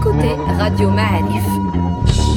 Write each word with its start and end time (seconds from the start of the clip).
écoutez 0.00 0.34
Radio 0.58 0.90
Ma'arif. 0.90 2.29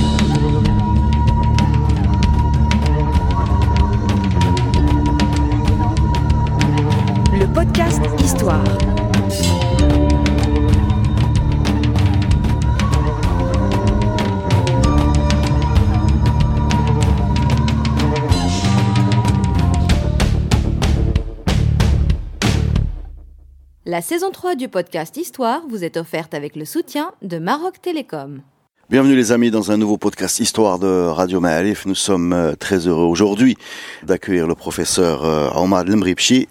La 23.94 24.02
saison 24.02 24.32
3 24.32 24.56
du 24.56 24.70
podcast 24.70 25.18
Histoire 25.18 25.62
vous 25.70 25.84
est 25.84 25.98
offerte 25.98 26.34
avec 26.34 26.56
le 26.56 26.66
soutien 26.66 27.12
de 27.22 27.38
Maroc 27.38 27.80
Télécom. 27.80 28.42
Bienvenue 28.90 29.16
les 29.16 29.32
amis 29.32 29.52
dans 29.52 29.72
un 29.72 29.78
nouveau 29.78 30.00
podcast 30.00 30.40
Histoire 30.40 30.80
de 30.80 30.88
Radio 30.88 31.40
Ma'alif. 31.40 31.86
Nous 31.86 31.94
sommes 31.94 32.34
euh, 32.34 32.56
très 32.56 32.88
heureux 32.88 33.06
aujourd'hui 33.06 33.56
d'accueillir 34.02 34.48
le 34.48 34.56
professeur 34.56 35.24
euh, 35.24 35.52
Omar 35.54 35.84
Lemripchi. 35.84 36.48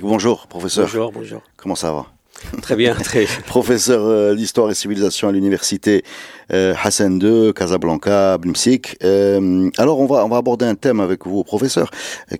bonjour 0.00 0.46
professeur. 0.46 0.86
Bonjour, 0.86 1.12
bonjour. 1.12 1.42
Comment 1.58 1.74
ça 1.74 1.92
va? 1.92 2.06
Très 2.62 2.76
bien, 2.76 2.94
très 2.94 3.26
Professeur 3.46 4.04
euh, 4.04 4.34
d'histoire 4.34 4.70
et 4.70 4.74
civilisation 4.74 5.28
à 5.28 5.32
l'université 5.32 6.04
euh, 6.52 6.74
Hassan 6.82 7.20
II, 7.20 7.52
Casablanca, 7.54 8.38
Blimsik. 8.38 8.96
Euh, 9.02 9.70
alors 9.78 9.98
on 9.98 10.06
va 10.06 10.24
on 10.24 10.28
va 10.28 10.36
aborder 10.36 10.66
un 10.66 10.74
thème 10.74 11.00
avec 11.00 11.26
vous, 11.26 11.42
professeur, 11.44 11.90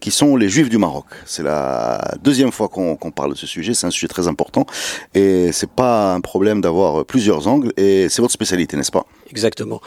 qui 0.00 0.10
sont 0.10 0.36
les 0.36 0.48
Juifs 0.48 0.68
du 0.68 0.78
Maroc. 0.78 1.06
C'est 1.24 1.42
la 1.42 2.00
deuxième 2.22 2.52
fois 2.52 2.68
qu'on 2.68 2.96
qu'on 2.96 3.10
parle 3.10 3.32
de 3.32 3.36
ce 3.36 3.46
sujet. 3.46 3.74
C'est 3.74 3.86
un 3.86 3.90
sujet 3.90 4.08
très 4.08 4.28
important 4.28 4.66
et 5.14 5.50
c'est 5.52 5.70
pas 5.70 6.14
un 6.14 6.20
problème 6.20 6.60
d'avoir 6.60 7.04
plusieurs 7.04 7.48
angles. 7.48 7.72
Et 7.76 8.08
c'est 8.08 8.22
votre 8.22 8.34
spécialité, 8.34 8.76
n'est-ce 8.76 8.92
pas? 8.92 9.06
Exactement. 9.30 9.80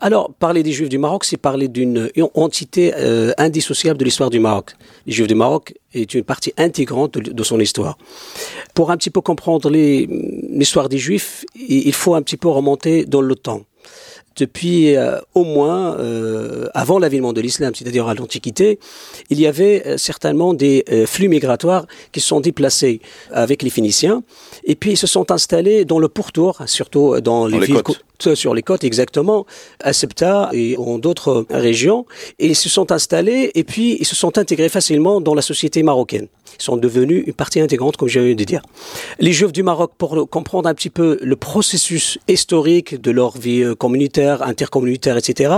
Alors, 0.00 0.32
parler 0.38 0.62
des 0.62 0.72
Juifs 0.72 0.88
du 0.88 0.98
Maroc, 0.98 1.24
c'est 1.24 1.36
parler 1.36 1.68
d'une 1.68 2.10
entité 2.34 2.94
euh, 2.96 3.32
indissociable 3.38 3.98
de 3.98 4.04
l'histoire 4.04 4.30
du 4.30 4.40
Maroc. 4.40 4.72
Les 5.06 5.12
Juifs 5.12 5.26
du 5.26 5.34
Maroc 5.34 5.74
est 5.94 6.14
une 6.14 6.24
partie 6.24 6.52
intégrante 6.56 7.18
de, 7.18 7.32
de 7.32 7.42
son 7.42 7.60
histoire. 7.60 7.98
Pour 8.74 8.90
un 8.90 8.96
petit 8.96 9.10
peu 9.10 9.20
comprendre 9.20 9.70
l'histoire 9.70 10.88
des 10.88 10.98
Juifs, 10.98 11.44
il 11.54 11.92
faut 11.92 12.14
un 12.14 12.22
petit 12.22 12.36
peu 12.36 12.48
remonter 12.48 13.04
dans 13.04 13.20
le 13.20 13.34
temps 13.34 13.62
depuis 14.38 14.96
euh, 14.96 15.18
au 15.34 15.44
moins 15.44 15.96
euh, 15.98 16.68
avant 16.74 16.98
l'avènement 16.98 17.32
de 17.32 17.40
l'islam, 17.40 17.74
c'est-à-dire 17.74 18.08
à, 18.08 18.14
l'Antiquité, 18.14 18.78
il 19.30 19.40
y 19.40 19.46
avait 19.46 19.82
euh, 19.86 19.98
certainement 19.98 20.54
des 20.54 20.84
euh, 20.90 21.06
flux 21.06 21.28
migratoires 21.28 21.86
qui 22.12 22.20
se 22.20 22.28
sont 22.28 22.40
déplacés 22.40 23.00
avec 23.32 23.62
les 23.62 23.70
Phéniciens 23.70 24.22
et 24.64 24.76
puis 24.76 24.92
ils 24.92 24.96
se 24.96 25.06
sont 25.06 25.30
installés 25.30 25.84
dans 25.84 25.98
le 25.98 26.08
pourtour, 26.08 26.62
surtout 26.66 27.20
dans 27.20 27.46
les, 27.46 27.52
Dans 27.52 27.60
les 27.60 27.66
villes 27.66 27.82
côtes. 27.82 28.04
Co- 28.22 28.34
sur 28.34 28.54
les 28.54 28.62
côtes 28.62 28.84
exactement, 28.84 29.46
à 29.80 29.92
Septa 29.92 30.50
et 30.52 30.76
en 30.78 30.98
d'autres 30.98 31.46
régions, 31.50 32.06
et 32.38 32.46
ils 32.46 32.56
se 32.56 32.68
sont 32.68 32.92
installés 32.92 33.50
et 33.54 33.64
puis 33.64 33.96
ils 34.00 34.06
se 34.06 34.16
sont 34.16 34.38
intégrés 34.38 34.68
facilement 34.68 35.20
dans 35.20 35.34
la 35.34 35.42
société 35.42 35.82
marocaine. 35.82 36.28
Ils 36.58 36.62
sont 36.64 36.76
devenus 36.76 37.24
une 37.26 37.34
partie 37.34 37.60
intégrante, 37.60 37.96
comme 37.96 38.08
j'ai 38.08 38.32
eu 38.32 38.34
de 38.34 38.44
dire. 38.44 38.62
Les 39.20 39.32
Juifs 39.32 39.52
du 39.52 39.62
Maroc, 39.62 39.92
pour 39.96 40.28
comprendre 40.28 40.68
un 40.68 40.74
petit 40.74 40.90
peu 40.90 41.18
le 41.22 41.36
processus 41.36 42.18
historique 42.26 43.00
de 43.00 43.10
leur 43.10 43.36
vie 43.38 43.62
euh, 43.62 43.74
communautaire, 43.74 44.42
intercommunautaire, 44.42 45.16
etc., 45.16 45.52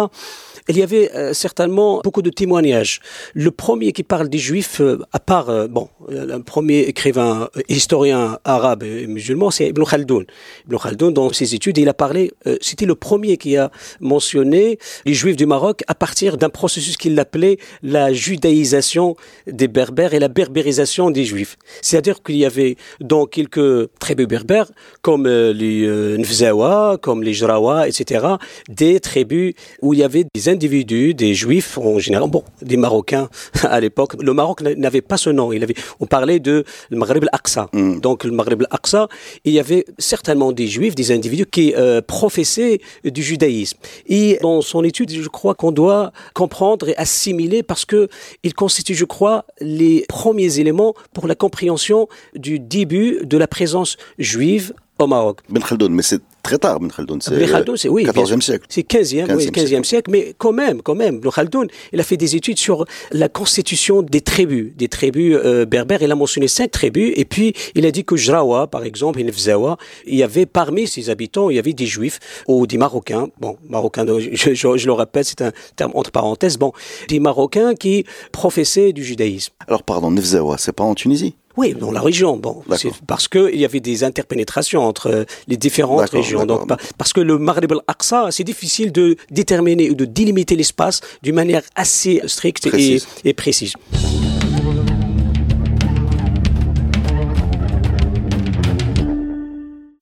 il 0.69 0.77
y 0.77 0.83
avait 0.83 1.11
euh, 1.15 1.33
certainement 1.33 2.01
beaucoup 2.05 2.23
de 2.23 2.31
témoignages. 2.31 3.01
Le 3.35 3.51
premier 3.51 3.93
qui 3.93 4.03
parle 4.03 4.29
des 4.29 4.39
Juifs, 4.39 4.81
euh, 4.81 4.99
à 5.13 5.19
part, 5.19 5.49
euh, 5.49 5.67
bon, 5.69 5.89
euh, 6.11 6.27
le 6.27 6.43
premier 6.43 6.81
écrivain, 6.81 7.49
euh, 7.57 7.61
historien 7.69 8.39
arabe 8.45 8.83
et 8.83 9.07
musulman, 9.07 9.51
c'est 9.51 9.69
Ibn 9.69 9.85
Khaldoun. 9.85 10.25
Ibn 10.67 10.77
Khaldoun, 10.77 11.15
dans 11.15 11.33
ses 11.33 11.55
études, 11.55 11.79
il 11.79 11.89
a 11.89 11.95
parlé, 11.95 12.33
euh, 12.47 12.57
c'était 12.61 12.87
le 12.87 12.95
premier 12.95 13.37
qui 13.37 13.57
a 13.57 13.71
mentionné 14.01 14.79
les 15.05 15.15
Juifs 15.15 15.37
du 15.37 15.47
Maroc 15.47 15.83
à 15.87 15.95
partir 15.95 16.37
d'un 16.37 16.51
processus 16.51 16.97
qu'il 16.97 17.19
appelait 17.19 17.59
la 17.83 18.13
judaïsation 18.13 19.17
des 19.47 19.69
Berbères 19.69 20.15
et 20.15 20.19
la 20.19 20.29
berbérisation 20.29 21.11
des 21.11 21.25
Juifs. 21.25 21.57
C'est-à-dire 21.83 22.23
qu'il 22.23 22.37
y 22.37 22.45
avait 22.45 22.77
dans 23.01 23.27
quelques 23.27 23.89
tribus 23.99 24.27
berbères, 24.27 24.71
comme 25.03 25.27
euh, 25.27 25.53
les 25.53 25.85
euh, 25.85 26.19
Nfzawa, 26.19 26.99
comme 27.01 27.23
les 27.23 27.35
Jrawa, 27.35 27.89
etc., 27.89 28.27
des 28.69 29.01
tribus 29.01 29.55
où 29.83 29.95
il 29.95 30.01
y 30.01 30.03
avait 30.03 30.25
des 30.35 30.49
individus, 30.51 31.15
des 31.15 31.35
Juifs 31.35 31.79
en 31.79 31.99
général, 31.99 32.29
bon, 32.29 32.43
des 32.63 32.77
Marocains 32.77 33.29
à 33.63 33.81
l'époque. 33.81 34.15
Le 34.21 34.33
Maroc 34.35 34.61
n'a- 34.63 34.75
n'avait 34.75 35.01
pas 35.01 35.17
ce 35.17 35.31
nom. 35.31 35.53
Il 35.53 35.63
avait, 35.63 35.75
on 36.01 36.07
parlait 36.07 36.41
de 36.41 36.65
le 36.91 36.97
Maghreb 36.97 37.23
al-Aqsa. 37.25 37.69
Donc 37.73 38.25
le 38.25 38.33
Maghreb 38.33 38.61
al-Aqsa, 38.63 39.09
il 39.45 39.53
y 39.53 39.59
avait 39.61 39.85
certainement 39.99 40.53
des 40.53 40.67
Juifs, 40.67 40.95
des 40.95 41.13
individus 41.13 41.47
qui 41.47 41.75
euh, 41.77 42.01
professaient 42.03 42.81
du 43.05 43.23
judaïsme. 43.23 43.79
Et 44.07 44.39
dans 44.43 44.61
son 44.61 44.85
étude, 44.85 45.11
je 45.11 45.29
crois 45.29 45.55
qu'on 45.55 45.73
doit 45.73 46.13
comprendre 46.35 46.89
et 46.89 46.97
assimiler 46.97 47.63
parce 47.63 47.85
que 47.85 48.09
il 48.43 48.55
constitue, 48.55 48.95
je 48.95 49.05
crois, 49.05 49.45
les 49.61 50.05
premiers 50.09 50.59
éléments 50.59 50.95
pour 51.13 51.27
la 51.27 51.35
compréhension 51.35 52.09
du 52.35 52.59
début 52.59 53.21
de 53.25 53.37
la 53.39 53.47
présence 53.47 53.97
juive 54.19 54.73
au 54.99 55.07
Maroc. 55.07 55.39
Ben 55.49 55.63
Khaldoun, 55.63 55.93
mais 55.95 56.03
c'est 56.03 56.21
très 56.43 56.59
tard. 56.59 56.79
C'est 56.81 57.33
Ibn 57.35 57.47
Khaldoun, 57.47 57.77
c'est 57.77 57.89
oui, 57.89 58.05
bien 58.05 58.13
14e 58.13 58.27
sûr. 58.27 58.43
siècle. 58.43 58.67
C'est 58.69 58.83
15e, 58.89 59.35
oui, 59.35 59.47
15e 59.49 59.51
15e 59.81 59.85
siècle. 59.85 60.11
mais 60.11 60.35
quand 60.39 60.53
même, 60.53 60.83
quand 60.83 60.95
même, 60.95 61.17
Ibn 61.17 61.29
Khaldoun, 61.31 61.69
il 61.93 62.01
a 62.01 62.03
fait 62.03 62.17
des 62.17 62.37
études 62.37 62.59
sur 62.59 62.85
la 63.13 63.29
constitution 63.29 64.03
des 64.03 64.21
tribus, 64.21 64.73
des 64.77 64.89
tribus 64.89 65.37
euh, 65.45 65.65
berbères. 65.67 66.03
Il 66.03 66.11
a 66.11 66.15
mentionné 66.15 66.49
cinq 66.49 66.71
tribus, 66.71 67.13
et 67.17 67.25
puis 67.25 67.55
il 67.75 67.85
a 67.87 67.91
dit 67.91 68.05
que 68.05 68.17
Jrawa, 68.17 68.67
par 68.67 68.85
exemple, 68.85 69.21
et 69.21 69.25
Nefzawa, 69.25 69.77
il 70.07 70.17
y 70.17 70.23
avait 70.23 70.47
parmi 70.47 70.87
ses 70.87 71.11
habitants, 71.11 71.51
il 71.51 71.57
y 71.57 71.59
avait 71.59 71.73
des 71.73 71.87
Juifs 71.87 72.19
ou 72.49 72.67
des 72.67 72.79
Marocains. 72.79 73.29
Bon, 73.41 73.57
Marocains, 73.69 74.07
je, 74.19 74.55
je- 74.55 74.77
je 74.77 74.87
le 74.87 74.93
répète, 74.93 75.27
c'est 75.27 75.43
un 75.43 75.53
terme 75.77 75.93
entre 75.95 76.11
parenthèses. 76.11 76.59
Bon, 76.59 76.73
des 77.09 77.21
Marocains 77.21 77.75
qui 77.75 78.05
professaient 78.33 78.93
du 78.93 79.05
judaïsme. 79.05 79.53
Alors 79.69 79.83
pardon, 79.83 80.11
Nefzawa, 80.11 80.57
c'est 80.59 80.73
pas 80.73 80.85
en 80.85 80.95
Tunisie? 80.95 81.35
Oui, 81.57 81.75
dans 81.75 81.91
la 81.91 82.01
région. 82.01 82.37
Bon, 82.37 82.63
c'est 82.77 82.93
parce 83.07 83.27
que 83.29 83.51
il 83.53 83.59
y 83.61 83.65
avait 83.65 83.81
des 83.81 84.05
interpénétrations 84.05 84.83
entre 84.83 85.09
euh, 85.11 85.25
les 85.49 85.57
différentes 85.57 86.09
régions. 86.11 86.47
Donc, 86.47 86.69
pa- 86.69 86.77
parce 86.97 87.13
que 87.13 87.21
le 87.21 87.39
Maghreb 87.39 87.73
al-Aqsa, 87.73 88.29
c'est 88.31 88.45
difficile 88.45 88.93
de 88.93 89.17
déterminer 89.31 89.91
ou 89.91 89.95
de 89.95 90.05
délimiter 90.05 90.55
l'espace 90.57 91.01
d'une 91.23 91.35
manière 91.35 91.63
assez 91.75 92.23
stricte 92.27 92.67
et, 92.67 92.71
Précise. 92.71 93.07
et 93.25 93.35
précise. 93.35 93.73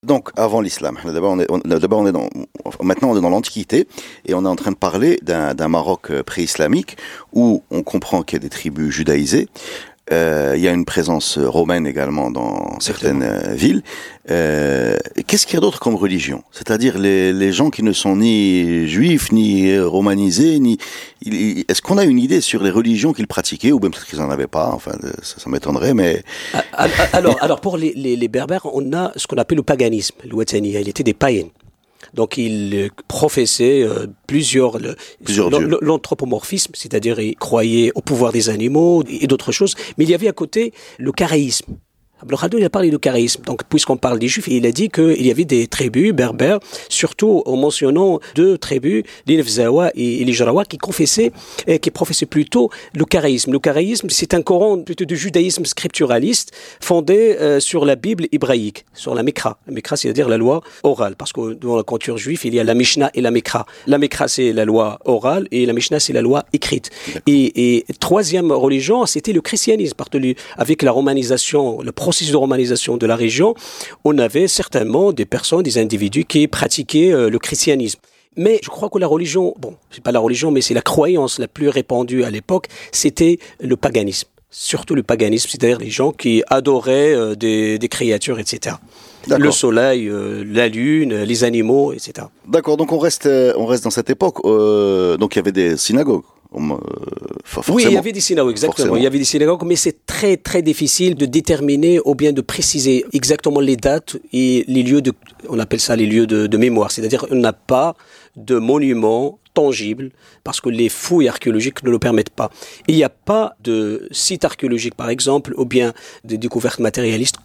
Donc, 0.02 0.30
avant 0.36 0.62
l'islam. 0.62 0.96
D'abord, 1.04 1.32
on 1.32 1.38
est, 1.40 1.46
on- 1.50 1.60
on 1.66 2.06
est 2.06 2.12
dans, 2.12 2.30
maintenant, 2.82 3.10
on 3.10 3.18
est 3.18 3.20
dans 3.20 3.28
l'Antiquité 3.28 3.86
et 4.24 4.32
on 4.32 4.42
est 4.44 4.48
en 4.48 4.56
train 4.56 4.70
de 4.70 4.76
parler 4.76 5.18
d'un, 5.22 5.52
d'un 5.54 5.68
Maroc 5.68 6.10
euh, 6.10 6.22
pré-islamique 6.22 6.96
où 7.34 7.62
on 7.70 7.82
comprend 7.82 8.22
qu'il 8.22 8.36
y 8.36 8.40
a 8.40 8.42
des 8.42 8.48
tribus 8.48 8.90
judaïsées. 8.90 9.48
Euh, 10.12 10.54
il 10.56 10.62
y 10.62 10.68
a 10.68 10.72
une 10.72 10.84
présence 10.84 11.36
euh, 11.38 11.48
romaine 11.48 11.86
également 11.86 12.30
dans 12.30 12.78
certaines 12.80 13.22
euh, 13.22 13.54
villes. 13.54 13.82
Euh, 14.30 14.96
qu'est-ce 15.26 15.46
qu'il 15.46 15.54
y 15.54 15.58
a 15.58 15.60
d'autre 15.60 15.80
comme 15.80 15.94
religion? 15.96 16.42
C'est-à-dire 16.50 16.98
les, 16.98 17.32
les 17.32 17.52
gens 17.52 17.70
qui 17.70 17.82
ne 17.82 17.92
sont 17.92 18.16
ni 18.16 18.86
juifs, 18.88 19.32
ni 19.32 19.78
romanisés, 19.78 20.58
ni. 20.60 20.78
Est-ce 21.68 21.82
qu'on 21.82 21.98
a 21.98 22.04
une 22.04 22.18
idée 22.18 22.40
sur 22.40 22.62
les 22.62 22.70
religions 22.70 23.12
qu'ils 23.12 23.26
pratiquaient 23.26 23.72
ou 23.72 23.80
même 23.80 23.90
peut-être 23.90 24.06
qu'ils 24.06 24.20
en 24.20 24.30
avaient 24.30 24.46
pas? 24.46 24.70
Enfin, 24.72 24.92
ça, 25.22 25.38
ça 25.38 25.50
m'étonnerait, 25.50 25.94
mais 25.94 26.22
Ah, 26.54 26.64
ah, 26.72 26.86
ah, 26.98 27.08
Alors, 27.12 27.36
alors 27.42 27.60
pour 27.60 27.76
les, 27.76 27.92
les, 27.94 28.16
les 28.16 28.28
Berbères, 28.28 28.66
on 28.72 28.92
a 28.92 29.12
ce 29.16 29.26
qu'on 29.26 29.36
appelle 29.36 29.56
le 29.56 29.62
paganisme, 29.62 30.16
le 30.24 30.34
Wataniya. 30.34 30.80
Il 30.80 30.88
était 30.88 31.02
des 31.04 31.14
païens. 31.14 31.48
Donc, 32.14 32.36
ils 32.38 32.74
euh, 32.74 32.88
professaient 33.08 33.82
euh, 33.82 34.06
plusieurs, 34.26 34.78
l'anthropomorphisme, 35.80 36.72
c'est-à-dire 36.74 37.20
ils 37.20 37.36
croyaient 37.36 37.92
au 37.94 38.00
pouvoir 38.00 38.32
des 38.32 38.48
animaux 38.48 39.02
et 39.08 39.26
d'autres 39.26 39.52
choses. 39.52 39.74
Mais 39.96 40.04
il 40.04 40.10
y 40.10 40.14
avait 40.14 40.28
à 40.28 40.32
côté 40.32 40.72
le 40.98 41.12
charaïsme. 41.16 41.76
Abdel 42.20 42.38
Khadoun, 42.38 42.60
il 42.60 42.64
a 42.64 42.70
parlé 42.70 42.90
de 42.90 42.98
charaïsme. 42.98 43.42
Donc, 43.42 43.62
puisqu'on 43.68 43.96
parle 43.96 44.18
des 44.18 44.28
Juifs, 44.28 44.48
il 44.48 44.66
a 44.66 44.72
dit 44.72 44.88
qu'il 44.88 45.24
y 45.24 45.30
avait 45.30 45.44
des 45.44 45.66
tribus 45.66 46.12
berbères, 46.12 46.58
surtout 46.88 47.42
en 47.46 47.56
mentionnant 47.56 48.20
deux 48.34 48.58
tribus, 48.58 49.04
les 49.26 49.36
Nefzawa 49.36 49.90
et 49.94 50.24
les 50.24 50.32
Jarawa, 50.32 50.64
qui 50.64 50.78
confessaient, 50.78 51.32
qui 51.80 51.90
professaient 51.90 52.26
plutôt 52.26 52.70
le 52.94 53.04
charaïsme. 53.04 53.52
Le 53.52 53.58
charaïsme, 53.58 54.08
c'est 54.10 54.34
un 54.34 54.42
courant 54.42 54.78
plutôt 54.78 55.04
de 55.04 55.14
judaïsme 55.14 55.64
scripturaliste 55.64 56.52
fondé 56.80 57.36
euh, 57.40 57.60
sur 57.60 57.84
la 57.84 57.96
Bible 57.96 58.26
hébraïque, 58.32 58.84
sur 58.94 59.14
la 59.14 59.22
Mekra. 59.22 59.58
La 59.66 59.74
Mekra, 59.74 59.96
c'est-à-dire 59.96 60.28
la 60.28 60.36
loi 60.36 60.62
orale, 60.82 61.14
parce 61.16 61.32
que 61.32 61.54
dans 61.54 61.76
la 61.76 61.82
culture 61.82 62.18
juive, 62.18 62.40
il 62.44 62.54
y 62.54 62.60
a 62.60 62.64
la 62.64 62.74
Mishnah 62.74 63.10
et 63.14 63.20
la 63.20 63.30
Mekra. 63.30 63.66
La 63.86 63.98
Mekra, 63.98 64.28
c'est 64.28 64.52
la 64.52 64.64
loi 64.64 64.98
orale, 65.04 65.46
et 65.50 65.66
la 65.66 65.72
Mishnah, 65.72 66.00
c'est 66.00 66.12
la 66.12 66.22
loi 66.22 66.44
écrite. 66.52 66.90
Et, 67.26 67.76
et 67.76 67.84
troisième 68.00 68.50
religion, 68.50 69.06
c'était 69.06 69.32
le 69.32 69.40
christianisme, 69.40 69.94
parce 69.96 70.10
que 70.10 70.18
avec 70.56 70.82
la 70.82 70.90
romanisation, 70.90 71.80
le 71.80 71.92
processus 72.08 72.32
de 72.32 72.38
romanisation 72.38 72.96
de 72.96 73.06
la 73.06 73.16
région, 73.16 73.54
on 74.02 74.16
avait 74.16 74.48
certainement 74.48 75.12
des 75.12 75.26
personnes, 75.26 75.62
des 75.62 75.76
individus 75.76 76.24
qui 76.24 76.48
pratiquaient 76.48 77.12
euh, 77.12 77.28
le 77.28 77.38
christianisme. 77.38 78.00
Mais 78.34 78.60
je 78.62 78.70
crois 78.70 78.88
que 78.88 78.98
la 78.98 79.06
religion, 79.06 79.54
bon, 79.58 79.74
c'est 79.90 80.02
pas 80.02 80.10
la 80.10 80.18
religion, 80.18 80.50
mais 80.50 80.62
c'est 80.62 80.72
la 80.72 80.80
croyance 80.80 81.38
la 81.38 81.48
plus 81.48 81.68
répandue 81.68 82.24
à 82.24 82.30
l'époque, 82.30 82.68
c'était 82.92 83.38
le 83.60 83.76
paganisme. 83.76 84.26
Surtout 84.50 84.94
le 84.94 85.02
paganisme, 85.02 85.50
c'est-à-dire 85.50 85.78
les 85.78 85.90
gens 85.90 86.12
qui 86.12 86.42
adoraient 86.48 87.12
euh, 87.12 87.34
des, 87.34 87.78
des 87.78 87.88
créatures, 87.88 88.38
etc. 88.38 88.76
Le 89.26 89.50
soleil, 89.50 90.08
euh, 90.08 90.44
la 90.46 90.68
lune, 90.68 91.14
les 91.24 91.44
animaux, 91.44 91.92
etc. 91.92 92.28
D'accord, 92.46 92.76
donc 92.76 92.92
on 92.92 92.98
reste, 92.98 93.26
euh, 93.26 93.52
on 93.56 93.66
reste 93.66 93.84
dans 93.84 93.90
cette 93.90 94.10
époque. 94.10 94.36
euh, 94.44 95.16
donc 95.16 95.34
il 95.34 95.38
y 95.38 95.40
avait 95.40 95.52
des 95.52 95.76
synagogues. 95.76 96.22
euh, 96.54 96.56
Oui, 97.68 97.84
il 97.86 97.92
y 97.92 97.96
avait 97.98 98.12
des 98.12 98.20
synagogues, 98.20 98.52
exactement. 98.52 98.76
Forcément. 98.76 98.96
Il 98.96 99.02
y 99.02 99.06
avait 99.06 99.18
des 99.18 99.24
synagogues, 99.24 99.64
mais 99.66 99.76
c'est 99.76 100.06
très 100.06 100.36
très 100.38 100.62
difficile 100.62 101.14
de 101.14 101.26
déterminer 101.26 102.00
ou 102.06 102.14
bien 102.14 102.32
de 102.32 102.40
préciser 102.40 103.04
exactement 103.12 103.60
les 103.60 103.76
dates 103.76 104.16
et 104.32 104.64
les 104.66 104.82
lieux 104.82 105.02
de, 105.02 105.12
on 105.50 105.58
appelle 105.58 105.80
ça 105.80 105.94
les 105.94 106.06
lieux 106.06 106.26
de, 106.26 106.46
de 106.46 106.56
mémoire. 106.56 106.90
C'est-à-dire 106.90 107.26
on 107.30 107.36
n'a 107.36 107.52
pas 107.52 107.96
de 108.36 108.56
monuments 108.56 109.38
tangibles 109.52 110.10
parce 110.44 110.60
que 110.62 110.70
les 110.70 110.88
fouilles 110.88 111.28
archéologiques 111.28 111.82
ne 111.82 111.90
le 111.90 111.98
permettent 111.98 112.30
pas. 112.30 112.50
Il 112.86 112.94
n'y 112.94 113.04
a 113.04 113.08
pas 113.10 113.54
de 113.62 114.08
site 114.10 114.44
archéologique, 114.44 114.94
par 114.94 115.10
exemple, 115.10 115.52
ou 115.58 115.64
bien 115.66 115.92
des 116.24 116.38
découvertes 116.38 116.78
matérialistes 116.78 117.36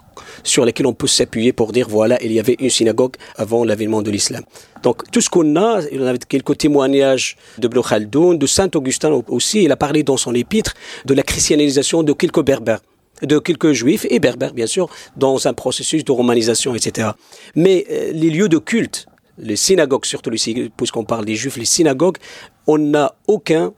sur 0.43 0.65
lesquelles 0.65 0.87
on 0.87 0.93
peut 0.93 1.07
s'appuyer 1.07 1.53
pour 1.53 1.71
dire 1.71 1.87
voilà, 1.89 2.21
il 2.23 2.31
y 2.31 2.39
avait 2.39 2.55
une 2.59 2.69
synagogue 2.69 3.15
avant 3.35 3.63
l'avènement 3.63 4.01
de 4.01 4.11
l'islam. 4.11 4.43
Donc 4.81 5.09
tout 5.11 5.21
ce 5.21 5.29
qu'on 5.29 5.55
a, 5.55 5.81
il 5.91 6.01
y 6.01 6.07
avait 6.07 6.17
quelques 6.19 6.57
témoignages 6.57 7.37
de 7.57 7.67
Ibn 7.67 7.81
Khaldoun, 7.81 8.37
de 8.37 8.47
Saint 8.47 8.69
Augustin 8.75 9.11
aussi, 9.27 9.63
il 9.63 9.71
a 9.71 9.77
parlé 9.77 10.03
dans 10.03 10.17
son 10.17 10.33
épître 10.33 10.73
de 11.05 11.13
la 11.13 11.23
christianisation 11.23 12.03
de 12.03 12.13
quelques 12.13 12.43
berbères 12.43 12.81
de 13.21 13.39
quelques 13.39 13.71
juifs 13.71 14.05
et 14.09 14.19
berbères 14.19 14.53
bien 14.53 14.67
sûr 14.67 14.89
dans 15.15 15.47
un 15.47 15.53
processus 15.53 16.03
de 16.03 16.11
romanisation 16.11 16.75
etc. 16.75 17.09
Mais 17.55 17.85
euh, 17.89 18.11
les 18.11 18.29
lieux 18.29 18.49
de 18.49 18.57
culte, 18.57 19.05
les 19.37 19.55
synagogues 19.55 20.05
surtout 20.05 20.31
puisqu'on 20.75 21.05
parle 21.05 21.23
des 21.23 21.35
juifs, 21.35 21.57
les 21.57 21.65
synagogues, 21.65 22.17
on 22.67 22.77
n'a 22.77 23.15
aucun 23.27 23.73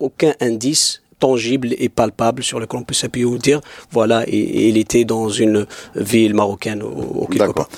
aucun 0.00 0.34
indice 0.40 0.99
tangible 1.20 1.68
et 1.78 1.88
palpable 1.88 2.42
sur 2.42 2.58
lequel 2.58 2.80
on 2.80 2.84
peut 2.84 2.94
s'appuyer 2.94 3.24
ou 3.26 3.38
dire 3.38 3.60
voilà 3.92 4.24
et, 4.26 4.36
et 4.36 4.68
il 4.70 4.76
était 4.78 5.04
dans 5.04 5.28
une 5.28 5.66
ville 5.94 6.34
marocaine 6.34 6.82
ou, 6.82 7.22
ou 7.22 7.26
quelque 7.26 7.52
part. 7.52 7.68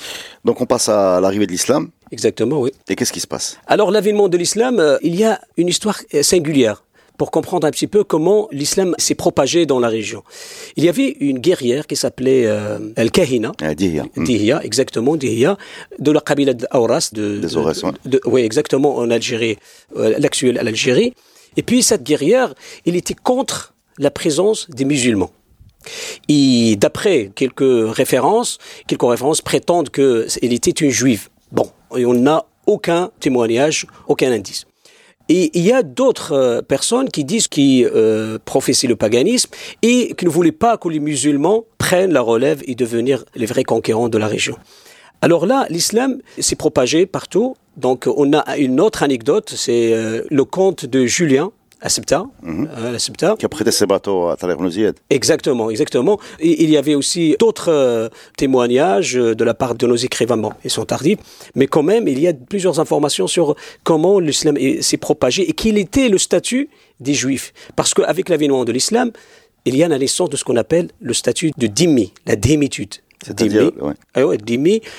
Donc 0.46 0.60
on 0.60 0.66
passe 0.66 0.88
à 0.88 1.20
l'arrivée 1.20 1.46
de 1.46 1.52
l'islam. 1.52 1.90
Exactement, 2.10 2.60
oui. 2.60 2.70
Et 2.88 2.94
qu'est-ce 2.96 3.12
qui 3.12 3.20
se 3.20 3.26
passe? 3.26 3.58
Alors 3.66 3.90
l'avènement 3.90 4.28
de 4.28 4.36
l'islam, 4.36 4.78
euh, 4.80 4.98
il 5.02 5.14
y 5.16 5.24
a 5.24 5.40
une 5.56 5.68
histoire 5.68 5.98
euh, 6.14 6.22
singulière 6.22 6.84
pour 7.18 7.30
comprendre 7.30 7.66
un 7.66 7.70
petit 7.70 7.86
peu 7.86 8.02
comment 8.04 8.48
l'islam 8.50 8.94
s'est 8.98 9.14
propagé 9.14 9.64
dans 9.66 9.78
la 9.78 9.88
région. 9.88 10.22
Il 10.76 10.84
y 10.84 10.88
avait 10.88 11.10
une 11.20 11.38
guerrière 11.38 11.86
qui 11.86 11.94
s'appelait 11.94 12.44
euh, 12.46 12.78
Al-Kahina, 12.96 13.52
Ah, 13.62 13.74
Dihya. 13.74 14.04
Hmm. 14.16 14.24
Dihya, 14.24 14.64
exactement, 14.64 15.14
Dihya, 15.16 15.56
de 15.98 16.10
la 16.10 16.20
Kabila 16.20 16.54
d'Auras. 16.54 17.10
De, 17.12 17.38
Des 17.38 17.56
Aurès, 17.56 17.80
ouais. 17.84 17.92
de- 18.06 18.20
oui, 18.24 18.40
exactement, 18.42 18.96
en 18.96 19.10
Algérie, 19.10 19.56
euh, 19.96 20.14
l'actuelle 20.18 20.58
Algérie. 20.58 21.12
Et 21.56 21.62
puis 21.62 21.82
cette 21.82 22.02
guerrière, 22.02 22.54
il 22.84 22.96
était 22.96 23.14
contre 23.14 23.74
la 23.98 24.10
présence 24.10 24.68
des 24.70 24.84
musulmans. 24.84 25.30
Et 26.28 26.76
d'après 26.76 27.30
quelques 27.34 27.94
références, 27.94 28.58
quelques 28.86 29.02
références 29.02 29.42
prétendent 29.42 29.90
qu'elle 29.90 30.52
était 30.52 30.70
une 30.70 30.90
juive. 30.90 31.28
Bon, 31.50 31.70
et 31.96 32.06
on 32.06 32.14
n'a 32.14 32.44
aucun 32.66 33.10
témoignage, 33.20 33.86
aucun 34.06 34.32
indice. 34.32 34.64
Et 35.28 35.50
il 35.54 35.62
y 35.64 35.72
a 35.72 35.82
d'autres 35.82 36.32
euh, 36.32 36.62
personnes 36.62 37.08
qui 37.08 37.24
disent 37.24 37.48
qu'ils 37.48 37.86
euh, 37.86 38.38
prophétient 38.44 38.88
le 38.88 38.96
paganisme 38.96 39.50
et 39.82 40.14
qui 40.14 40.24
ne 40.24 40.30
voulaient 40.30 40.52
pas 40.52 40.76
que 40.76 40.88
les 40.88 40.98
musulmans 40.98 41.64
prennent 41.78 42.12
la 42.12 42.20
relève 42.20 42.62
et 42.66 42.74
devenir 42.74 43.24
les 43.34 43.46
vrais 43.46 43.64
conquérants 43.64 44.08
de 44.08 44.18
la 44.18 44.26
région. 44.26 44.56
Alors 45.20 45.46
là, 45.46 45.66
l'islam 45.70 46.20
s'est 46.38 46.56
propagé 46.56 47.06
partout. 47.06 47.54
Donc 47.76 48.06
on 48.06 48.32
a 48.32 48.56
une 48.58 48.80
autre 48.80 49.02
anecdote, 49.02 49.52
c'est 49.56 49.92
euh, 49.94 50.22
le 50.30 50.44
conte 50.44 50.84
de 50.86 51.06
Julien 51.06 51.50
à 51.80 51.88
Septa. 51.88 52.24
euh, 52.46 52.94
à 52.94 52.98
Septa. 52.98 53.34
Qui 53.38 53.44
a 53.44 53.48
prêté 53.48 53.72
ses 53.72 53.86
bateaux 53.86 54.28
à 54.28 54.36
Nouzied. 54.58 54.94
Exactement, 55.10 55.68
exactement. 55.68 56.20
Et 56.38 56.62
il 56.62 56.70
y 56.70 56.76
avait 56.76 56.94
aussi 56.94 57.34
d'autres 57.40 57.70
euh, 57.72 58.08
témoignages 58.36 59.14
de 59.14 59.44
la 59.44 59.54
part 59.54 59.74
de 59.74 59.86
nos 59.86 59.96
écrivains. 59.96 60.40
Ils 60.64 60.70
sont 60.70 60.84
tardifs, 60.84 61.18
mais 61.56 61.66
quand 61.66 61.82
même, 61.82 62.06
il 62.06 62.20
y 62.20 62.28
a 62.28 62.32
plusieurs 62.34 62.78
informations 62.78 63.26
sur 63.26 63.56
comment 63.82 64.20
l'islam 64.20 64.56
est- 64.58 64.80
s'est 64.82 64.96
propagé 64.96 65.48
et 65.48 65.54
quel 65.54 65.76
était 65.78 66.08
le 66.08 66.18
statut 66.18 66.68
des 67.00 67.14
juifs. 67.14 67.52
Parce 67.74 67.94
qu'avec 67.94 68.28
l'avènement 68.28 68.64
de 68.64 68.70
l'islam, 68.70 69.10
il 69.64 69.74
y 69.76 69.82
a 69.82 69.88
la 69.88 69.98
naissance 69.98 70.28
de 70.30 70.36
ce 70.36 70.44
qu'on 70.44 70.56
appelle 70.56 70.88
le 71.00 71.14
statut 71.14 71.50
de 71.56 71.66
dhimmi, 71.66 72.12
la 72.26 72.36
démitude. 72.36 72.94
C'est-à-dire, 73.24 73.70
ouais. 73.80 73.94
Ah 74.14 74.26
ouais, 74.26 74.38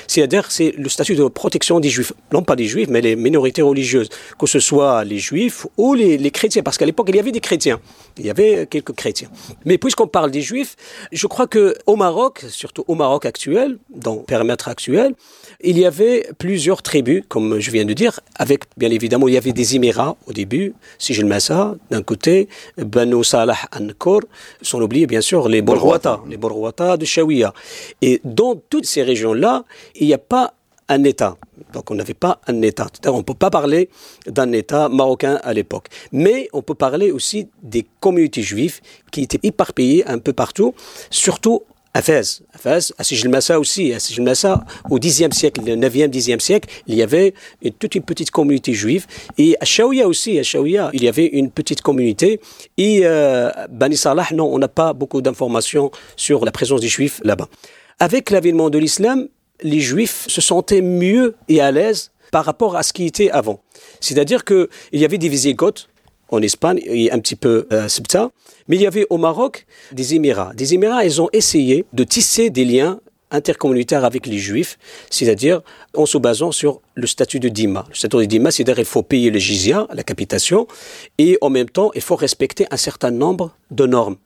c'est-à-dire 0.07 0.49
c'est 0.49 0.73
le 0.77 0.89
statut 0.89 1.15
de 1.15 1.27
protection 1.27 1.79
des 1.79 1.89
juifs, 1.89 2.13
non 2.31 2.43
pas 2.43 2.55
des 2.55 2.65
juifs, 2.65 2.87
mais 2.89 3.01
les 3.01 3.15
minorités 3.15 3.61
religieuses, 3.61 4.09
que 4.39 4.47
ce 4.47 4.59
soit 4.59 5.03
les 5.03 5.19
juifs 5.19 5.67
ou 5.77 5.93
les, 5.93 6.17
les 6.17 6.31
chrétiens, 6.31 6.63
parce 6.63 6.77
qu'à 6.77 6.85
l'époque 6.85 7.07
il 7.09 7.15
y 7.15 7.19
avait 7.19 7.31
des 7.31 7.41
chrétiens, 7.41 7.79
il 8.17 8.25
y 8.25 8.29
avait 8.29 8.65
quelques 8.67 8.93
chrétiens. 8.93 9.29
Mais 9.65 9.77
puisqu'on 9.77 10.07
parle 10.07 10.31
des 10.31 10.41
juifs, 10.41 10.75
je 11.11 11.27
crois 11.27 11.47
que 11.47 11.75
au 11.85 11.95
Maroc, 11.95 12.45
surtout 12.49 12.85
au 12.87 12.95
Maroc 12.95 13.25
actuel, 13.25 13.77
dans 13.89 14.15
le 14.15 14.21
périmètre 14.21 14.67
actuel, 14.67 15.15
il 15.63 15.79
y 15.79 15.85
avait 15.85 16.27
plusieurs 16.37 16.81
tribus, 16.81 17.23
comme 17.27 17.59
je 17.59 17.71
viens 17.71 17.85
de 17.85 17.93
dire, 17.93 18.19
avec 18.35 18.65
bien 18.77 18.89
évidemment 18.89 19.27
il 19.27 19.33
y 19.33 19.37
avait 19.37 19.53
des 19.53 19.75
émirats 19.75 20.15
au 20.27 20.33
début, 20.33 20.73
Sijil 20.99 21.25
Massa 21.25 21.75
d'un 21.89 22.03
côté, 22.03 22.49
Banu 22.77 23.23
Salah 23.23 23.57
Ankor, 23.73 24.21
sans 24.61 24.81
oublier 24.81 25.07
bien 25.07 25.21
sûr 25.21 25.47
les 25.47 25.61
Borwata, 25.61 26.19
les 26.29 26.37
Borwata 26.37 26.97
de 26.97 27.05
Shawiya. 27.05 27.53
Et 28.01 28.19
dans 28.23 28.55
toutes 28.55 28.85
ces 28.85 29.03
régions-là, 29.03 29.63
il 29.95 30.07
n'y 30.07 30.13
a 30.13 30.17
pas 30.17 30.53
un 30.89 31.03
État. 31.05 31.37
Donc 31.71 31.89
on 31.91 31.95
n'avait 31.95 32.13
pas 32.13 32.41
un 32.47 32.61
État. 32.61 32.87
On 33.05 33.17
ne 33.17 33.21
peut 33.21 33.33
pas 33.33 33.49
parler 33.49 33.89
d'un 34.27 34.51
État 34.51 34.89
marocain 34.89 35.39
à 35.43 35.53
l'époque. 35.53 35.87
Mais 36.11 36.49
on 36.51 36.61
peut 36.61 36.75
parler 36.75 37.11
aussi 37.11 37.47
des 37.61 37.85
communautés 38.01 38.41
juives 38.41 38.81
qui 39.11 39.21
étaient 39.21 39.39
éparpillées 39.43 40.05
un 40.07 40.19
peu 40.19 40.33
partout, 40.33 40.73
surtout 41.09 41.63
à 41.93 42.01
Fès. 42.01 42.41
À 42.53 42.57
Fès, 42.57 42.93
à 42.97 43.59
aussi. 43.59 43.93
À 43.93 43.99
Sijil 43.99 44.23
Massa, 44.23 44.63
au 44.89 44.97
Xe 44.99 45.29
siècle, 45.31 45.61
le 45.65 45.75
9e, 45.75 46.07
10e 46.09 46.39
siècle, 46.39 46.69
il 46.87 46.95
y 46.95 47.01
avait 47.03 47.33
une- 47.61 47.71
toute 47.73 47.95
une 47.95 48.03
petite 48.03 48.31
communauté 48.31 48.73
juive. 48.73 49.05
Et 49.37 49.55
à 49.59 49.65
Shawiya 49.65 50.07
aussi, 50.07 50.39
à 50.39 50.43
Shawiya, 50.43 50.89
il 50.93 51.03
y 51.03 51.07
avait 51.07 51.27
une 51.27 51.51
petite 51.51 51.81
communauté. 51.81 52.39
Et 52.77 53.01
euh, 53.03 53.51
Bani 53.69 53.95
Salah, 53.97 54.27
non, 54.33 54.51
on 54.51 54.57
n'a 54.57 54.67
pas 54.67 54.93
beaucoup 54.93 55.21
d'informations 55.21 55.91
sur 56.15 56.43
la 56.45 56.51
présence 56.51 56.81
des 56.81 56.87
juifs 56.87 57.21
là-bas. 57.23 57.47
Avec 57.99 58.31
l'avènement 58.31 58.69
de 58.71 58.79
l'islam, 58.79 59.27
les 59.61 59.79
juifs 59.79 60.25
se 60.27 60.41
sentaient 60.41 60.81
mieux 60.81 61.35
et 61.47 61.61
à 61.61 61.71
l'aise 61.71 62.11
par 62.31 62.43
rapport 62.43 62.75
à 62.75 62.81
ce 62.81 62.91
qui 62.91 63.05
était 63.05 63.29
avant. 63.29 63.61
C'est-à-dire 63.99 64.43
qu'il 64.43 64.67
y 64.93 65.05
avait 65.05 65.19
des 65.19 65.29
Visigoths 65.29 65.87
en 66.33 66.41
Espagne 66.41 66.81
et 66.85 67.11
un 67.11 67.19
petit 67.19 67.35
peu 67.35 67.67
euh, 67.71 67.87
Ceuta, 67.87 68.31
mais 68.67 68.75
il 68.75 68.81
y 68.81 68.87
avait 68.87 69.05
au 69.09 69.17
Maroc 69.17 69.65
des 69.91 70.15
Émirats. 70.15 70.51
Des 70.55 70.73
Émirats, 70.73 71.05
ils 71.05 71.21
ont 71.21 71.29
essayé 71.31 71.85
de 71.93 72.03
tisser 72.03 72.49
des 72.49 72.65
liens 72.65 72.99
intercommunautaires 73.31 74.05
avec 74.05 74.25
les 74.27 74.37
Juifs, 74.37 74.77
c'est-à-dire 75.09 75.61
en 75.95 76.05
se 76.05 76.17
basant 76.17 76.51
sur 76.51 76.81
le 76.95 77.07
statut 77.07 77.39
de 77.39 77.49
Dima. 77.49 77.85
Le 77.89 77.95
statut 77.95 78.17
de 78.17 78.25
Dima, 78.25 78.51
c'est-à-dire 78.51 78.75
qu'il 78.75 78.85
faut 78.85 79.03
payer 79.03 79.29
le 79.31 79.39
jizya, 79.39 79.87
la 79.93 80.03
capitation, 80.03 80.67
et 81.17 81.37
en 81.41 81.49
même 81.49 81.69
temps, 81.69 81.91
il 81.95 82.01
faut 82.01 82.15
respecter 82.15 82.65
un 82.71 82.77
certain 82.77 83.11
nombre 83.11 83.55
de 83.71 83.85
normes. 83.85 84.17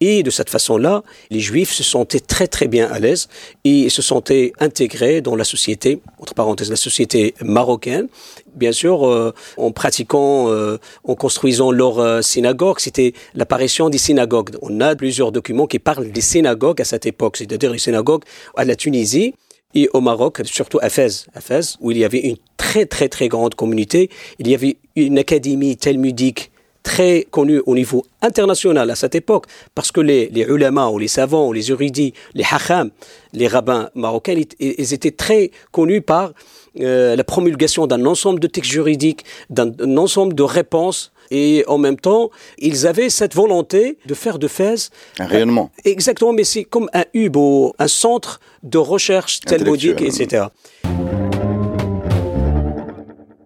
Et 0.00 0.22
de 0.22 0.30
cette 0.30 0.50
façon-là, 0.50 1.02
les 1.30 1.40
Juifs 1.40 1.72
se 1.72 1.82
sentaient 1.82 2.20
très 2.20 2.46
très 2.46 2.68
bien 2.68 2.90
à 2.90 2.98
l'aise 2.98 3.28
et 3.64 3.88
se 3.88 4.02
sentaient 4.02 4.52
intégrés 4.60 5.20
dans 5.20 5.36
la 5.36 5.44
société, 5.44 6.00
entre 6.18 6.34
parenthèses, 6.34 6.70
la 6.70 6.76
société 6.76 7.34
marocaine. 7.42 8.08
Bien 8.54 8.72
sûr, 8.72 9.06
euh, 9.06 9.32
en 9.56 9.72
pratiquant, 9.72 10.48
euh, 10.48 10.78
en 11.04 11.14
construisant 11.14 11.70
leur 11.70 11.98
euh, 11.98 12.22
synagogue, 12.22 12.80
c'était 12.80 13.12
l'apparition 13.34 13.88
des 13.88 13.98
synagogues. 13.98 14.56
On 14.62 14.80
a 14.80 14.94
plusieurs 14.96 15.32
documents 15.32 15.66
qui 15.66 15.78
parlent 15.78 16.10
des 16.10 16.20
synagogues 16.20 16.80
à 16.80 16.84
cette 16.84 17.06
époque, 17.06 17.36
c'est-à-dire 17.36 17.72
les 17.72 17.78
synagogues 17.78 18.24
à 18.56 18.64
la 18.64 18.76
Tunisie 18.76 19.34
et 19.74 19.88
au 19.92 20.00
Maroc, 20.00 20.40
surtout 20.44 20.78
à 20.82 20.88
Fès, 20.88 21.26
Fès, 21.40 21.76
où 21.80 21.90
il 21.90 21.98
y 21.98 22.04
avait 22.04 22.20
une 22.20 22.36
très 22.56 22.86
très 22.86 23.08
très 23.08 23.28
grande 23.28 23.54
communauté. 23.54 24.08
Il 24.38 24.48
y 24.48 24.54
avait 24.54 24.76
une 24.96 25.18
académie 25.18 25.76
talmudique 25.76 26.52
très 26.84 27.26
connue 27.30 27.60
au 27.66 27.74
niveau 27.74 28.04
international 28.22 28.88
à 28.90 28.94
cette 28.94 29.16
époque, 29.16 29.46
parce 29.74 29.90
que 29.90 30.00
les, 30.00 30.28
les 30.28 30.42
ulama 30.42 30.88
ou 30.90 30.98
les 31.00 31.08
savants 31.08 31.48
ou 31.48 31.52
les 31.52 31.70
érudits, 31.72 32.14
les 32.34 32.44
hacham, 32.48 32.90
les 33.32 33.48
rabbins 33.48 33.88
marocains, 33.96 34.34
ils, 34.34 34.46
ils 34.78 34.94
étaient 34.94 35.10
très 35.10 35.50
connus 35.72 36.02
par 36.02 36.32
euh, 36.80 37.16
la 37.16 37.24
promulgation 37.24 37.86
d'un 37.86 38.04
ensemble 38.04 38.38
de 38.38 38.46
textes 38.46 38.70
juridiques, 38.70 39.24
d'un 39.50 39.96
ensemble 39.96 40.34
de 40.34 40.42
réponses, 40.42 41.12
et 41.30 41.64
en 41.68 41.78
même 41.78 41.96
temps, 41.96 42.30
ils 42.58 42.86
avaient 42.86 43.10
cette 43.10 43.34
volonté 43.34 43.98
de 44.06 44.14
faire 44.14 44.38
de 44.38 44.46
Fès 44.46 44.90
Un 45.18 45.26
rayonnement. 45.26 45.70
Exactement, 45.84 46.32
mais 46.32 46.44
c'est 46.44 46.64
comme 46.64 46.90
un 46.92 47.04
hub, 47.14 47.36
un 47.78 47.88
centre 47.88 48.40
de 48.62 48.78
recherche 48.78 49.40
Intellectuel. 49.46 49.96
etc. 50.04 50.46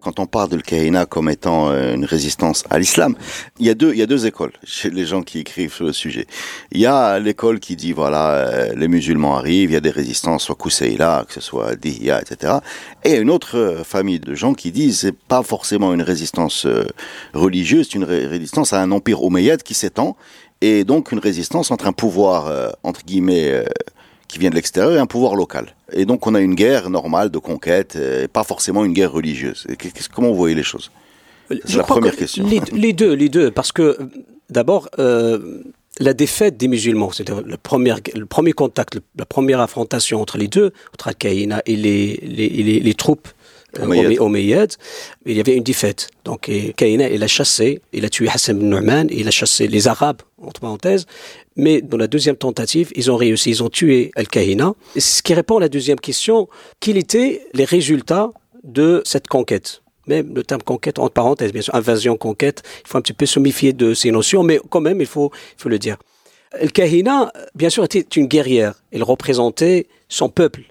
Quand 0.09 0.23
on 0.23 0.25
parle 0.25 0.49
de 0.49 0.55
l'Kaïna 0.55 1.05
comme 1.05 1.29
étant 1.29 1.69
euh, 1.69 1.93
une 1.93 2.03
résistance 2.03 2.63
à 2.71 2.79
l'islam, 2.79 3.15
il 3.59 3.67
y 3.67 3.69
a 3.69 3.75
deux, 3.75 3.91
il 3.93 3.99
y 3.99 4.01
a 4.01 4.07
deux 4.07 4.25
écoles 4.25 4.53
chez 4.63 4.89
les 4.89 5.05
gens 5.05 5.21
qui 5.21 5.37
écrivent 5.37 5.71
sur 5.71 5.85
le 5.85 5.93
sujet. 5.93 6.25
Il 6.71 6.81
y 6.81 6.87
a 6.87 7.19
l'école 7.19 7.59
qui 7.59 7.75
dit 7.75 7.91
voilà, 7.93 8.31
euh, 8.31 8.73
les 8.75 8.87
musulmans 8.87 9.37
arrivent, 9.37 9.69
il 9.69 9.73
y 9.73 9.77
a 9.77 9.81
des 9.81 9.91
résistances, 9.91 10.45
soit 10.45 10.55
Kousseïla, 10.55 11.25
que 11.27 11.33
ce 11.35 11.41
soit 11.41 11.75
Dihya, 11.75 12.21
etc. 12.23 12.53
Et 13.03 13.09
il 13.09 13.13
y 13.13 13.17
a 13.19 13.21
une 13.21 13.29
autre 13.29 13.55
euh, 13.55 13.83
famille 13.83 14.19
de 14.19 14.33
gens 14.33 14.55
qui 14.55 14.71
disent 14.71 15.01
c'est 15.01 15.15
pas 15.15 15.43
forcément 15.43 15.93
une 15.93 16.01
résistance 16.01 16.65
religieuse, 17.35 17.87
c'est 17.91 17.97
une 17.99 18.03
ré- 18.03 18.25
résistance 18.25 18.73
à 18.73 18.81
un 18.81 18.89
empire 18.89 19.21
omeyyade 19.23 19.61
qui 19.61 19.75
s'étend 19.75 20.17
et 20.61 20.85
donc 20.85 21.11
une 21.11 21.19
résistance 21.19 21.69
entre 21.69 21.85
un 21.85 21.93
pouvoir 21.93 22.73
entre 22.81 23.05
guillemets 23.05 23.63
qui 24.29 24.39
vient 24.39 24.51
de 24.51 24.55
l'extérieur 24.55 24.93
et 24.93 24.99
un 24.99 25.07
pouvoir 25.07 25.35
local. 25.35 25.75
Et 25.91 26.05
donc 26.05 26.25
on 26.25 26.35
a 26.35 26.39
une 26.39 26.55
guerre 26.55 26.89
normale 26.89 27.29
de 27.29 27.39
conquête, 27.39 27.97
et 27.97 28.29
pas 28.29 28.45
forcément 28.45 28.85
une 28.85 28.93
guerre 28.93 29.11
religieuse. 29.11 29.67
Comment 30.13 30.29
vous 30.29 30.37
voyez 30.37 30.55
les 30.55 30.63
choses? 30.63 30.91
C'est 31.65 31.75
la 31.77 31.83
première 31.83 32.15
question. 32.15 32.45
Les, 32.71 32.93
deux, 32.93 33.13
les 33.13 33.27
deux, 33.27 33.49
parce 33.49 33.71
que 33.71 33.97
d'abord, 34.51 34.87
euh, 34.99 35.63
la 35.99 36.13
défaite 36.13 36.57
des 36.57 36.67
musulmans, 36.67 37.11
c'est-à-dire 37.11 37.43
le 37.43 37.57
premier, 37.57 37.95
le 38.15 38.27
premier 38.27 38.53
contact, 38.53 38.99
la 39.17 39.25
première 39.25 39.59
affrontation 39.59 40.21
entre 40.21 40.37
les 40.37 40.47
deux, 40.47 40.71
entre 40.93 41.07
Al-Qaïna 41.07 41.63
et 41.65 41.75
les, 41.75 42.17
les, 42.21 42.79
les, 42.79 42.93
troupes 42.93 43.27
euh, 43.77 44.15
Omeyyades, 44.19 44.73
il 45.25 45.37
y 45.37 45.39
avait 45.39 45.55
une 45.55 45.63
défaite. 45.63 46.09
Donc 46.25 46.47
il 46.47 47.23
a 47.23 47.27
chassé, 47.27 47.81
il 47.93 48.05
a 48.05 48.09
tué 48.09 48.27
Hassan 48.27 48.57
Nu'man, 48.57 49.07
il 49.11 49.27
a 49.27 49.31
chassé 49.31 49.67
les 49.67 49.87
Arabes, 49.87 50.21
entre 50.41 50.61
parenthèses, 50.61 51.05
mais 51.55 51.81
dans 51.81 51.97
la 51.97 52.07
deuxième 52.07 52.35
tentative, 52.35 52.91
ils 52.95 53.11
ont 53.11 53.15
réussi, 53.15 53.49
ils 53.49 53.63
ont 53.63 53.69
tué 53.69 54.11
Al-Qaïna. 54.15 54.73
Ce 54.97 55.21
qui 55.21 55.33
répond 55.33 55.57
à 55.57 55.61
la 55.61 55.69
deuxième 55.69 55.99
question, 55.99 56.47
quels 56.79 56.97
étaient 56.97 57.41
les 57.53 57.65
résultats 57.65 58.31
de 58.63 59.01
cette 59.05 59.27
conquête? 59.27 59.81
Même 60.07 60.33
le 60.33 60.43
terme 60.43 60.63
conquête, 60.63 60.97
entre 60.97 61.13
parenthèses, 61.13 61.53
bien 61.53 61.61
sûr, 61.61 61.75
invasion, 61.75 62.17
conquête, 62.17 62.63
il 62.83 62.87
faut 62.89 62.97
un 62.97 63.01
petit 63.01 63.13
peu 63.13 63.27
se 63.27 63.39
méfier 63.39 63.73
de 63.73 63.93
ces 63.93 64.09
notions, 64.09 64.41
mais 64.41 64.59
quand 64.69 64.81
même, 64.81 65.01
il 65.01 65.07
faut, 65.07 65.31
il 65.57 65.61
faut 65.61 65.69
le 65.69 65.77
dire. 65.77 65.97
El-Kahina, 66.53 67.31
bien 67.53 67.69
sûr, 67.69 67.83
était 67.83 67.99
une 68.15 68.25
guerrière. 68.25 68.73
Elle 68.91 69.03
représentait 69.03 69.87
son 70.07 70.29
peuple. 70.29 70.61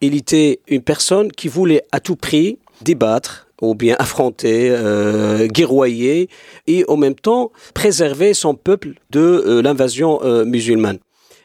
Il 0.00 0.14
était 0.14 0.60
une 0.68 0.82
personne 0.82 1.32
qui 1.32 1.48
voulait 1.48 1.82
à 1.92 2.00
tout 2.00 2.16
prix 2.16 2.58
débattre 2.82 3.48
ou 3.60 3.74
bien 3.74 3.96
affronter, 3.98 4.70
euh, 4.70 5.46
guerroyer 5.46 6.28
et 6.66 6.84
en 6.88 6.96
même 6.96 7.16
temps 7.16 7.50
préserver 7.74 8.34
son 8.34 8.54
peuple 8.54 8.94
de 9.10 9.20
euh, 9.20 9.62
l'invasion 9.62 10.20
euh, 10.22 10.44
musulmane. 10.44 10.98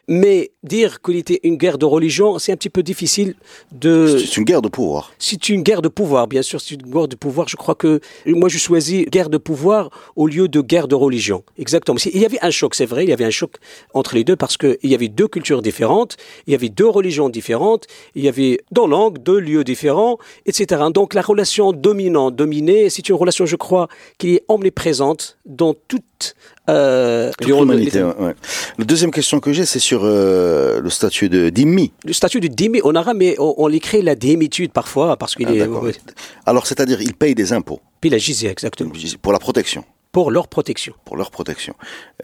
Mais 0.08 0.50
dire 0.62 1.00
qu'il 1.00 1.16
était 1.16 1.40
une 1.42 1.56
guerre 1.56 1.78
de 1.78 1.86
religion, 1.86 2.38
c'est 2.38 2.52
un 2.52 2.56
petit 2.56 2.70
peu 2.70 2.82
difficile 2.82 3.34
de. 3.72 4.18
C'est 4.18 4.36
une 4.36 4.44
guerre 4.44 4.62
de 4.62 4.68
pouvoir. 4.68 5.12
C'est 5.18 5.48
une 5.48 5.62
guerre 5.62 5.82
de 5.82 5.88
pouvoir, 5.88 6.26
bien 6.26 6.42
sûr, 6.42 6.60
c'est 6.60 6.74
une 6.74 6.82
guerre 6.82 7.08
de 7.08 7.16
pouvoir. 7.16 7.48
Je 7.48 7.56
crois 7.56 7.74
que 7.74 8.00
moi, 8.26 8.48
je 8.48 8.58
choisis 8.58 9.06
guerre 9.06 9.30
de 9.30 9.38
pouvoir 9.38 9.90
au 10.16 10.26
lieu 10.26 10.48
de 10.48 10.60
guerre 10.60 10.88
de 10.88 10.94
religion. 10.94 11.42
Exactement. 11.58 11.98
Il 12.12 12.20
y 12.20 12.26
avait 12.26 12.42
un 12.42 12.50
choc, 12.50 12.74
c'est 12.74 12.86
vrai, 12.86 13.04
il 13.04 13.10
y 13.10 13.12
avait 13.12 13.24
un 13.24 13.30
choc 13.30 13.56
entre 13.94 14.14
les 14.14 14.24
deux 14.24 14.36
parce 14.36 14.56
qu'il 14.56 14.78
y 14.82 14.94
avait 14.94 15.08
deux 15.08 15.28
cultures 15.28 15.62
différentes, 15.62 16.16
il 16.46 16.52
y 16.52 16.54
avait 16.54 16.68
deux 16.68 16.88
religions 16.88 17.28
différentes, 17.28 17.86
il 18.14 18.24
y 18.24 18.28
avait 18.28 18.58
deux 18.72 18.86
langues, 18.86 19.18
deux 19.18 19.38
lieux 19.38 19.64
différents, 19.64 20.18
etc. 20.46 20.82
Donc 20.92 21.14
la 21.14 21.22
relation 21.22 21.72
dominant-dominée, 21.72 22.90
c'est 22.90 23.08
une 23.08 23.14
relation, 23.14 23.46
je 23.46 23.56
crois, 23.56 23.88
qui 24.18 24.34
est 24.34 24.44
omniprésente 24.48 25.38
dans 25.46 25.74
toute 25.74 26.34
euh. 26.70 27.30
Ouais. 27.42 28.34
La 28.78 28.84
deuxième 28.84 29.10
question 29.10 29.40
que 29.40 29.52
j'ai, 29.52 29.66
c'est 29.66 29.78
sur 29.78 30.02
euh, 30.04 30.80
le 30.80 30.90
statut 30.90 31.28
de 31.28 31.50
dhimmi. 31.50 31.92
Le 32.04 32.12
statut 32.12 32.40
de 32.40 32.48
dhimmi 32.48 32.80
on 32.84 32.94
arabe, 32.94 33.18
mais 33.18 33.36
on, 33.38 33.66
l'écrit 33.66 34.02
la 34.02 34.14
démitude 34.14 34.72
parfois 34.72 35.16
parce 35.16 35.34
qu'il 35.34 35.48
ah, 35.48 35.54
est. 35.54 36.00
Alors, 36.46 36.66
c'est-à-dire, 36.66 37.02
ils 37.02 37.14
payent 37.14 37.34
des 37.34 37.52
impôts. 37.52 37.80
Puis 38.00 38.10
la 38.10 38.18
jizya, 38.18 38.50
exactement. 38.50 38.92
Pour 39.20 39.32
la 39.32 39.38
protection. 39.38 39.84
Pour 40.12 40.30
leur 40.30 40.48
protection. 40.48 40.94
Pour 41.04 41.16
leur 41.16 41.30
protection. 41.30 41.74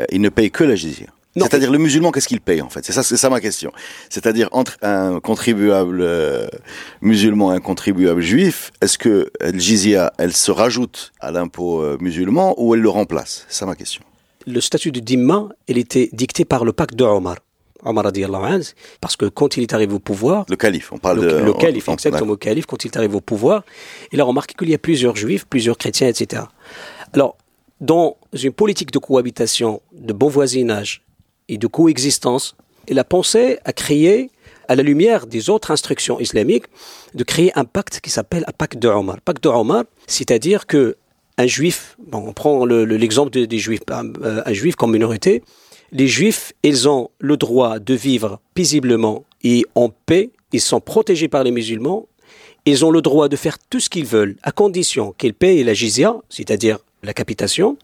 Euh, 0.01 0.05
ils 0.11 0.21
ne 0.21 0.29
payent 0.31 0.51
que 0.51 0.65
la 0.65 0.75
jizya. 0.75 1.07
C'est-à-dire 1.37 1.71
le 1.71 1.79
musulman, 1.79 2.11
qu'est-ce 2.11 2.27
qu'il 2.27 2.41
paye 2.41 2.61
en 2.61 2.69
fait? 2.69 2.85
C'est 2.85 2.93
ça, 2.93 3.05
c'est 3.05 3.17
ça 3.17 3.31
ma 3.31 3.41
question. 3.41 3.71
C'est-à-dire 4.09 4.49
entre 4.51 4.79
un 4.83 5.21
contribuable 5.21 6.01
euh, 6.03 6.49
musulman 7.03 7.53
et 7.53 7.57
un 7.57 7.61
contribuable 7.61 8.21
juif, 8.21 8.73
est-ce 8.81 8.99
que 8.99 9.31
la 9.41 9.57
jizya, 9.57 10.13
elle 10.19 10.33
se 10.33 10.51
rajoute 10.51 11.13
à 11.21 11.31
l'impôt 11.31 11.85
musulman 12.01 12.55
ou 12.59 12.75
elle 12.75 12.81
le 12.81 12.89
remplace? 12.89 13.47
C'est 13.49 13.59
ça 13.59 13.67
ma 13.67 13.77
question 13.77 14.03
le 14.47 14.61
statut 14.61 14.93
de 14.93 15.01
Dimma, 15.01 15.49
il 15.69 15.79
était 15.79 16.09
dicté 16.13 16.45
par 16.45 16.65
le 16.65 16.73
pacte 16.73 16.95
de 16.95 17.05
Omar. 17.05 17.37
Omar 17.83 18.13
parce 19.01 19.17
que 19.17 19.27
quand 19.27 19.57
il 19.57 19.63
est 19.63 19.73
arrivé 19.73 19.95
au 19.95 19.99
pouvoir, 19.99 20.45
le 20.49 20.57
calife, 20.57 20.93
on 20.93 20.99
parle 20.99 21.21
de 21.21 21.37
le 21.37 21.53
calife, 21.55 21.89
exactement, 21.89 22.33
le 22.33 22.37
calife, 22.37 22.67
quand 22.67 22.85
il 22.85 22.89
est 22.89 22.97
arrivé 22.97 23.15
au 23.15 23.21
pouvoir, 23.21 23.65
il 24.13 24.21
a 24.21 24.25
remarqué 24.25 24.55
qu'il 24.55 24.69
y 24.69 24.75
a 24.75 24.79
plusieurs 24.79 25.17
juifs, 25.17 25.47
plusieurs 25.47 25.79
chrétiens, 25.79 26.09
etc. 26.09 26.43
Alors, 27.13 27.37
dans 27.81 28.17
une 28.35 28.53
politique 28.53 28.91
de 28.91 28.99
cohabitation, 28.99 29.81
de 29.93 30.13
bon 30.13 30.29
voisinage 30.29 31.03
et 31.49 31.57
de 31.57 31.67
coexistence, 31.67 32.55
il 32.89 32.99
a 32.99 33.05
pensé 33.05 33.59
à 33.65 33.73
créer, 33.73 34.31
à 34.69 34.77
la 34.77 34.83
lumière 34.83 35.27
des 35.27 35.49
autres 35.49 35.71
instructions 35.71 36.21
islamiques, 36.21 36.67
de 37.15 37.25
créer 37.25 37.51
un 37.59 37.65
pacte 37.65 38.01
qui 38.01 38.11
s'appelle 38.11 38.45
un 38.47 38.53
pacte 38.53 38.79
de 38.79 38.89
Omar. 38.89 39.21
Pacte 39.23 39.43
de 39.43 39.49
Omar, 39.49 39.85
c'est-à-dire 40.07 40.67
que 40.67 40.97
un 41.41 41.47
juif, 41.47 41.97
on 42.13 42.33
prend 42.35 42.67
l'exemple 42.67 43.31
des 43.31 43.59
juifs, 43.59 43.81
euh, 43.91 44.43
un 44.45 44.53
juif 44.53 44.77
comme 44.77 44.93
minorité, 44.93 45.43
les 45.91 46.07
juifs, 46.07 46.53
ils 46.63 46.87
ont 46.87 47.11
le 47.19 47.39
droit 47.39 47.79
de 47.79 47.95
vivre 47.95 48.41
paisiblement 48.53 49.25
et 49.43 49.65
en 49.75 49.89
paix, 49.89 50.31
ils 50.53 50.61
sont 50.61 50.81
protégés 50.81 51.29
par 51.29 51.43
les 51.43 51.51
musulmans, 51.51 52.07
ils 52.67 52.85
ont 52.85 52.91
le 52.91 53.01
droit 53.01 53.31
de 53.31 53.37
faire 53.37 53.59
tout 53.59 53.81
ce 53.81 53.89
qu'ils 53.89 54.05
veulent, 54.05 54.37
à 54.43 54.53
condition 54.53 55.15
qu'ils 55.17 55.33
payent 55.33 55.65
la 55.65 55.73
jizya, 55.73 56.15
c'est-à-dire 56.29 56.79
la 57.03 57.15
capitation, 57.15 57.79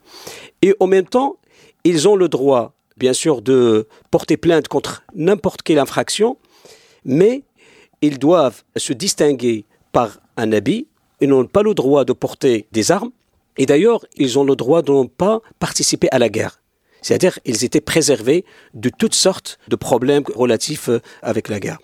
et 0.61 0.75
en 0.79 0.87
même 0.87 1.07
temps, 1.07 1.37
ils 1.85 2.07
ont 2.07 2.17
le 2.17 2.29
droit, 2.29 2.75
bien 2.99 3.15
sûr, 3.15 3.41
de 3.41 3.89
porter 4.11 4.37
plainte 4.37 4.69
contre 4.69 5.03
n'importe 5.15 5.63
quelle 5.63 5.79
infraction, 5.79 6.37
mais 7.07 7.43
ils 8.03 8.19
doivent 8.19 8.63
se 8.77 8.93
distinguer 8.93 9.65
par 9.93 10.21
un 10.37 10.53
habit, 10.53 10.89
ils 11.23 11.29
n'ont 11.31 11.47
pas 11.47 11.63
le 11.63 11.73
droit 11.73 12.05
de 12.05 12.13
porter 12.13 12.67
des 12.73 12.93
armes, 12.93 13.13
et 13.59 13.67
d'ailleurs, 13.67 14.05
ils 14.17 14.39
ont 14.39 14.45
le 14.45 14.57
droit 14.57 14.83
de 14.83 14.93
ne 14.93 15.05
pas 15.05 15.41
participer 15.59 16.09
à 16.11 16.19
la 16.19 16.29
guerre. 16.29 16.61
C'est-à-dire, 17.03 17.39
ils 17.45 17.65
étaient 17.65 17.81
préservés 17.81 18.45
de 18.75 18.89
toutes 18.89 19.15
sortes 19.15 19.59
de 19.69 19.77
problèmes 19.77 20.25
relatifs 20.35 20.89
euh, 20.89 21.01
avec 21.23 21.49
la 21.49 21.61
guerre. 21.61 21.79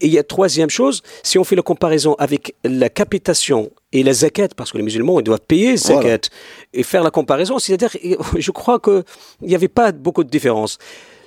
Et 0.00 0.06
il 0.06 0.12
y 0.12 0.18
a 0.18 0.22
troisième 0.22 0.68
chose, 0.68 1.02
si 1.22 1.38
on 1.38 1.44
fait 1.44 1.56
la 1.56 1.62
comparaison 1.62 2.14
avec 2.18 2.54
la 2.64 2.90
capitation 2.90 3.70
et 3.92 4.02
la 4.02 4.12
zakat, 4.12 4.48
parce 4.54 4.72
que 4.72 4.76
les 4.76 4.82
musulmans 4.82 5.18
ils 5.20 5.24
doivent 5.24 5.40
payer 5.40 5.76
zakat, 5.76 6.28
et 6.74 6.82
faire 6.82 7.02
la 7.02 7.10
comparaison, 7.10 7.58
c'est-à-dire, 7.58 7.96
je 8.36 8.50
crois 8.50 8.78
qu'il 8.78 9.04
n'y 9.40 9.54
avait 9.54 9.68
pas 9.68 9.92
beaucoup 9.92 10.24
de 10.24 10.28
différence. 10.28 10.78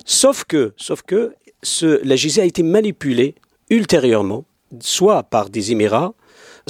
Sauf 0.04 0.44
que, 0.44 0.72
sauf 0.76 1.02
que 1.02 1.34
ce, 1.62 2.00
la 2.04 2.16
jizya 2.16 2.44
a 2.44 2.46
été 2.46 2.62
manipulée 2.62 3.34
ultérieurement, 3.68 4.44
soit 4.80 5.24
par 5.24 5.50
des 5.50 5.72
Émirats, 5.72 6.14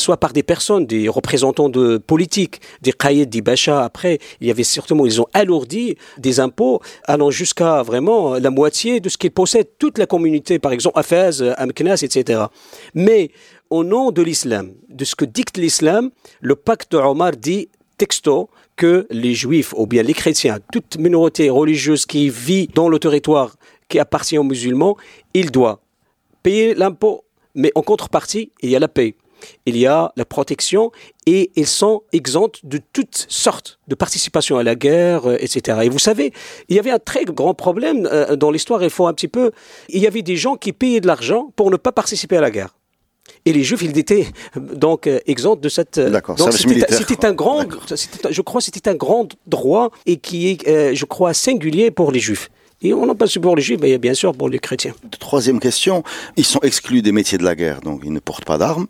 soit 0.01 0.17
par 0.17 0.33
des 0.33 0.43
personnes, 0.43 0.87
des 0.87 1.09
représentants 1.09 1.69
de 1.69 1.99
politiques, 1.99 2.61
des 2.83 2.93
qaïds, 2.93 3.27
des 3.27 3.43
bachas. 3.43 3.85
Après, 3.85 4.19
il 4.41 4.49
y 4.49 4.51
avait 4.51 4.65
certainement, 4.65 5.07
ils 5.07 5.21
ont 5.21 5.27
alourdi 5.33 5.97
des 6.19 6.41
impôts 6.41 6.81
allant 7.05 7.31
jusqu'à 7.31 7.83
vraiment 7.83 8.35
la 8.35 8.51
moitié 8.51 8.99
de 8.99 9.09
ce 9.09 9.17
qu'ils 9.17 9.31
possèdent, 9.31 9.71
toute 9.79 9.99
la 9.99 10.07
communauté, 10.07 10.59
par 10.59 10.73
exemple, 10.73 10.99
Afaz, 10.99 11.43
Amknas, 11.59 12.01
etc. 12.03 12.45
Mais 12.95 13.31
au 13.71 13.85
nom 13.85 14.11
de 14.11 14.23
l'islam, 14.23 14.73
de 14.89 15.05
ce 15.05 15.15
que 15.15 15.25
dicte 15.25 15.57
l'islam, 15.57 16.11
le 16.41 16.57
pacte 16.57 16.91
de 16.93 16.97
Omar 16.99 17.37
dit 17.37 17.69
texto 17.99 18.51
que 18.77 19.07
les 19.11 19.35
juifs 19.35 19.75
ou 19.77 19.87
bien 19.87 20.03
les 20.03 20.15
chrétiens, 20.15 20.59
toute 20.73 20.97
minorité 20.99 21.51
religieuse 21.51 22.07
qui 22.07 22.31
vit 22.31 22.67
dans 22.75 22.89
le 22.89 22.99
territoire 22.99 23.55
qui 23.89 23.99
appartient 23.99 24.39
aux 24.39 24.43
musulmans, 24.43 24.97
il 25.35 25.51
doit 25.51 25.81
payer 26.43 26.75
l'impôt, 26.75 27.25
mais 27.55 27.71
en 27.75 27.83
contrepartie, 27.83 28.53
il 28.63 28.71
y 28.71 28.77
a 28.77 28.79
la 28.79 28.89
paix 28.89 29.15
il 29.67 29.77
y 29.77 29.87
a 29.87 30.13
la 30.17 30.25
protection 30.25 30.91
et 31.27 31.51
ils 31.57 31.67
sont 31.67 32.03
exempts 32.13 32.59
de 32.65 32.81
toutes 32.93 33.27
sortes 33.29 33.79
de 33.89 33.95
participation 33.95 34.59
à 34.59 34.63
la 34.63 34.75
guerre, 34.75 35.29
euh, 35.29 35.37
etc. 35.41 35.79
Et 35.83 35.89
vous 35.89 35.99
savez, 35.99 36.33
il 36.69 36.77
y 36.77 36.79
avait 36.79 36.91
un 36.91 36.99
très 36.99 37.25
grand 37.25 37.55
problème 37.55 38.09
euh, 38.11 38.37
dans 38.37 38.51
l'histoire, 38.51 38.83
il 38.83 38.91
faut 38.91 39.07
un 39.07 39.15
petit 39.15 39.29
peu, 39.29 39.51
il 39.89 40.01
y 40.01 40.07
avait 40.07 40.23
des 40.23 40.37
gens 40.37 40.57
qui 40.57 40.73
payaient 40.73 41.01
de 41.01 41.07
l'argent 41.07 41.53
pour 41.57 41.71
ne 41.71 41.77
pas 41.77 41.93
participer 41.93 42.37
à 42.37 42.41
la 42.41 42.51
guerre. 42.51 42.75
Et 43.45 43.53
les 43.53 43.63
Juifs, 43.63 43.83
ils 43.83 43.97
étaient 43.97 44.27
donc 44.57 45.07
euh, 45.07 45.21
exempts 45.27 45.57
de 45.57 45.69
cette. 45.69 45.99
D'accord. 45.99 46.37
C'était 46.51 47.25
un 47.25 47.33
grand, 47.33 47.65
je 48.29 48.43
crois, 48.43 48.61
c'était 48.61 48.91
un 48.91 48.95
grand 48.95 49.29
droit 49.47 49.91
et 50.05 50.17
qui 50.17 50.49
est, 50.49 50.95
je 50.95 51.05
crois, 51.05 51.33
singulier 51.33 51.91
pour 51.91 52.13
les 52.13 52.21
Juifs. 52.21 52.51
Et 52.83 52.95
on 52.95 53.05
n'a 53.05 53.15
pas 53.15 53.27
pour 53.43 53.57
les 53.57 53.63
juifs, 53.63 53.79
mais 53.81 53.99
bien 53.99 54.15
sûr 54.15 54.33
pour 54.35 54.49
les 54.49 54.59
chrétiens. 54.59 54.95
Troisième 55.19 55.61
question, 55.61 56.03
ils 56.37 56.47
sont 56.47 56.61
exclus 56.61 57.03
des 57.03 57.13
métiers 57.13 57.37
de 57.37 57.45
la 57.45 57.55
guerre, 57.55 57.83
donc 57.83 58.01
ils 58.05 58.13
ne 58.13 58.21
portent 58.21 58.47
pas 58.47 58.57
d'armes. 58.57 58.87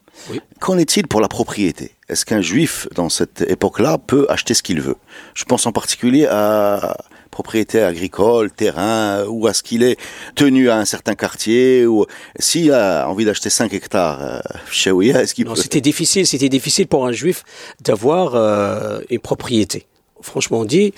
Qu'en 0.60 0.78
est-il 0.78 1.08
pour 1.08 1.20
la 1.20 1.26
propriété? 1.26 1.92
Est-ce 2.08 2.24
qu'un 2.24 2.40
juif, 2.40 2.86
dans 2.94 3.08
cette 3.08 3.42
époque-là, 3.42 3.98
peut 3.98 4.26
acheter 4.28 4.54
ce 4.54 4.62
qu'il 4.62 4.80
veut? 4.80 4.96
Je 5.34 5.44
pense 5.44 5.66
en 5.66 5.72
particulier 5.72 6.26
à 6.26 6.96
propriété 7.30 7.80
agricole, 7.80 8.50
terrain, 8.50 9.24
ou 9.26 9.46
à 9.46 9.54
ce 9.54 9.62
qu'il 9.62 9.82
est 9.82 9.98
tenu 10.34 10.68
à 10.68 10.76
un 10.76 10.84
certain 10.84 11.14
quartier, 11.14 11.86
ou 11.86 12.06
s'il 12.38 12.72
a 12.72 13.08
envie 13.08 13.24
d'acheter 13.24 13.50
5 13.50 13.72
hectares 13.72 14.20
euh, 14.22 14.38
chez 14.70 14.90
Ouya, 14.90 15.22
est-ce 15.22 15.34
qu'il 15.34 15.46
peut... 15.46 15.54
C'était 15.54 15.80
difficile, 15.80 16.26
c'était 16.26 16.48
difficile 16.48 16.86
pour 16.86 17.06
un 17.06 17.12
juif 17.12 17.44
d'avoir 17.82 18.34
euh, 18.34 19.00
une 19.10 19.20
propriété 19.20 19.86
franchement 20.22 20.64
dit. 20.64 20.92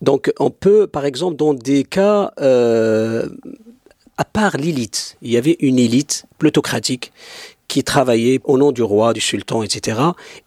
Donc 0.00 0.32
on 0.38 0.50
peut, 0.50 0.86
par 0.86 1.04
exemple, 1.04 1.36
dans 1.36 1.54
des 1.54 1.84
cas, 1.84 2.32
euh, 2.40 3.28
à 4.18 4.24
part 4.24 4.56
l'élite, 4.56 5.16
il 5.22 5.30
y 5.30 5.36
avait 5.36 5.56
une 5.60 5.78
élite 5.78 6.24
plutocratique 6.38 7.12
qui 7.68 7.82
travaillaient 7.82 8.38
au 8.44 8.58
nom 8.58 8.70
du 8.70 8.82
roi, 8.82 9.14
du 9.14 9.20
sultan, 9.22 9.62
etc. 9.62 9.98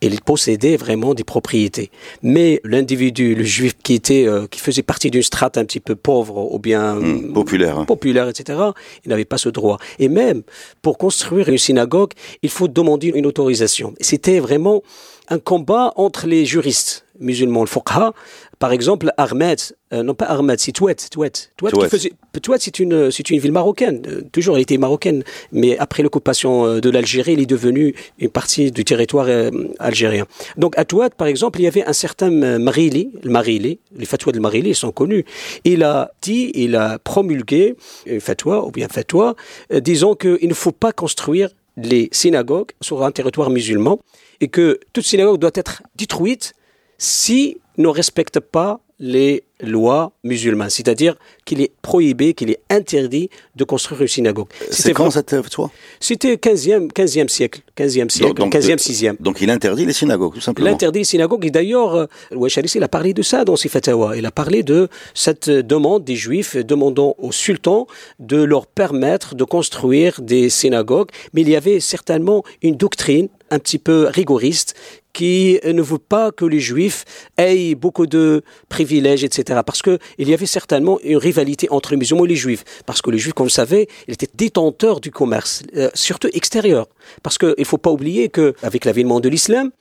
Et 0.03 0.05
ils 0.07 0.21
possédaient 0.21 0.77
vraiment 0.77 1.15
des 1.15 1.23
propriétés. 1.23 1.89
Mais 2.21 2.61
l'individu, 2.63 3.33
le 3.33 3.43
juif 3.43 3.73
qui 3.81 3.95
était, 3.95 4.27
euh, 4.27 4.45
qui 4.45 4.59
faisait 4.59 4.83
partie 4.83 5.09
d'une 5.09 5.23
strate 5.23 5.57
un 5.57 5.65
petit 5.65 5.79
peu 5.79 5.95
pauvre 5.95 6.53
ou 6.53 6.59
bien 6.59 6.93
Hmm, 6.93 7.33
populaire. 7.33 7.79
hein. 7.79 7.85
populaire, 7.85 8.29
etc., 8.29 8.59
il 9.03 9.09
n'avait 9.09 9.25
pas 9.25 9.39
ce 9.39 9.49
droit. 9.49 9.79
Et 9.97 10.07
même 10.07 10.43
pour 10.83 10.99
construire 10.99 11.49
une 11.49 11.57
synagogue, 11.57 12.11
il 12.43 12.49
faut 12.51 12.67
demander 12.67 13.07
une 13.07 13.25
autorisation. 13.25 13.95
C'était 14.01 14.39
vraiment 14.39 14.83
un 15.27 15.39
combat 15.39 15.93
entre 15.95 16.27
les 16.27 16.45
juristes 16.45 17.04
musulmans, 17.19 17.61
le 17.61 17.67
fuqaha. 17.67 18.13
Par 18.59 18.71
exemple, 18.71 19.11
Ahmed, 19.17 19.59
euh, 19.93 20.03
non 20.03 20.13
pas 20.13 20.25
Ahmed, 20.25 20.59
c'est 20.59 20.71
Touet, 20.71 20.95
Touet. 21.11 21.31
Touet, 21.57 22.57
c'est 22.59 22.79
une, 22.79 23.11
c'est 23.11 23.29
une 23.29 23.39
ville 23.39 23.51
marocaine. 23.51 24.01
Euh, 24.07 24.21
toujours, 24.31 24.55
elle 24.55 24.63
était 24.63 24.77
marocaine. 24.77 25.23
Mais 25.51 25.77
après 25.77 26.03
l'occupation 26.03 26.65
euh, 26.65 26.81
de 26.81 26.89
l'Algérie, 26.89 27.33
elle 27.33 27.41
est 27.41 27.45
devenue 27.45 27.95
une 28.19 28.29
partie 28.29 28.71
du 28.71 28.83
territoire 28.85 29.27
euh, 29.27 29.51
algérien. 29.79 30.25
Donc, 30.57 30.77
à 30.77 30.85
Touet, 30.85 31.09
par 31.15 31.27
exemple, 31.27 31.59
il 31.59 31.63
y 31.63 31.67
avait 31.67 31.85
un 31.85 31.93
certain 31.93 32.31
euh, 32.43 32.59
Marili, 32.59 33.11
le 33.23 33.31
Marili, 33.31 33.79
les 33.95 34.05
fatwas 34.05 34.31
de 34.31 34.39
Marili 34.39 34.73
sont 34.75 34.91
connus. 34.91 35.25
Il 35.63 35.83
a 35.83 36.11
dit, 36.21 36.51
il 36.55 36.75
a 36.75 36.99
promulgué 36.99 37.75
une 38.05 38.21
fatwa, 38.21 38.65
ou 38.65 38.71
bien 38.71 38.87
fatwa, 38.87 39.35
euh, 39.71 39.79
disant 39.79 40.15
qu'il 40.15 40.47
ne 40.47 40.53
faut 40.53 40.71
pas 40.71 40.91
construire 40.91 41.49
les 41.77 42.09
synagogues 42.11 42.71
sur 42.81 43.03
un 43.03 43.11
territoire 43.11 43.49
musulman 43.49 43.99
et 44.39 44.47
que 44.47 44.79
toute 44.93 45.05
synagogue 45.05 45.39
doit 45.39 45.51
être 45.55 45.83
détruite 45.95 46.53
si 46.97 47.57
ne 47.77 47.87
respecte 47.87 48.39
pas 48.39 48.79
les 48.99 49.43
lois 49.61 50.11
musulmanes, 50.23 50.69
c'est-à-dire 50.69 51.15
qu'il 51.45 51.61
est 51.61 51.71
prohibé, 51.81 52.33
qu'il 52.33 52.49
est 52.49 52.59
interdit 52.69 53.29
de 53.55 53.63
construire 53.63 54.01
une 54.01 54.07
synagogue. 54.07 54.47
C'est 54.69 54.91
quand 54.93 55.03
vraiment- 55.03 55.11
cette 55.11 55.33
œuvre, 55.33 55.49
toi? 55.49 55.71
C'était 55.99 56.35
15e, 56.37 56.89
15e 56.91 57.27
siècle, 57.29 57.61
15e 57.75 58.09
siècle, 58.09 58.29
Donc, 58.29 58.37
donc, 58.37 58.53
15e, 58.53 58.73
euh, 58.73 58.77
6e. 58.77 59.17
Donc 59.19 59.41
il 59.41 59.49
interdit 59.49 59.85
les 59.85 59.93
synagogues, 59.93 60.33
tout 60.33 60.41
simplement. 60.41 60.69
L'interdit 60.69 60.99
des 60.99 61.05
synagogues, 61.05 61.45
et 61.45 61.51
d'ailleurs, 61.51 61.95
euh, 61.95 62.05
le 62.31 62.37
Wesh 62.37 62.57
il 62.75 62.83
a 62.83 62.87
parlé 62.87 63.13
de 63.13 63.21
ça 63.21 63.43
dans 63.43 63.55
ses 63.55 63.69
fatwas. 63.69 64.15
Il 64.15 64.25
a 64.25 64.31
parlé 64.31 64.63
de 64.63 64.87
cette 65.13 65.49
euh, 65.49 65.63
demande 65.63 66.03
des 66.03 66.15
Juifs 66.15 66.55
demandant 66.57 67.15
au 67.17 67.31
sultan 67.31 67.87
de 68.19 68.41
leur 68.41 68.67
permettre 68.67 69.35
de 69.35 69.43
construire 69.43 70.21
des 70.21 70.49
synagogues, 70.49 71.09
mais 71.33 71.41
il 71.41 71.49
y 71.49 71.55
avait 71.55 71.79
certainement 71.79 72.43
une 72.61 72.75
doctrine 72.75 73.27
un 73.51 73.59
petit 73.59 73.77
peu 73.77 74.07
rigoriste 74.07 74.75
qui 75.13 75.59
ne 75.63 75.81
veut 75.81 75.97
pas 75.97 76.31
que 76.31 76.43
les 76.43 76.59
Juifs 76.59 77.05
aient 77.37 77.73
beaucoup 77.73 78.05
de 78.05 78.43
privilèges, 78.67 79.23
etc. 79.23 79.61
Parce 79.65 79.81
que 79.81 79.97
il 80.17 80.29
y 80.29 80.33
avait 80.33 80.45
certainement 80.45 80.99
une 81.03 81.17
rivalité 81.17 81.67
entre 81.71 81.91
les 81.91 81.97
musulmans 81.97 82.25
et 82.25 82.29
les 82.29 82.35
Juifs. 82.35 82.65
Parce 82.85 83.01
que 83.01 83.09
les 83.11 83.17
Juifs, 83.17 83.33
comme 83.33 83.45
vous 83.45 83.49
le 83.49 83.53
savez, 83.53 83.87
ils 84.07 84.13
étaient 84.13 84.29
détenteurs 84.33 84.99
du 84.99 85.11
commerce, 85.11 85.63
euh, 85.77 85.89
surtout 85.93 86.27
extérieur. 86.33 86.87
Parce 87.23 87.37
qu'il 87.37 87.55
ne 87.57 87.63
faut 87.63 87.77
pas 87.77 87.91
oublier 87.91 88.29
qu'avec 88.29 88.83
l'avènement 88.83 89.21
de 89.21 89.29
l'islam, 89.29 89.71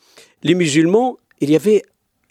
les 0.44 0.54
musulmans, 0.54 1.18
il 1.40 1.50
y 1.50 1.56
avait 1.56 1.82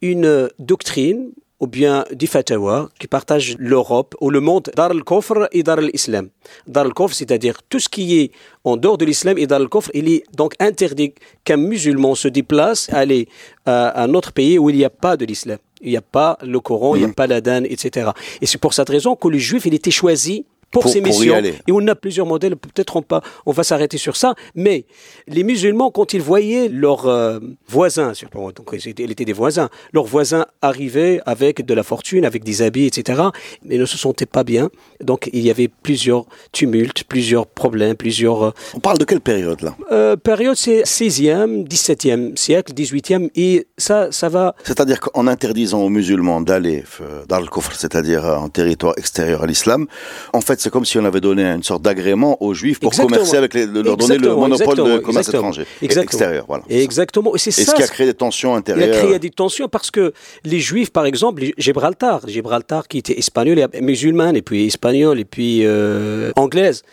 une 0.02 0.50
doctrine 0.60 1.32
ou 1.63 1.67
bien 1.67 2.03
des 2.12 2.27
fatwas 2.27 2.89
qui 3.00 3.08
partagent 3.08 3.55
l'Europe 3.58 4.15
ou 4.20 4.29
le 4.29 4.41
monde 4.41 4.70
Dar 4.75 4.91
al-Kofr 4.91 5.48
et 5.53 5.63
Dar 5.63 5.77
al-Islam. 5.77 6.27
Dar 6.67 6.84
al-Kofr, 6.84 7.15
c'est-à-dire 7.15 7.63
tout 7.70 7.79
ce 7.79 7.88
qui 7.88 8.20
est 8.20 8.32
en 8.65 8.75
dehors 8.75 8.98
de 8.98 9.05
l'islam 9.05 9.38
et 9.38 9.48
Dar 9.48 9.62
al-Kofr, 9.62 9.89
il 9.93 10.10
est 10.10 10.24
donc 10.36 10.55
interdit 10.60 11.13
qu'un 11.46 11.55
musulman 11.55 12.15
se 12.15 12.27
déplace, 12.27 12.89
aller 12.91 13.29
à 13.65 14.03
un 14.03 14.13
autre 14.13 14.34
pays 14.34 14.60
où 14.60 14.70
il 14.70 14.75
n'y 14.75 14.84
a 14.84 14.89
pas 14.89 15.15
de 15.15 15.24
l'islam. 15.24 15.58
Il 15.79 15.91
n'y 15.91 15.98
a 15.98 16.01
pas 16.01 16.38
le 16.41 16.60
Coran, 16.60 16.96
il 16.96 17.05
n'y 17.05 17.10
a 17.10 17.13
pas 17.13 17.27
l'Adan, 17.27 17.63
etc. 17.63 18.12
Et 18.41 18.46
c'est 18.46 18.58
pour 18.58 18.74
cette 18.74 18.89
raison 18.89 19.15
que 19.15 19.29
le 19.29 19.38
juif, 19.38 19.65
il 19.65 19.74
était 19.74 19.91
choisi 19.91 20.46
pour, 20.74 20.88
y 20.96 21.01
missions. 21.01 21.38
Et 21.38 21.72
on 21.72 21.88
a 21.88 21.96
plusieurs 21.96 22.25
modèles, 22.25 22.56
peut-être 22.56 22.96
on, 22.96 23.01
pas, 23.01 23.22
on 23.46 23.51
va 23.51 23.63
s'arrêter 23.63 23.98
sur 23.98 24.15
ça, 24.18 24.36
mais 24.56 24.86
les 25.27 25.44
musulmans, 25.44 25.92
quand 25.92 26.13
ils 26.13 26.22
voyaient 26.22 26.68
leurs 26.68 27.08
euh, 27.08 27.39
voisins, 27.68 28.12
donc 28.56 28.70
ils 28.74 28.89
étaient, 28.89 29.03
ils 29.03 29.12
étaient 29.12 29.25
des 29.25 29.34
voisins, 29.34 29.70
leurs 29.94 30.06
voisins 30.06 30.46
arrivaient 30.62 31.22
avec 31.25 31.65
de 31.65 31.74
la 31.74 31.84
fortune, 31.84 32.25
avec 32.25 32.44
des 32.44 32.62
habits, 32.62 32.88
etc., 32.88 33.22
mais 33.63 33.77
ne 33.77 33.86
se 33.86 33.98
sentaient 33.98 34.25
pas 34.25 34.44
bien. 34.44 34.70
Donc 35.01 35.30
il 35.32 35.42
y 35.42 35.50
avait 35.51 35.68
plusieurs 35.68 36.25
tumultes, 36.51 37.04
plusieurs 37.04 37.45
problèmes, 37.45 37.95
plusieurs 37.95 38.43
euh, 38.43 38.52
On 38.74 38.80
parle 38.80 38.98
de 38.98 39.06
quelle 39.06 39.21
période 39.21 39.62
là? 39.62 39.76
euh, 39.91 40.15
périodes, 40.15 40.58
c'est 40.58 40.82
16e, 40.84 41.67
17e 41.67 42.36
siècle, 42.36 42.74
18e, 42.74 43.30
et 43.36 43.67
ça, 43.78 44.12
ça 44.12 44.30
va 44.30 44.56
C'est-à-dire 44.63 45.00
qu'en 45.00 45.28
interdisant 45.28 45.82
aux 45.82 45.89
musulmans 45.89 46.41
d'aller 46.41 46.84
euh, 47.02 47.24
dans 47.28 47.39
le 47.39 47.48
coffre, 47.48 47.74
c'est-à-dire 47.76 48.26
en 48.26 48.50
territoire 48.50 48.93
extérieur 48.98 49.43
à 49.43 49.48
l'islam, 49.48 49.86
en 50.34 50.41
fait, 50.41 50.60
c'est 50.63 50.69
comme 50.69 50.86
si 50.86 50.97
on 50.97 51.06
avait 51.06 51.21
donné 51.21 51.43
une 51.43 51.63
sorte 51.63 51.82
d'agrément 51.82 52.41
aux 52.41 52.54
juifs 52.54 52.80
pour 52.80 52.91
Exactement. 52.91 53.15
commercer 53.17 53.38
avec 53.38 53.54
les, 53.54 53.65
leur 53.65 53.97
donner 53.97 54.17
le 54.17 54.30
Exactement, 54.30 54.38
monopole 54.38 54.76
de 54.78 54.97
commerce 54.99 55.28
exactement. 55.28 55.49
étranger, 55.52 55.65
Exactement. 55.82 56.04
extérieur, 56.04 56.45
voilà. 56.47 56.63
Exactement. 56.69 57.36
Et 57.36 57.39
c'est 57.39 57.52
ça. 57.52 57.71
ce 57.71 57.76
qui 57.76 57.84
a 57.84 57.88
créé 57.88 58.08
des 58.08 58.13
tensions 58.13 58.52
Il 58.52 58.56
a 58.56 58.58
intérieures. 58.58 58.97
créé 58.97 59.19
des 59.19 59.30
tensions 59.30 59.67
parce 59.67 59.91
que 59.91 60.13
les 60.43 60.60
Juifs, 60.60 60.91
par 60.91 61.06
exemple, 61.06 61.43
Gibraltar, 61.58 62.28
Gibraltar 62.28 62.88
qui 62.88 62.97
était 62.99 63.17
espagnol 63.19 63.60
et 63.73 63.82
musulman, 63.82 64.34
et 64.36 64.41
puis 64.41 64.65
espagnol, 64.65 65.19
et 65.19 65.26
puis 65.26 65.65
euh, 65.65 66.32
anglaise, 66.36 66.84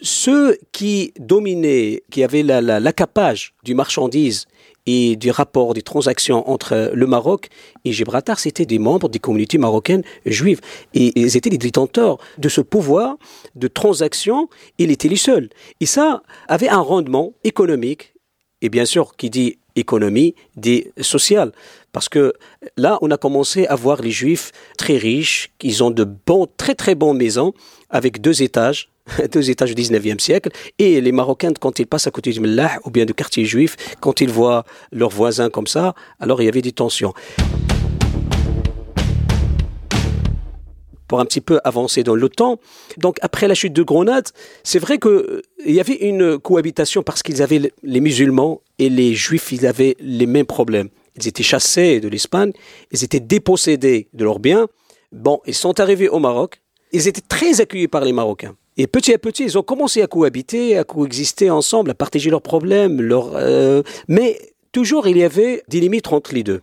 ceux 0.00 0.56
qui 0.72 1.12
dominaient, 1.18 2.02
qui 2.10 2.22
avaient 2.22 2.42
la- 2.44 2.60
la- 2.60 2.80
l'accapage 2.80 3.54
du 3.64 3.74
marchandise 3.74 4.46
et 4.90 5.16
du 5.16 5.30
rapport 5.30 5.74
des 5.74 5.82
transactions 5.82 6.48
entre 6.50 6.90
le 6.94 7.06
Maroc 7.06 7.50
et 7.84 7.92
Gibraltar, 7.92 8.38
c'était 8.38 8.64
des 8.64 8.78
membres 8.78 9.10
des 9.10 9.18
communautés 9.18 9.58
marocaines 9.58 10.02
juives. 10.24 10.62
Et 10.94 11.12
ils 11.20 11.36
étaient 11.36 11.50
les 11.50 11.58
détenteurs 11.58 12.16
de 12.38 12.48
ce 12.48 12.62
pouvoir 12.62 13.18
de 13.54 13.68
transaction, 13.68 14.48
ils 14.78 14.90
étaient 14.90 15.08
les 15.08 15.16
seuls. 15.16 15.50
Et 15.80 15.86
ça 15.86 16.22
avait 16.48 16.70
un 16.70 16.80
rendement 16.80 17.34
économique 17.44 18.14
et 18.62 18.70
bien 18.70 18.84
sûr, 18.84 19.14
qui 19.16 19.30
dit 19.30 19.58
économie, 19.76 20.34
dit 20.56 20.86
social. 21.00 21.52
Parce 21.92 22.08
que 22.08 22.32
là, 22.76 22.98
on 23.02 23.10
a 23.10 23.16
commencé 23.16 23.66
à 23.66 23.74
voir 23.76 24.02
les 24.02 24.10
juifs 24.10 24.52
très 24.76 24.96
riches, 24.96 25.52
qui 25.58 25.80
ont 25.82 25.90
de 25.90 26.04
bons, 26.04 26.48
très 26.56 26.74
très 26.74 26.94
bonnes 26.94 27.18
maisons, 27.18 27.52
avec 27.90 28.20
deux 28.20 28.42
étages, 28.42 28.90
deux 29.32 29.50
étages 29.50 29.74
du 29.74 29.82
19e 29.82 30.20
siècle. 30.20 30.50
Et 30.78 31.00
les 31.00 31.12
Marocains, 31.12 31.52
quand 31.58 31.78
ils 31.78 31.86
passent 31.86 32.06
à 32.06 32.10
côté 32.10 32.30
du 32.30 32.40
Mellah, 32.40 32.78
ou 32.84 32.90
bien 32.90 33.04
du 33.04 33.14
quartier 33.14 33.44
juif, 33.44 33.76
quand 34.00 34.20
ils 34.20 34.30
voient 34.30 34.64
leurs 34.92 35.10
voisins 35.10 35.50
comme 35.50 35.66
ça, 35.66 35.94
alors 36.20 36.40
il 36.42 36.46
y 36.46 36.48
avait 36.48 36.62
des 36.62 36.72
tensions. 36.72 37.12
pour 41.06 41.20
un 41.20 41.24
petit 41.24 41.40
peu 41.40 41.58
avancer 41.64 42.02
dans 42.02 42.14
le 42.14 42.28
temps. 42.28 42.60
Donc 42.98 43.16
après 43.22 43.48
la 43.48 43.54
chute 43.54 43.72
de 43.72 43.82
Grenade, 43.82 44.28
c'est 44.62 44.78
vrai 44.78 44.98
que 44.98 45.08
euh, 45.08 45.42
il 45.64 45.74
y 45.74 45.80
avait 45.80 45.94
une 45.94 46.38
cohabitation 46.38 47.02
parce 47.02 47.22
qu'ils 47.22 47.40
avaient 47.42 47.58
le- 47.60 47.70
les 47.82 48.00
musulmans 48.00 48.60
et 48.78 48.90
les 48.90 49.14
juifs, 49.14 49.50
ils 49.50 49.66
avaient 49.66 49.96
les 50.00 50.26
mêmes 50.26 50.44
problèmes. 50.44 50.90
Ils 51.16 51.26
étaient 51.26 51.42
chassés 51.42 52.00
de 52.00 52.08
l'Espagne, 52.08 52.52
ils 52.92 53.02
étaient 53.04 53.20
dépossédés 53.20 54.08
de 54.12 54.22
leurs 54.24 54.38
biens. 54.38 54.68
Bon, 55.10 55.40
ils 55.46 55.54
sont 55.54 55.80
arrivés 55.80 56.10
au 56.10 56.18
Maroc, 56.18 56.60
ils 56.92 57.08
étaient 57.08 57.22
très 57.26 57.62
accueillis 57.62 57.88
par 57.88 58.04
les 58.04 58.12
Marocains. 58.12 58.54
Et 58.80 58.86
petit 58.86 59.12
à 59.12 59.18
petit, 59.18 59.42
ils 59.42 59.58
ont 59.58 59.62
commencé 59.62 60.02
à 60.02 60.06
cohabiter, 60.06 60.78
à 60.78 60.84
coexister 60.84 61.50
ensemble, 61.50 61.90
à 61.90 61.94
partager 61.94 62.30
leurs 62.30 62.42
problèmes, 62.42 63.00
leurs, 63.00 63.34
euh, 63.34 63.82
mais 64.06 64.38
toujours 64.70 65.08
il 65.08 65.16
y 65.16 65.24
avait 65.24 65.64
des 65.66 65.80
limites 65.80 66.12
entre 66.12 66.32
les 66.32 66.44
deux. 66.44 66.60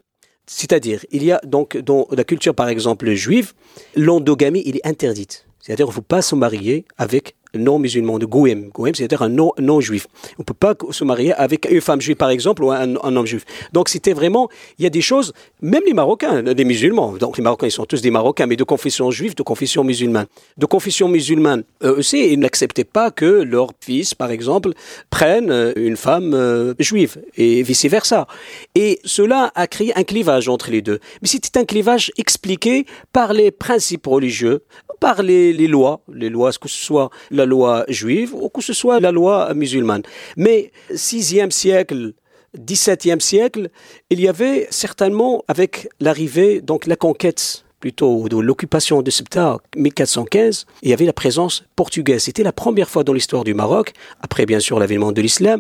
C'est-à-dire, 0.47 1.05
il 1.11 1.25
y 1.25 1.33
a 1.33 1.41
donc 1.43 1.75
dans 1.75 2.07
la 2.11 2.23
culture, 2.23 2.55
par 2.55 2.69
exemple, 2.69 3.11
juive, 3.13 3.51
l'endogamie, 3.97 4.63
il 4.65 4.77
est 4.77 4.87
interdite. 4.87 5.45
C'est-à-dire, 5.59 5.87
il 5.87 5.89
ne 5.89 5.93
faut 5.93 6.01
pas 6.01 6.21
se 6.21 6.35
marier 6.35 6.85
avec 6.97 7.35
non-musulman 7.57 8.19
de 8.19 8.25
Goem. 8.25 8.69
Goem, 8.73 8.93
c'est-à-dire 8.93 9.21
un 9.21 9.29
non- 9.29 9.53
non-juif. 9.59 10.07
on 10.37 10.41
ne 10.41 10.45
peut 10.45 10.53
pas 10.53 10.73
se 10.91 11.03
marier 11.03 11.33
avec 11.33 11.67
une 11.69 11.81
femme 11.81 12.01
juive, 12.01 12.15
par 12.15 12.29
exemple, 12.29 12.63
ou 12.63 12.71
un, 12.71 12.95
homme 12.95 13.25
juif. 13.25 13.45
Donc, 13.73 13.89
c'était 13.89 14.13
vraiment, 14.13 14.49
il 14.77 14.83
y 14.83 14.85
a 14.85 14.89
des 14.89 15.01
choses, 15.01 15.33
même 15.61 15.83
les 15.85 15.93
Marocains, 15.93 16.43
des 16.43 16.65
musulmans, 16.65 17.13
donc 17.13 17.37
les 17.37 17.43
Marocains, 17.43 17.67
ils 17.67 17.71
sont 17.71 17.85
tous 17.85 18.01
des 18.01 18.11
Marocains, 18.11 18.45
mais 18.45 18.55
de 18.55 18.63
confession 18.63 19.11
juive, 19.11 19.35
de 19.35 19.43
confession 19.43 19.83
musulmane. 19.83 20.27
De 20.57 20.65
confession 20.65 21.07
musulmane, 21.07 21.63
eux 21.83 21.97
aussi, 21.97 22.33
ils 22.33 22.39
n'acceptaient 22.39 22.83
pas 22.83 23.11
que 23.11 23.25
leur 23.25 23.71
fils, 23.79 24.13
par 24.13 24.31
exemple, 24.31 24.71
prenne 25.09 25.51
euh, 25.51 25.73
une 25.75 25.97
femme 25.97 26.33
euh, 26.33 26.73
juive, 26.79 27.17
et 27.35 27.63
vice-versa. 27.63 28.27
Et 28.75 28.99
cela 29.03 29.51
a 29.55 29.67
créé 29.67 29.97
un 29.97 30.03
clivage 30.03 30.49
entre 30.49 30.71
les 30.71 30.81
deux. 30.81 30.99
Mais 31.21 31.27
c'était 31.27 31.59
un 31.59 31.65
clivage 31.65 32.11
expliqué 32.17 32.85
par 33.11 33.33
les 33.33 33.51
principes 33.51 34.07
religieux, 34.07 34.63
par 34.99 35.23
les, 35.23 35.53
les 35.53 35.67
lois, 35.67 36.01
les 36.11 36.29
lois, 36.29 36.51
que 36.51 36.69
ce 36.69 36.83
soit 36.83 37.09
la 37.31 37.44
loi 37.45 37.85
juive 37.87 38.33
ou 38.33 38.49
que 38.49 38.61
ce 38.61 38.73
soit 38.73 38.99
la 38.99 39.11
loi 39.11 39.53
musulmane. 39.53 40.03
Mais 40.37 40.71
6e 40.91 41.51
siècle, 41.51 42.13
17e 42.57 43.19
siècle, 43.19 43.69
il 44.09 44.19
y 44.21 44.27
avait 44.27 44.67
certainement, 44.69 45.43
avec 45.47 45.89
l'arrivée, 45.99 46.61
donc 46.61 46.87
la 46.87 46.95
conquête 46.95 47.65
plutôt 47.79 48.27
de 48.29 48.37
l'occupation 48.37 49.01
de 49.01 49.11
Septa 49.11 49.57
1415, 49.75 50.65
il 50.81 50.89
y 50.89 50.93
avait 50.93 51.05
la 51.05 51.13
présence 51.13 51.65
portugaise. 51.75 52.23
C'était 52.23 52.43
la 52.43 52.53
première 52.53 52.89
fois 52.89 53.03
dans 53.03 53.13
l'histoire 53.13 53.43
du 53.43 53.53
Maroc, 53.53 53.93
après 54.21 54.45
bien 54.45 54.59
sûr 54.59 54.79
l'avènement 54.79 55.11
de 55.11 55.21
l'islam, 55.21 55.59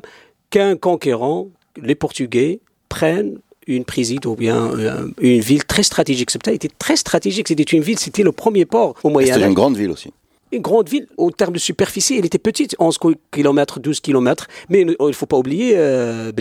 qu'un 0.49 0.75
conquérant, 0.75 1.49
les 1.81 1.95
Portugais, 1.95 2.61
prennent 2.89 3.39
une 3.67 3.83
préside 3.83 4.25
ou 4.25 4.35
bien 4.35 4.71
euh, 4.77 5.07
une 5.19 5.41
ville 5.41 5.65
très 5.65 5.83
stratégique. 5.83 6.31
Septa 6.31 6.51
était 6.51 6.69
très 6.79 6.95
stratégique. 6.95 7.47
C'était 7.47 7.63
une 7.63 7.81
ville, 7.81 7.99
c'était 7.99 8.23
le 8.23 8.31
premier 8.31 8.65
port 8.65 8.95
au 9.03 9.09
Et 9.09 9.13
Moyen 9.13 9.33
C'était 9.33 9.47
une 9.47 9.53
grande 9.53 9.75
ville 9.75 9.91
aussi. 9.91 10.11
Une 10.55 10.61
grande 10.61 10.89
ville, 10.89 11.07
au 11.17 11.31
terme 11.31 11.53
de 11.53 11.59
superficie, 11.59 12.17
elle 12.17 12.25
était 12.25 12.39
petite, 12.39 12.75
11 12.79 12.97
km, 13.31 13.79
12 13.79 13.99
km. 13.99 14.47
Mais 14.69 14.81
il 14.81 14.95
ne 14.99 15.11
faut 15.11 15.25
pas 15.25 15.37
oublier 15.37 15.73
euh, 15.75 16.31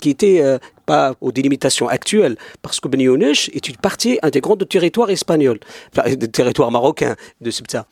qui 0.00 0.10
était 0.10 0.40
euh, 0.42 0.58
pas 0.86 1.14
aux 1.20 1.32
délimitations 1.32 1.88
actuelles, 1.88 2.36
parce 2.62 2.80
que 2.80 2.88
Ben 2.88 3.00
est 3.00 3.68
une 3.68 3.76
partie 3.76 4.18
intégrante 4.22 4.60
du 4.60 4.66
territoire 4.66 5.10
espagnol, 5.10 5.58
enfin, 5.96 6.14
du 6.14 6.30
territoire 6.30 6.70
marocain 6.70 7.16
de 7.40 7.50
Ceuta. 7.50 7.86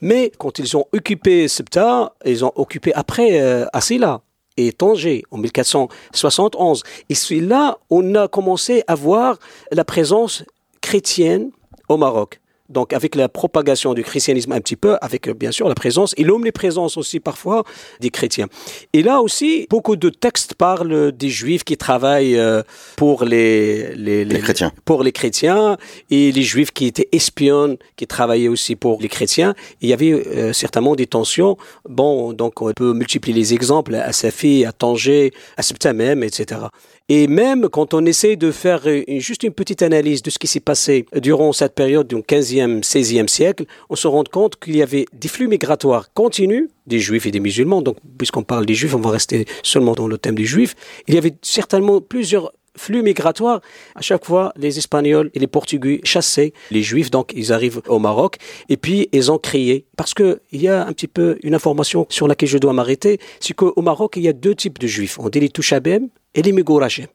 Mais 0.00 0.32
quand 0.38 0.58
ils 0.58 0.76
ont 0.76 0.86
occupé 0.92 1.48
Ceuta, 1.48 2.14
ils 2.24 2.44
ont 2.44 2.52
occupé 2.56 2.92
après 2.94 3.40
euh, 3.40 3.66
Asila 3.72 4.22
et 4.56 4.72
Tanger 4.72 5.22
en 5.30 5.38
1471. 5.38 6.82
Et 7.08 7.14
c'est 7.14 7.40
là 7.40 7.78
on 7.90 8.14
a 8.14 8.28
commencé 8.28 8.82
à 8.86 8.94
voir 8.94 9.38
la 9.70 9.84
présence 9.84 10.44
chrétienne 10.80 11.50
au 11.88 11.96
Maroc 11.96 12.41
donc 12.72 12.92
avec 12.92 13.14
la 13.14 13.28
propagation 13.28 13.94
du 13.94 14.02
christianisme 14.02 14.52
un 14.52 14.60
petit 14.60 14.76
peu, 14.76 14.96
avec 15.00 15.28
euh, 15.28 15.34
bien 15.34 15.52
sûr 15.52 15.68
la 15.68 15.74
présence 15.74 16.14
et 16.16 16.24
l'omniprésence 16.24 16.96
aussi 16.96 17.20
parfois 17.20 17.64
des 18.00 18.10
chrétiens. 18.10 18.46
Et 18.92 19.02
là 19.02 19.20
aussi, 19.20 19.66
beaucoup 19.70 19.96
de 19.96 20.08
textes 20.08 20.54
parlent 20.54 21.12
des 21.12 21.28
juifs 21.28 21.64
qui 21.64 21.76
travaillent 21.76 22.38
euh, 22.38 22.62
pour 22.96 23.24
les, 23.24 23.94
les, 23.94 24.24
les, 24.24 24.40
chrétiens. 24.40 24.72
Pour 24.84 25.02
les 25.02 25.12
chrétiens 25.12 25.76
et 26.10 26.32
les 26.32 26.42
juifs 26.42 26.72
qui 26.72 26.86
étaient 26.86 27.08
espions, 27.12 27.76
qui 27.96 28.06
travaillaient 28.06 28.48
aussi 28.48 28.76
pour 28.76 29.00
les 29.00 29.08
chrétiens. 29.08 29.54
il 29.80 29.88
y 29.88 29.92
avait 29.92 30.12
euh, 30.12 30.52
certainement 30.52 30.96
des 30.96 31.06
tensions. 31.06 31.56
Bon, 31.88 32.32
donc 32.32 32.62
on 32.62 32.72
peut 32.72 32.92
multiplier 32.92 33.36
les 33.36 33.54
exemples 33.54 33.94
à 33.94 34.12
Safi, 34.12 34.64
à 34.64 34.72
Tanger, 34.72 35.32
à 35.56 35.62
Septa 35.62 35.92
même, 35.92 36.22
etc. 36.22 36.60
Et 37.08 37.26
même 37.26 37.68
quand 37.68 37.94
on 37.94 38.06
essaie 38.06 38.36
de 38.36 38.50
faire 38.50 38.82
juste 39.18 39.42
une 39.42 39.52
petite 39.52 39.82
analyse 39.82 40.22
de 40.22 40.30
ce 40.30 40.38
qui 40.38 40.46
s'est 40.46 40.60
passé 40.60 41.04
durant 41.20 41.52
cette 41.52 41.74
période 41.74 42.06
du 42.06 42.16
15e, 42.16 42.61
16e 42.80 43.28
siècle, 43.28 43.64
on 43.90 43.96
se 43.96 44.06
rend 44.06 44.24
compte 44.24 44.58
qu'il 44.58 44.76
y 44.76 44.82
avait 44.82 45.06
des 45.12 45.28
flux 45.28 45.48
migratoires 45.48 46.12
continus 46.12 46.68
des 46.86 46.98
juifs 46.98 47.26
et 47.26 47.30
des 47.30 47.40
musulmans. 47.40 47.82
Donc, 47.82 47.96
puisqu'on 48.18 48.42
parle 48.42 48.66
des 48.66 48.74
juifs, 48.74 48.94
on 48.94 49.00
va 49.00 49.10
rester 49.10 49.46
seulement 49.62 49.92
dans 49.92 50.08
le 50.08 50.18
thème 50.18 50.34
des 50.34 50.44
juifs. 50.44 50.74
Il 51.06 51.14
y 51.14 51.18
avait 51.18 51.34
certainement 51.42 52.00
plusieurs 52.00 52.52
flux 52.76 53.02
migratoires. 53.02 53.60
À 53.94 54.00
chaque 54.00 54.24
fois, 54.24 54.52
les 54.56 54.78
Espagnols 54.78 55.30
et 55.34 55.38
les 55.38 55.46
Portugais 55.46 56.00
chassaient 56.04 56.52
les 56.70 56.82
Juifs, 56.82 57.10
donc 57.10 57.32
ils 57.34 57.52
arrivent 57.52 57.82
au 57.86 57.98
Maroc, 57.98 58.38
et 58.68 58.76
puis 58.76 59.08
ils 59.12 59.30
ont 59.30 59.38
crié. 59.38 59.86
Parce 59.96 60.14
qu'il 60.14 60.38
y 60.52 60.68
a 60.68 60.86
un 60.86 60.92
petit 60.92 61.08
peu 61.08 61.38
une 61.42 61.54
information 61.54 62.06
sur 62.08 62.28
laquelle 62.28 62.48
je 62.48 62.58
dois 62.58 62.72
m'arrêter, 62.72 63.18
c'est 63.40 63.54
qu'au 63.54 63.80
Maroc, 63.82 64.14
il 64.16 64.22
y 64.22 64.28
a 64.28 64.32
deux 64.32 64.54
types 64.54 64.78
de 64.78 64.86
Juifs. 64.86 65.18
On 65.18 65.28
dit 65.28 65.40
les 65.40 65.50
Touchabem 65.50 66.08
et 66.34 66.42
les 66.42 66.52
Migorachem. 66.52 67.06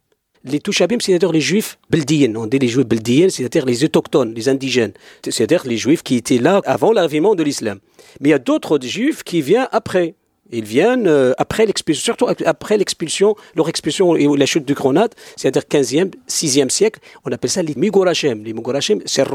Les 0.50 0.60
Touchabim, 0.62 0.98
c'est-à-dire 1.02 1.32
les 1.34 1.42
Juifs 1.42 1.78
beldiens. 1.90 2.34
On 2.36 2.46
dit 2.46 2.58
les 2.58 2.70
Juifs 2.70 2.86
beldiens, 2.86 3.28
c'est-à-dire 3.30 3.66
les 3.66 3.84
autochtones, 3.84 4.34
les 4.34 4.48
indigènes. 4.48 4.94
C'est-à-dire 5.22 5.64
les 5.66 5.78
Juifs 5.78 6.04
qui 6.04 6.16
étaient 6.16 6.38
là 6.38 6.62
avant 6.66 6.94
l'arrivée 6.94 7.20
de 7.36 7.44
l'islam. 7.44 7.80
Mais 8.22 8.30
il 8.30 8.32
y 8.32 8.36
a 8.36 8.40
d'autres 8.40 8.80
Juifs 8.82 9.24
qui 9.24 9.42
viennent 9.42 9.68
après. 9.72 10.16
Ils 10.52 10.64
viennent 10.64 11.08
euh, 11.08 11.34
après 11.38 11.66
l'expulsion, 11.66 12.04
surtout 12.04 12.28
après 12.46 12.78
l'expulsion, 12.78 13.36
leur 13.56 13.68
expulsion 13.68 14.16
et 14.16 14.26
la 14.38 14.46
chute 14.46 14.66
de 14.66 14.74
Grenade, 14.74 15.14
c'est-à-dire 15.36 15.64
15e, 15.64 16.14
6e 16.30 16.70
siècle. 16.70 17.02
On 17.26 17.32
appelle 17.34 17.50
ça 17.50 17.62
les 17.62 17.76
Migorachem. 17.76 18.46
Les 18.46 18.54
Migorachem, 18.54 19.02
c'est 19.06 19.26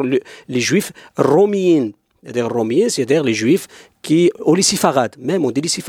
les 0.49 0.61
Juifs 0.61 0.93
romiens. 1.19 1.91
C'est-à-dire 2.25 2.49
c'est-à-dire 2.89 3.25
les 3.25 3.35
Juifs 3.35 3.67
qui, 4.01 4.31
ou 4.47 4.55
les 4.55 4.63
même 5.19 5.45
on 5.45 5.51
dit 5.51 5.61
les. 5.61 5.85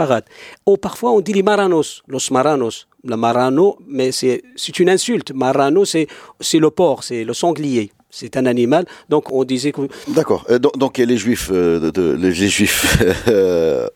Ou 0.66 0.78
parfois 0.78 1.12
on 1.12 1.22
dit 1.22 1.32
les 1.32 1.44
Maranos, 1.44 2.04
los 2.08 2.32
Maranos. 2.32 2.88
Le 3.06 3.18
Marano, 3.18 3.78
mais 3.86 4.12
c'est 4.12 4.80
une 4.80 4.90
insulte. 4.90 5.34
Marano, 5.34 5.84
c'est 5.84 6.08
le 6.54 6.70
porc, 6.70 7.04
c'est 7.04 7.24
le 7.24 7.34
sanglier 7.34 7.92
c'est 8.14 8.38
un 8.38 8.46
animal. 8.46 8.86
Donc 9.10 9.32
on 9.34 9.44
disait 9.44 9.72
que. 9.72 9.82
D'accord. 10.10 10.46
Euh, 10.52 10.60
donc, 10.60 10.78
donc 10.78 10.98
les 11.00 11.18
juifs, 11.18 11.50
euh, 11.52 11.92
de, 11.92 12.14
les, 12.14 12.32
juifs 12.32 13.04
euh, 13.28 13.88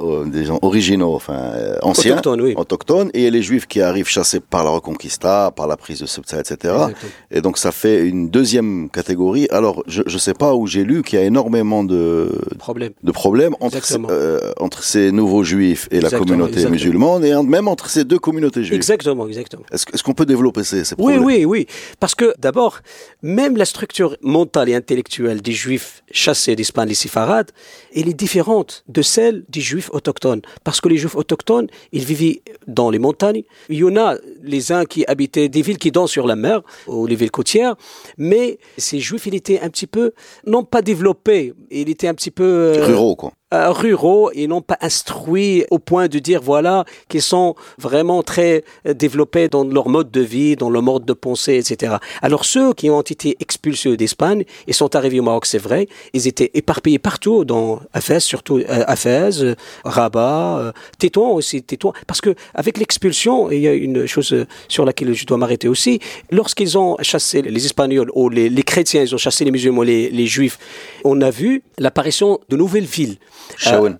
originaux, 0.62 1.14
enfin 1.14 1.54
anciens, 1.84 2.14
autochtones, 2.14 2.42
oui. 2.42 2.54
autochtones, 2.58 3.12
et 3.14 3.30
les 3.30 3.44
juifs 3.44 3.68
qui 3.68 3.80
arrivent 3.82 4.08
chassés 4.08 4.40
par 4.40 4.64
la 4.64 4.72
Reconquista, 4.72 5.52
par 5.56 5.68
la 5.68 5.78
prise 5.78 6.00
de 6.00 6.08
Septa, 6.08 6.40
etc. 6.40 6.74
Et 7.30 7.42
donc 7.42 7.60
ça 7.60 7.72
fait 7.72 8.08
une 8.08 8.30
deuxième 8.30 8.90
catégorie. 8.90 9.48
Alors 9.52 9.84
je 9.88 10.02
ne 10.02 10.18
sais 10.18 10.34
pas 10.34 10.56
où 10.56 10.66
j'ai 10.66 10.84
lu 10.84 11.04
qu'il 11.04 11.20
y 11.20 11.22
a 11.22 11.26
énormément 11.26 11.84
de 11.84 12.32
problèmes, 12.58 12.94
de 13.04 13.12
problèmes 13.12 13.56
entre 13.60 13.78
entre 14.60 14.84
ces 14.84 15.12
nouveaux 15.12 15.44
juifs 15.44 15.88
et 15.92 16.02
la 16.02 16.10
communauté 16.10 16.68
musulmane, 16.68 17.24
et 17.24 17.34
même 17.44 17.68
entre 17.68 17.88
ces 17.90 18.04
deux 18.04 18.20
communautés 18.20 18.64
juives. 18.64 18.76
Exactement, 18.76 19.28
exactement. 19.28 19.64
Est-ce 19.72 20.02
qu'on 20.02 20.14
peut 20.16 20.26
développer 20.26 20.64
ces, 20.64 20.84
ces 20.84 20.96
problèmes? 20.96 21.24
Oui, 21.24 21.46
oui, 21.46 21.46
oui. 21.46 21.68
Parce 22.00 22.16
que 22.16 22.34
d'abord, 22.40 22.80
même 23.22 23.58
la 23.58 23.66
structure 23.66 24.07
mentale 24.22 24.70
et 24.70 24.76
intellectuelle 24.76 25.41
des 25.41 25.52
juifs 25.52 26.04
chassés 26.12 26.56
d'Espagne, 26.56 26.89
les 26.89 26.96
séfarades, 26.96 27.52
elle 27.96 28.08
est 28.08 28.13
différente 28.13 28.84
de 28.88 29.02
celle 29.02 29.43
des 29.50 29.62
juifs 29.62 29.89
autochtones. 29.91 30.41
Parce 30.63 30.82
que 30.82 30.89
les 30.89 30.98
juifs 30.98 31.15
autochtones, 31.15 31.67
ils 31.91 32.04
vivaient 32.04 32.41
dans 32.67 32.89
les 32.89 33.00
montagnes. 33.00 33.43
Il 33.70 33.78
y 33.78 33.84
en 33.84 33.98
a 33.98 34.15
les 34.43 34.72
uns 34.72 34.86
qui 34.86 35.06
habitaient 35.08 35.50
des 35.50 35.62
villes 35.62 35.78
qui 35.78 35.91
dansent 35.91 36.12
sur 36.12 36.28
la 36.28 36.36
mer, 36.36 36.62
ou 36.88 37.06
les 37.06 37.15
villes 37.15 37.32
côtières, 37.32 37.76
mais 38.17 38.60
ces 38.78 39.00
juifs, 39.00 39.26
ils 39.28 39.36
étaient 39.36 39.60
un 39.60 39.70
petit 39.70 39.88
peu, 39.88 40.12
non 40.46 40.63
pas 40.63 40.82
développés, 40.82 41.54
ils 41.72 41.89
étaient 41.89 42.08
un 42.08 42.13
petit 42.13 42.32
peu... 42.32 42.43
Euh, 42.43 42.86
Ruraux, 42.86 43.15
quoi. 43.15 43.34
Euh, 43.54 43.72
ruraux 43.72 44.30
et 44.34 44.46
non 44.46 44.62
pas 44.62 44.78
instruits 44.82 45.64
au 45.72 45.80
point 45.80 46.10
de 46.10 46.20
dire 46.20 46.42
voilà 46.42 46.84
qu'ils 47.08 47.22
sont 47.22 47.56
vraiment 47.78 48.22
très 48.22 48.66
développés 48.84 49.48
dans 49.48 49.64
leur 49.64 49.88
mode 49.88 50.12
de 50.12 50.20
vie, 50.20 50.58
dans 50.58 50.70
leur 50.70 50.82
mode 50.82 51.06
de 51.06 51.14
pensée, 51.14 51.56
etc. 51.56 51.96
Alors 52.22 52.44
ceux 52.44 52.74
qui 52.74 52.90
ont 52.90 53.00
été 53.00 53.38
expulsés 53.40 53.96
d'Espagne, 53.96 54.44
ils 54.68 54.74
sont 54.74 54.98
arrivés 54.98 55.22
au 55.22 55.24
Maroc, 55.24 55.46
c'est 55.46 55.60
vrai, 55.60 55.88
ils 56.12 56.28
étaient 56.28 56.52
éparpillés 56.56 57.00
partout 57.00 57.46
dans 57.46 57.80
Afès, 57.94 58.20
surtout 58.20 58.58
euh, 58.58 59.56
Rabat, 59.86 60.58
euh, 60.60 60.72
Tétouan 61.00 61.32
aussi, 61.32 61.64
Tétouan, 61.64 61.94
parce 62.06 62.20
que 62.20 62.36
avec 62.54 62.78
l'expulsion, 62.78 63.50
il 63.50 63.62
y 63.62 63.68
a 63.70 63.74
une 63.74 64.08
chose 64.08 64.46
sur 64.68 64.84
laquelle 64.84 65.14
je 65.14 65.26
dois 65.26 65.38
m'arrêter 65.38 65.70
aussi, 65.70 66.02
lorsqu'ils 66.32 66.78
ont 66.78 66.98
chassé 67.02 67.42
les 67.42 67.66
Espagnols 67.66 68.12
ou 68.14 68.28
les, 68.28 68.50
chrétiens, 68.64 69.04
ils 69.04 69.16
ont 69.16 69.18
chassé 69.18 69.46
les 69.46 69.52
musulmans, 69.52 69.84
les 69.84 70.28
Juifs, 70.28 70.60
on 71.06 71.22
a 71.22 71.30
vu 71.30 71.64
l'apparition 71.78 72.42
de 72.50 72.58
nouvelles 72.58 72.84
villes. 72.84 73.16
Chaouen. 73.58 73.97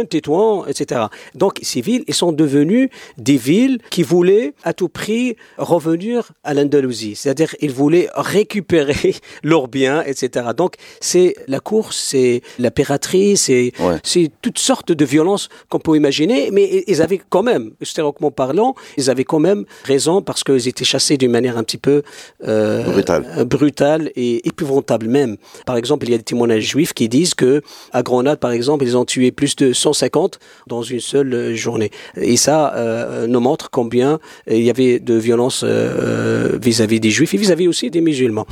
Euh, 0.00 0.04
Tétouan, 0.04 0.66
etc. 0.66 1.02
Donc 1.34 1.58
ces 1.62 1.80
villes, 1.80 2.04
ils 2.06 2.14
sont 2.14 2.32
devenues 2.32 2.90
des 3.18 3.36
villes 3.36 3.78
qui 3.90 4.02
voulaient 4.02 4.54
à 4.64 4.72
tout 4.72 4.88
prix 4.88 5.36
revenir 5.58 6.32
à 6.44 6.54
l'Andalousie. 6.54 7.16
C'est-à-dire 7.16 7.54
ils 7.60 7.70
voulaient 7.70 8.08
récupérer 8.14 9.16
leurs 9.42 9.68
biens, 9.68 10.02
etc. 10.02 10.48
Donc 10.56 10.74
c'est 11.00 11.34
la 11.48 11.60
course, 11.60 11.96
c'est 11.96 12.42
la 12.58 12.70
piraterie, 12.70 13.36
c'est 13.36 13.72
c'est 14.02 14.30
toutes 14.42 14.58
sortes 14.58 14.92
de 14.92 15.04
violences 15.04 15.48
qu'on 15.68 15.78
peut 15.78 15.96
imaginer, 15.96 16.50
mais 16.52 16.84
ils 16.86 17.02
avaient 17.02 17.20
quand 17.28 17.42
même, 17.42 17.72
historiquement 17.80 18.30
parlant, 18.30 18.74
ils 18.96 19.10
avaient 19.10 19.24
quand 19.24 19.38
même 19.38 19.64
raison 19.84 20.22
parce 20.22 20.44
qu'ils 20.44 20.68
étaient 20.68 20.84
chassés 20.84 21.16
d'une 21.16 21.30
manière 21.30 21.56
un 21.58 21.64
petit 21.64 21.78
peu 21.78 22.02
euh, 22.46 22.82
brutale. 22.82 23.44
brutale 23.44 24.10
et 24.16 24.46
épouvantable 24.46 25.06
même. 25.06 25.36
Par 25.64 25.76
exemple, 25.76 26.06
il 26.06 26.12
y 26.12 26.14
a 26.14 26.18
des 26.18 26.24
témoignages 26.24 26.62
juifs 26.62 26.92
qui 26.92 27.08
disent 27.08 27.34
que 27.34 27.62
à 27.92 28.02
Grenade, 28.02 28.38
par 28.38 28.50
exemple, 28.50 28.75
ils 28.82 28.96
ont 28.96 29.04
tué 29.04 29.32
plus 29.32 29.56
de 29.56 29.72
150 29.72 30.38
dans 30.66 30.82
une 30.82 31.00
seule 31.00 31.32
euh, 31.34 31.54
journée. 31.54 31.90
Et 32.16 32.36
ça 32.36 32.74
euh, 32.74 33.26
nous 33.26 33.40
montre 33.40 33.70
combien 33.70 34.14
euh, 34.50 34.54
il 34.54 34.62
y 34.62 34.70
avait 34.70 34.98
de 34.98 35.14
violence 35.14 35.64
vis-à-vis 35.64 37.00
des 37.00 37.10
juifs 37.10 37.34
et 37.34 37.36
vis-à-vis 37.36 37.68
aussi 37.68 37.90
des 37.90 38.00
musulmans. 38.00 38.46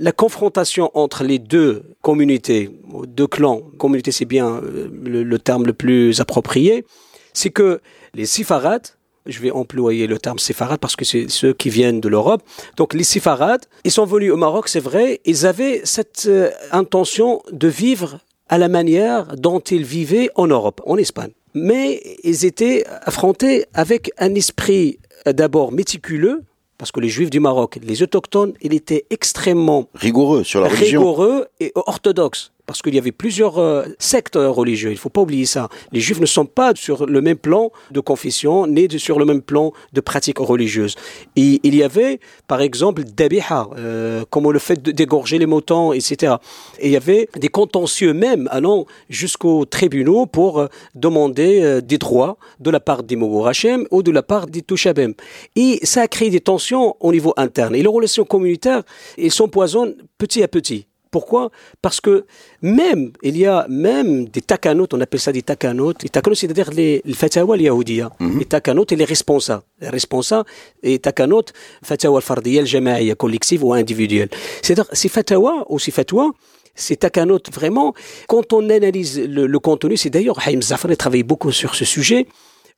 la 0.00 0.12
confrontation 0.12 0.90
entre 0.94 1.24
les 1.24 1.40
deux 1.40 1.82
communautés, 2.02 2.70
deux 3.08 3.26
clans, 3.26 3.62
communauté 3.78 4.12
c'est 4.12 4.26
bien 4.26 4.60
le, 4.62 5.38
terme 5.38 5.66
le 5.66 5.72
plus 5.72 6.20
approprié, 6.20 6.84
c'est 7.32 7.50
que 7.50 7.80
les 8.14 8.24
Sifarades, 8.24 8.88
je 9.28 9.40
vais 9.40 9.50
employer 9.50 10.06
le 10.06 10.18
terme 10.18 10.38
séfarade 10.38 10.80
parce 10.80 10.96
que 10.96 11.04
c'est 11.04 11.28
ceux 11.28 11.52
qui 11.52 11.70
viennent 11.70 12.00
de 12.00 12.08
l'Europe. 12.08 12.42
Donc 12.76 12.94
les 12.94 13.04
séfarades, 13.04 13.66
ils 13.84 13.90
sont 13.90 14.04
venus 14.04 14.32
au 14.32 14.36
Maroc, 14.36 14.68
c'est 14.68 14.80
vrai, 14.80 15.20
ils 15.24 15.46
avaient 15.46 15.82
cette 15.84 16.24
euh, 16.26 16.50
intention 16.72 17.42
de 17.52 17.68
vivre 17.68 18.18
à 18.48 18.58
la 18.58 18.68
manière 18.68 19.36
dont 19.36 19.60
ils 19.60 19.84
vivaient 19.84 20.30
en 20.34 20.46
Europe, 20.46 20.80
en 20.86 20.96
Espagne. 20.96 21.32
Mais 21.54 22.02
ils 22.24 22.44
étaient 22.44 22.84
affrontés 23.02 23.66
avec 23.74 24.10
un 24.18 24.34
esprit 24.34 24.98
euh, 25.26 25.32
d'abord 25.32 25.72
méticuleux, 25.72 26.42
parce 26.78 26.92
que 26.92 27.00
les 27.00 27.08
juifs 27.08 27.30
du 27.30 27.40
Maroc, 27.40 27.78
les 27.82 28.02
autochtones, 28.02 28.54
ils 28.62 28.74
étaient 28.74 29.04
extrêmement 29.10 29.88
rigoureux 29.94 30.44
sur 30.44 30.60
la 30.60 30.68
religion. 30.68 31.00
Rigoureux 31.00 31.46
et 31.60 31.72
orthodoxes 31.74 32.52
parce 32.68 32.82
qu'il 32.82 32.94
y 32.94 32.98
avait 32.98 33.12
plusieurs 33.12 33.58
euh, 33.58 33.86
sectes 33.98 34.36
religieux. 34.36 34.90
Il 34.90 34.94
ne 34.94 34.98
faut 34.98 35.08
pas 35.08 35.22
oublier 35.22 35.46
ça. 35.46 35.70
Les 35.90 36.00
Juifs 36.00 36.20
ne 36.20 36.26
sont 36.26 36.44
pas 36.44 36.72
sur 36.74 37.06
le 37.06 37.20
même 37.22 37.38
plan 37.38 37.72
de 37.90 37.98
confession, 37.98 38.66
ni 38.66 38.86
sur 38.98 39.18
le 39.18 39.24
même 39.24 39.40
plan 39.40 39.72
de 39.94 40.02
pratique 40.02 40.38
religieuse. 40.38 40.94
Et 41.34 41.60
il 41.62 41.74
y 41.74 41.82
avait, 41.82 42.20
par 42.46 42.60
exemple, 42.60 43.04
dabiha, 43.04 43.70
euh, 43.78 44.24
comme 44.28 44.52
le 44.52 44.58
fait 44.58 44.82
d'égorger 44.82 45.38
les 45.38 45.46
moutons, 45.46 45.94
etc. 45.94 46.34
Et 46.78 46.88
il 46.88 46.92
y 46.92 46.96
avait 46.96 47.30
des 47.36 47.48
contentieux 47.48 48.12
même 48.12 48.48
allant 48.52 48.84
jusqu'aux 49.08 49.64
tribunaux 49.64 50.26
pour 50.26 50.58
euh, 50.58 50.66
demander 50.94 51.80
des 51.80 51.96
droits 51.96 52.36
de 52.60 52.70
la 52.70 52.80
part 52.80 53.02
des 53.02 53.16
Mogorachem 53.16 53.86
ou 53.90 54.02
de 54.02 54.10
la 54.10 54.22
part 54.22 54.46
des 54.46 54.60
Touchabem. 54.60 55.14
Et 55.56 55.80
ça 55.84 56.02
a 56.02 56.08
créé 56.08 56.28
des 56.28 56.40
tensions 56.40 56.96
au 57.00 57.12
niveau 57.12 57.32
interne. 57.38 57.74
Et 57.74 57.80
les 57.80 57.88
relations 57.88 58.24
communautaires, 58.24 58.82
elles 59.16 59.30
s'empoisonnent 59.30 59.94
petit 60.18 60.42
à 60.42 60.48
petit. 60.48 60.87
Pourquoi? 61.10 61.50
Parce 61.80 62.00
que 62.00 62.24
même, 62.62 63.12
il 63.22 63.36
y 63.36 63.46
a 63.46 63.66
même 63.68 64.26
des 64.26 64.40
takanot, 64.42 64.86
on 64.92 65.00
appelle 65.00 65.20
ça 65.20 65.32
des 65.32 65.42
takanot. 65.42 65.94
Les 66.02 66.08
takanot, 66.08 66.34
c'est-à-dire 66.34 66.70
les, 66.70 67.02
les 67.04 67.14
fatawa 67.14 67.54
al-yahoudiya. 67.54 68.10
Les 68.38 68.44
takanot 68.44 68.86
et 68.90 68.96
les 68.96 69.04
responsables. 69.04 69.62
Les 69.80 69.88
responsables 69.88 70.48
et 70.82 70.98
takanot, 70.98 71.44
fatawa 71.82 72.18
al-fardiyya, 72.18 72.62
al 72.62 73.16
collective 73.16 73.64
ou 73.64 73.72
individuelle. 73.72 74.28
C'est-à-dire, 74.62 74.86
ces 74.92 75.08
fatawa 75.08 75.64
ou 75.68 75.78
ces 75.78 75.90
fatwa, 75.90 76.32
ces 76.74 76.96
takanot, 76.96 77.40
vraiment, 77.52 77.94
quand 78.28 78.52
on 78.52 78.68
analyse 78.70 79.18
le, 79.18 79.46
le 79.46 79.58
contenu, 79.58 79.96
c'est 79.96 80.10
d'ailleurs, 80.10 80.38
Haïm 80.46 80.62
Zafar 80.62 80.90
a 80.90 80.96
travaillé 80.96 81.22
beaucoup 81.22 81.52
sur 81.52 81.74
ce 81.74 81.84
sujet, 81.84 82.26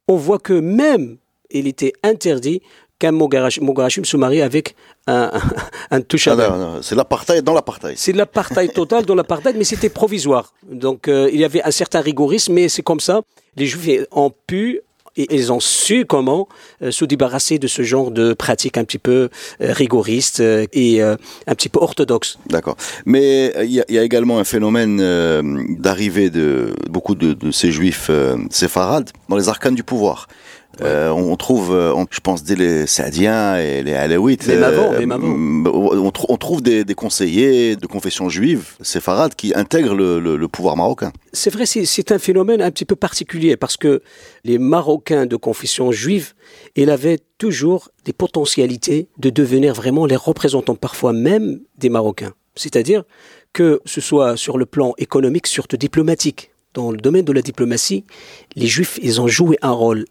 on 0.09 0.16
voit 0.16 0.38
que 0.38 0.55
même 0.55 1.19
il 1.51 1.66
était 1.66 1.93
interdit 2.03 2.62
qu'un 3.00 3.12
Mogarachim 3.12 4.04
se 4.04 4.16
marie 4.16 4.42
avec 4.42 4.76
un, 5.08 5.32
un 5.90 6.00
ah 6.00 6.78
c'est 6.82 6.94
l'apartheid 6.94 7.42
dans 7.42 7.54
l'apartheid. 7.54 7.94
C'est 7.96 8.12
l'apartheid 8.12 8.72
total 8.72 9.04
dans 9.06 9.16
l'apartheid, 9.16 9.56
mais 9.56 9.64
c'était 9.64 9.88
provisoire. 9.88 10.52
Donc 10.70 11.08
euh, 11.08 11.28
il 11.32 11.40
y 11.40 11.44
avait 11.44 11.62
un 11.62 11.72
certain 11.72 12.00
rigorisme, 12.00 12.52
mais 12.52 12.68
c'est 12.68 12.82
comme 12.82 13.00
ça. 13.00 13.22
Les 13.56 13.66
Juifs 13.66 14.06
ont 14.12 14.32
pu 14.46 14.82
et 15.16 15.26
ils 15.34 15.50
ont 15.50 15.58
su 15.58 16.04
comment 16.04 16.46
euh, 16.82 16.92
se 16.92 17.04
débarrasser 17.04 17.58
de 17.58 17.66
ce 17.66 17.82
genre 17.82 18.12
de 18.12 18.32
pratique 18.32 18.78
un 18.78 18.84
petit 18.84 18.98
peu 18.98 19.28
euh, 19.60 19.72
rigoriste 19.72 20.40
et 20.40 21.02
un 21.02 21.54
petit 21.54 21.70
peu 21.70 21.80
orthodoxe. 21.80 22.38
D'accord. 22.48 22.76
Mais 23.06 23.52
il 23.62 23.72
y, 23.72 23.98
a 23.98 24.02
également 24.04 24.38
un 24.38 24.44
phénomène 24.44 24.98
d'arrivée 25.78 26.30
de 26.30 26.74
beaucoup 26.88 27.14
de, 27.14 27.32
de 27.32 27.50
ces 27.50 27.72
juifs 27.72 28.10
séfarades 28.50 29.10
dans 29.28 29.36
les 29.36 29.48
arcanes 29.48 29.74
du 29.74 29.82
pouvoir. 29.82 30.28
Euh, 30.83 31.11
on 31.11 31.37
trouve, 31.37 31.74
euh, 31.74 31.92
je 32.11 32.20
pense, 32.20 32.42
dès 32.42 32.54
les 32.54 32.87
Saadiens 32.87 33.59
et 33.59 33.83
les 33.83 33.92
Alaouites, 33.92 34.48
euh, 34.48 35.04
on, 35.66 36.37
trouve 36.37 36.62
des, 36.62 36.85
conseillers 36.94 37.76
de 37.76 37.87
confession 37.87 38.28
juive, 38.28 38.76
séfarades, 38.80 39.35
qui 39.35 39.52
intègrent 39.54 39.94
le, 39.94 40.48
pouvoir 40.48 40.76
marocain. 40.76 41.12
C'est 41.33 41.50
vrai, 41.50 41.66
c'est 41.66 42.12
un 42.12 42.18
phénomène 42.18 42.62
un 42.62 42.70
petit 42.70 42.85
peu 42.85 42.96
particulier 42.96 43.56
parce 43.56 43.76
que 43.76 44.02
les 44.44 44.59
Marocains 44.59 45.26
de 45.26 45.37
confession 45.37 45.92
juive, 45.92 46.33
ils 46.76 46.90
avaient 46.90 47.18
toujours 47.38 47.90
des 48.04 48.12
potentialités 48.12 49.09
de 49.18 49.30
devenir 49.30 49.74
vraiment 49.74 50.06
les 50.06 50.16
représentants, 50.16 50.76
parfois 50.76 51.12
même 51.12 51.61
des 51.78 51.88
Marocains. 51.88 52.33
C'est-à-dire 52.54 53.04
que 53.52 53.80
ce 53.85 54.00
soit 54.00 54.37
sur 54.37 54.59
le 54.59 54.66
plan 54.66 54.94
économique, 54.98 55.46
surtout 55.46 55.76
diplomatique. 55.76 56.52
Dans 56.72 56.92
le 56.92 56.98
domaine 56.98 57.24
de 57.24 57.33
la 57.33 57.42
diplomatie, 57.42 58.04
les 58.54 58.66
Juifs, 58.66 58.98
ils 59.02 59.20
ont 59.20 59.26
joué 59.26 59.59
un 59.61 59.72
rôle 59.72 60.04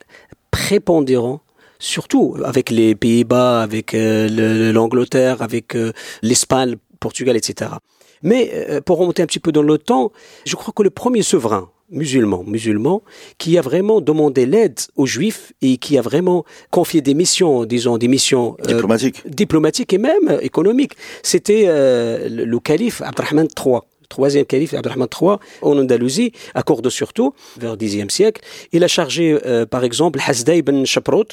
prépondérant 0.52 1.42
surtout 1.80 2.36
avec 2.44 2.70
les 2.70 2.94
Pays-Bas, 2.94 3.62
avec 3.62 3.94
euh, 3.94 4.72
l'Angleterre, 4.72 5.42
avec 5.42 5.76
euh, 5.76 5.94
l'Espagne, 6.22 6.76
Portugal, 7.00 7.38
etc. 7.38 7.72
Mais 8.22 8.52
euh, 8.54 8.82
pour 8.82 8.98
remonter 8.98 9.24
un 9.24 9.26
petit 9.26 9.40
peu 9.40 9.54
dans 9.54 9.64
le 9.64 9.78
temps, 9.78 10.12
je 10.46 10.56
crois 10.56 10.74
que 10.76 10.84
le 10.84 10.90
premier 10.90 11.22
souverain 11.22 11.70
musulman, 11.92 12.44
musulman, 12.46 13.02
qui 13.40 13.58
a 13.58 13.62
vraiment 13.62 14.00
demandé 14.00 14.46
l'aide 14.46 14.80
aux 14.96 15.08
Juifs 15.08 15.54
et 15.64 15.78
qui 15.78 15.98
a 15.98 16.04
vraiment 16.04 16.46
confié 16.70 17.02
des 17.02 17.16
missions, 17.16 17.66
disons 17.66 17.98
des 17.98 18.08
missions 18.08 18.58
diplomatiques, 18.64 19.28
diplomatiques 19.28 19.94
et 19.94 19.98
même 19.98 20.38
économiques, 20.42 20.94
c'était 21.24 21.66
le 21.66 22.60
calife 22.60 23.02
Abdurrahman 23.02 23.48
III 23.58 23.80
troisième 24.10 24.46
calife 24.46 24.74
Abdelrahman 24.74 25.08
III 25.10 25.38
en 25.62 25.78
Andalousie, 25.78 26.34
à 26.54 26.64
Cordoue 26.64 26.90
surtout, 26.90 27.34
vers 27.58 27.76
le 27.76 27.78
Xe 27.78 28.14
siècle. 28.14 28.42
Il 28.72 28.84
a 28.84 28.88
chargé, 28.88 29.38
euh, 29.46 29.66
par 29.66 29.84
exemple, 29.84 30.20
Hasday 30.26 30.62
ben 30.62 30.86
Shaprot, 30.86 31.26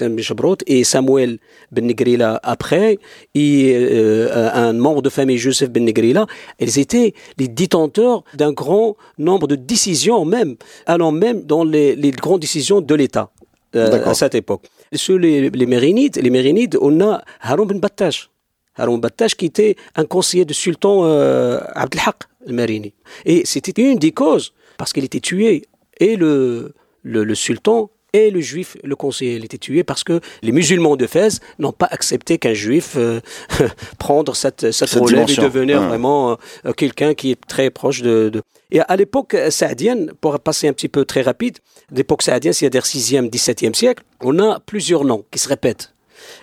ben 0.00 0.56
et 0.66 0.84
Samuel 0.84 1.38
ben 1.70 1.86
Negrila 1.86 2.40
après, 2.42 2.98
et 3.34 3.72
euh, 3.74 4.50
un 4.52 4.72
membre 4.72 5.02
de 5.02 5.10
famille 5.10 5.38
Joseph 5.38 5.70
ben 5.70 5.84
Negrila. 5.84 6.26
Ils 6.58 6.78
étaient 6.78 7.14
les 7.38 7.48
détenteurs 7.48 8.24
d'un 8.34 8.52
grand 8.52 8.96
nombre 9.18 9.46
de 9.46 9.56
décisions, 9.56 10.24
même, 10.24 10.56
allant 10.86 11.12
même 11.12 11.42
dans 11.42 11.64
les, 11.64 11.94
les 11.94 12.10
grandes 12.10 12.40
décisions 12.40 12.80
de 12.80 12.94
l'État. 12.94 13.30
Euh, 13.74 14.04
à 14.04 14.14
cette 14.14 14.34
époque. 14.34 14.64
Sur 14.92 15.18
les, 15.18 15.48
les 15.48 15.66
Mérinides, 15.66 16.16
les 16.16 16.28
Mérinides, 16.28 16.76
on 16.80 17.00
a 17.00 17.22
Haroun 17.40 17.66
ben 17.66 17.78
Battash, 17.78 18.28
Haroun 18.76 19.00
Battash 19.00 19.34
qui 19.34 19.46
était 19.46 19.76
un 19.96 20.04
conseiller 20.04 20.44
du 20.44 20.54
sultan 20.54 21.04
euh, 21.04 21.60
Abdelhaq 21.74 22.16
al-Marini. 22.46 22.94
Et 23.24 23.42
c'était 23.44 23.82
une 23.82 23.98
des 23.98 24.12
causes, 24.12 24.52
parce 24.78 24.92
qu'il 24.92 25.04
était 25.04 25.20
tué, 25.20 25.66
et 25.98 26.16
le, 26.16 26.74
le, 27.02 27.34
sultan 27.34 27.90
et 28.12 28.30
le 28.30 28.40
juif, 28.40 28.76
le 28.82 28.96
conseiller, 28.96 29.36
il 29.36 29.44
était 29.44 29.58
tué 29.58 29.84
parce 29.84 30.04
que 30.04 30.20
les 30.42 30.52
musulmans 30.52 30.96
de 30.96 31.06
Fès 31.06 31.40
n'ont 31.58 31.72
pas 31.72 31.88
accepté 31.90 32.38
qu'un 32.38 32.52
juif 32.52 32.94
euh, 32.96 33.20
prendre 33.98 34.34
cette, 34.34 34.70
cette, 34.70 34.90
relève 34.90 35.30
et 35.30 35.36
devenir 35.36 35.82
vraiment 35.82 36.36
euh, 36.66 36.72
quelqu'un 36.72 37.14
qui 37.14 37.30
est 37.30 37.40
très 37.46 37.70
proche 37.70 38.02
de... 38.02 38.28
de... 38.30 38.42
Et 38.70 38.80
à 38.80 38.96
l'époque 38.96 39.36
saadienne, 39.50 40.12
pour 40.20 40.38
passer 40.40 40.68
un 40.68 40.72
petit 40.72 40.88
peu 40.88 41.04
très 41.04 41.22
rapide, 41.22 41.58
l'époque 41.90 42.22
saadienne, 42.22 42.52
c'est-à-dire 42.52 42.82
6e, 42.82 43.30
17e 43.30 43.74
siècle, 43.74 44.02
on 44.20 44.38
a 44.38 44.60
plusieurs 44.60 45.04
noms 45.04 45.24
qui 45.30 45.38
se 45.38 45.48
répètent. 45.48 45.94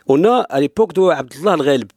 On 0.08 0.24
a 0.24 0.39
à 0.50 0.60
l'époque 0.60 0.94
de 0.94 1.02
Abdullah 1.02 1.54
al-Ghalb, 1.54 1.89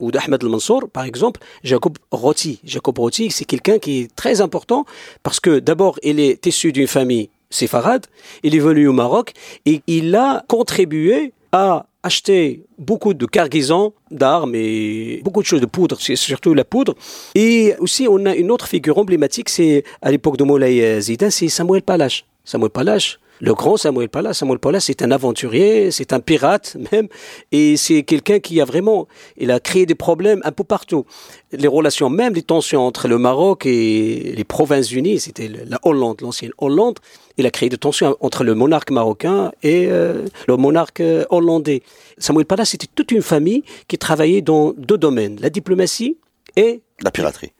ou 0.00 0.10
d'Ahmed 0.10 0.42
al-Mansour, 0.42 0.88
par 0.92 1.04
exemple, 1.04 1.40
Jacob 1.62 1.98
Roti. 2.10 2.60
Jacob 2.64 2.98
Roti, 2.98 3.30
c'est 3.30 3.44
quelqu'un 3.44 3.78
qui 3.78 4.00
est 4.00 4.14
très 4.14 4.40
important 4.40 4.84
parce 5.22 5.40
que 5.40 5.58
d'abord, 5.58 5.98
il 6.02 6.20
est 6.20 6.44
issu 6.46 6.72
d'une 6.72 6.86
famille 6.86 7.30
séfarade, 7.50 8.06
il 8.42 8.54
est 8.54 8.60
venu 8.60 8.88
au 8.88 8.92
Maroc 8.92 9.32
et 9.64 9.82
il 9.86 10.14
a 10.14 10.44
contribué 10.48 11.32
à 11.52 11.86
acheter 12.02 12.64
beaucoup 12.78 13.14
de 13.14 13.26
cargaisons 13.26 13.92
d'armes 14.10 14.54
et 14.54 15.20
beaucoup 15.24 15.42
de 15.42 15.46
choses 15.46 15.60
de 15.60 15.66
poudre, 15.66 15.96
c'est 16.00 16.16
surtout 16.16 16.54
la 16.54 16.64
poudre. 16.64 16.94
Et 17.34 17.74
aussi, 17.78 18.06
on 18.08 18.24
a 18.26 18.34
une 18.34 18.50
autre 18.50 18.68
figure 18.68 18.98
emblématique, 18.98 19.48
c'est 19.48 19.84
à 20.02 20.10
l'époque 20.10 20.36
de 20.36 20.44
Moulay 20.44 21.00
Zidane, 21.00 21.30
c'est 21.30 21.48
Samuel 21.48 21.82
Palache. 21.82 22.24
Samuel 22.44 22.70
Palache, 22.70 23.18
le 23.40 23.54
grand 23.54 23.76
Samuel 23.76 24.08
Palas. 24.08 24.34
Samuel 24.34 24.58
Palas, 24.58 24.80
c'est 24.80 25.02
un 25.02 25.10
aventurier, 25.10 25.90
c'est 25.90 26.12
un 26.12 26.20
pirate 26.20 26.76
même, 26.92 27.08
et 27.52 27.76
c'est 27.76 28.02
quelqu'un 28.02 28.40
qui 28.40 28.60
a 28.60 28.64
vraiment, 28.64 29.08
il 29.36 29.50
a 29.50 29.60
créé 29.60 29.86
des 29.86 29.94
problèmes 29.94 30.40
un 30.44 30.52
peu 30.52 30.64
partout. 30.64 31.04
Les 31.52 31.68
relations, 31.68 32.10
même 32.10 32.34
les 32.34 32.42
tensions 32.42 32.86
entre 32.86 33.08
le 33.08 33.18
Maroc 33.18 33.66
et 33.66 34.34
les 34.36 34.44
provinces 34.44 34.92
unies, 34.92 35.20
c'était 35.20 35.48
la 35.48 35.78
Hollande, 35.84 36.20
l'ancienne 36.20 36.52
Hollande, 36.58 36.98
il 37.36 37.46
a 37.46 37.50
créé 37.50 37.68
des 37.68 37.78
tensions 37.78 38.16
entre 38.20 38.44
le 38.44 38.54
monarque 38.54 38.90
marocain 38.90 39.52
et 39.62 39.86
euh, 39.86 40.26
le 40.48 40.56
monarque 40.56 41.00
euh, 41.00 41.24
hollandais. 41.30 41.82
Samuel 42.18 42.46
Palas, 42.46 42.64
c'était 42.64 42.88
toute 42.92 43.12
une 43.12 43.22
famille 43.22 43.62
qui 43.86 43.96
travaillait 43.96 44.42
dans 44.42 44.72
deux 44.72 44.98
domaines, 44.98 45.38
la 45.40 45.48
diplomatie 45.48 46.18
et 46.56 46.82
la 47.00 47.10
piraterie. 47.12 47.52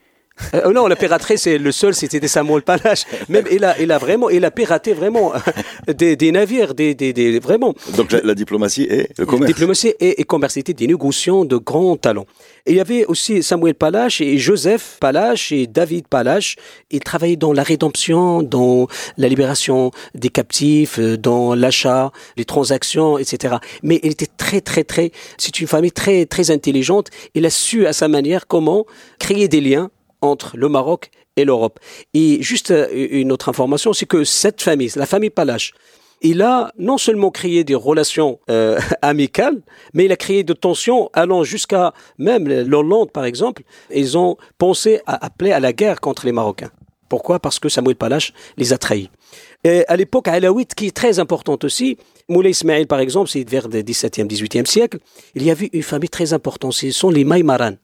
Euh, 0.54 0.72
non, 0.72 0.86
la 0.86 0.96
piraterie, 0.96 1.38
c'est 1.38 1.58
le 1.58 1.72
seul, 1.72 1.94
c'était 1.94 2.20
des 2.20 2.28
Samuel 2.28 2.62
Palache. 2.62 3.04
Même, 3.28 3.44
il 3.50 3.64
a, 3.64 3.78
il 3.80 3.92
a 3.92 3.98
vraiment, 3.98 4.30
il 4.30 4.44
a 4.44 4.50
piraté 4.50 4.92
vraiment 4.92 5.32
des, 5.86 6.16
des 6.16 6.32
navires, 6.32 6.74
des, 6.74 6.94
des, 6.94 7.12
des, 7.12 7.38
vraiment. 7.38 7.74
Donc 7.96 8.12
la, 8.12 8.34
diplomatie 8.34 8.84
et 8.84 9.08
le 9.18 9.26
commerce. 9.26 9.42
La 9.42 9.54
diplomatie 9.54 9.94
et, 10.00 10.20
et 10.20 10.24
commerce, 10.24 10.54
c'était 10.54 10.74
des 10.74 10.86
négociants 10.86 11.44
de 11.44 11.56
grands 11.56 11.96
talents. 11.96 12.26
il 12.66 12.76
y 12.76 12.80
avait 12.80 13.04
aussi 13.06 13.42
Samuel 13.42 13.74
Palache 13.74 14.20
et 14.20 14.38
Joseph 14.38 14.98
Palache 15.00 15.52
et 15.52 15.66
David 15.66 16.08
Palache. 16.08 16.56
Ils 16.90 17.00
travaillaient 17.00 17.36
dans 17.36 17.52
la 17.52 17.62
rédemption, 17.62 18.42
dans 18.42 18.86
la 19.16 19.28
libération 19.28 19.90
des 20.14 20.28
captifs, 20.28 20.98
euh, 20.98 21.16
dans 21.16 21.54
l'achat, 21.54 22.12
les 22.36 22.44
transactions, 22.44 23.18
etc. 23.18 23.56
Mais 23.82 24.00
il 24.02 24.12
était 24.12 24.26
très, 24.36 24.60
très, 24.60 24.84
très, 24.84 25.12
c'est 25.36 25.60
une 25.60 25.66
famille 25.66 25.92
très, 25.92 26.26
très 26.26 26.50
intelligente. 26.50 27.08
Il 27.34 27.46
a 27.46 27.50
su 27.50 27.86
à 27.86 27.92
sa 27.92 28.08
manière 28.08 28.46
comment 28.46 28.86
créer 29.18 29.48
des 29.48 29.60
liens 29.60 29.90
entre 30.20 30.56
le 30.56 30.68
Maroc 30.68 31.10
et 31.36 31.44
l'Europe. 31.44 31.78
Et 32.14 32.42
juste 32.42 32.70
euh, 32.70 32.88
une 32.92 33.32
autre 33.32 33.48
information, 33.48 33.92
c'est 33.92 34.06
que 34.06 34.24
cette 34.24 34.60
famille, 34.60 34.90
la 34.96 35.06
famille 35.06 35.30
Palache, 35.30 35.72
il 36.20 36.42
a 36.42 36.72
non 36.78 36.98
seulement 36.98 37.30
créé 37.30 37.62
des 37.64 37.74
relations 37.74 38.40
euh, 38.50 38.80
amicales, 39.02 39.60
mais 39.94 40.06
il 40.06 40.12
a 40.12 40.16
créé 40.16 40.42
de 40.42 40.52
tensions 40.52 41.10
allant 41.12 41.44
jusqu'à 41.44 41.92
même 42.18 42.48
l'Hollande, 42.48 43.12
par 43.12 43.24
exemple. 43.24 43.62
Ils 43.94 44.18
ont 44.18 44.36
pensé 44.58 45.00
à 45.06 45.24
appeler 45.24 45.52
à 45.52 45.60
la 45.60 45.72
guerre 45.72 46.00
contre 46.00 46.26
les 46.26 46.32
Marocains. 46.32 46.70
Pourquoi? 47.08 47.38
Parce 47.38 47.58
que 47.58 47.68
Samuel 47.68 47.96
Palache 47.96 48.32
les 48.56 48.72
a 48.72 48.78
trahis. 48.78 49.10
Et 49.64 49.84
à 49.88 49.96
l'époque 49.96 50.28
alaouite, 50.28 50.74
qui 50.74 50.88
est 50.88 50.96
très 50.96 51.18
importante 51.18 51.64
aussi, 51.64 51.96
Moulay 52.28 52.50
Ismail, 52.50 52.86
par 52.86 53.00
exemple, 53.00 53.30
c'est 53.30 53.48
vers 53.48 53.68
le 53.68 53.82
XVIIe, 53.82 54.26
XVIIIe 54.26 54.66
siècle, 54.66 54.98
il 55.34 55.42
y 55.42 55.50
avait 55.50 55.70
une 55.72 55.82
famille 55.82 56.10
très 56.10 56.32
importante, 56.32 56.74
ce 56.74 56.90
sont 56.90 57.10
les 57.10 57.24
Maïmaran. 57.24 57.74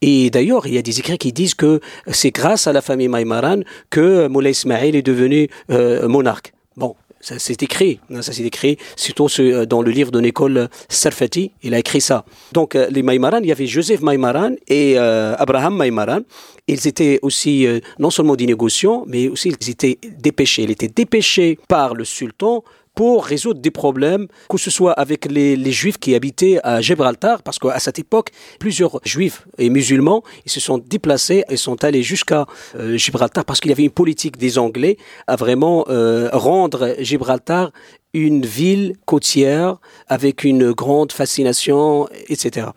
Et 0.00 0.30
d'ailleurs, 0.30 0.66
il 0.66 0.74
y 0.74 0.78
a 0.78 0.82
des 0.82 0.98
écrits 0.98 1.18
qui 1.18 1.32
disent 1.32 1.54
que 1.54 1.80
c'est 2.08 2.30
grâce 2.30 2.66
à 2.66 2.72
la 2.72 2.80
famille 2.82 3.08
Maïmaran 3.08 3.60
que 3.90 4.26
Moulay 4.28 4.50
Ismail 4.50 4.96
est 4.96 5.02
devenu 5.02 5.48
euh, 5.70 6.08
monarque. 6.08 6.52
Bon, 6.76 6.96
ça 7.20 7.38
c'est 7.38 7.62
écrit, 7.62 8.00
hein, 8.12 8.22
ça 8.22 8.32
c'est 8.32 8.42
écrit, 8.42 8.78
surtout 8.96 9.28
ce- 9.28 9.64
dans 9.64 9.82
le 9.82 9.90
livre 9.92 10.10
de 10.10 10.20
Nicole 10.20 10.68
Sarfati, 10.88 11.52
il 11.62 11.74
a 11.74 11.78
écrit 11.78 12.00
ça. 12.00 12.24
Donc 12.52 12.74
euh, 12.74 12.88
les 12.90 13.02
Maïmaran, 13.02 13.38
il 13.42 13.46
y 13.46 13.52
avait 13.52 13.66
Joseph 13.68 14.00
Maïmaran 14.00 14.52
et 14.66 14.94
euh, 14.98 15.34
Abraham 15.38 15.76
Maïmaran. 15.76 16.20
Ils 16.66 16.88
étaient 16.88 17.18
aussi 17.22 17.66
euh, 17.66 17.78
non 18.00 18.10
seulement 18.10 18.34
des 18.36 18.46
négociants, 18.46 19.04
mais 19.06 19.28
aussi 19.28 19.50
ils 19.60 19.70
étaient 19.70 19.98
dépêchés. 20.18 20.62
Ils 20.62 20.70
étaient 20.72 20.88
dépêchés 20.88 21.58
par 21.68 21.94
le 21.94 22.04
sultan 22.04 22.64
pour 22.94 23.24
résoudre 23.24 23.60
des 23.60 23.70
problèmes, 23.70 24.28
que 24.48 24.58
ce 24.58 24.70
soit 24.70 24.92
avec 24.92 25.26
les, 25.26 25.56
les 25.56 25.72
juifs 25.72 25.98
qui 25.98 26.14
habitaient 26.14 26.60
à 26.62 26.80
Gibraltar, 26.80 27.42
parce 27.42 27.58
qu'à 27.58 27.78
cette 27.78 27.98
époque, 27.98 28.30
plusieurs 28.58 29.00
juifs 29.04 29.46
et 29.58 29.70
musulmans, 29.70 30.22
ils 30.44 30.52
se 30.52 30.60
sont 30.60 30.78
déplacés 30.78 31.44
et 31.48 31.56
sont 31.56 31.84
allés 31.84 32.02
jusqu'à 32.02 32.46
euh, 32.76 32.96
Gibraltar, 32.96 33.44
parce 33.44 33.60
qu'il 33.60 33.70
y 33.70 33.74
avait 33.74 33.84
une 33.84 33.90
politique 33.90 34.36
des 34.36 34.58
Anglais 34.58 34.96
à 35.26 35.36
vraiment 35.36 35.86
euh, 35.88 36.28
rendre 36.32 36.94
Gibraltar 36.98 37.72
une 38.14 38.44
ville 38.44 38.96
côtière 39.06 39.76
avec 40.08 40.44
une 40.44 40.72
grande 40.72 41.12
fascination, 41.12 42.08
etc. 42.28 42.68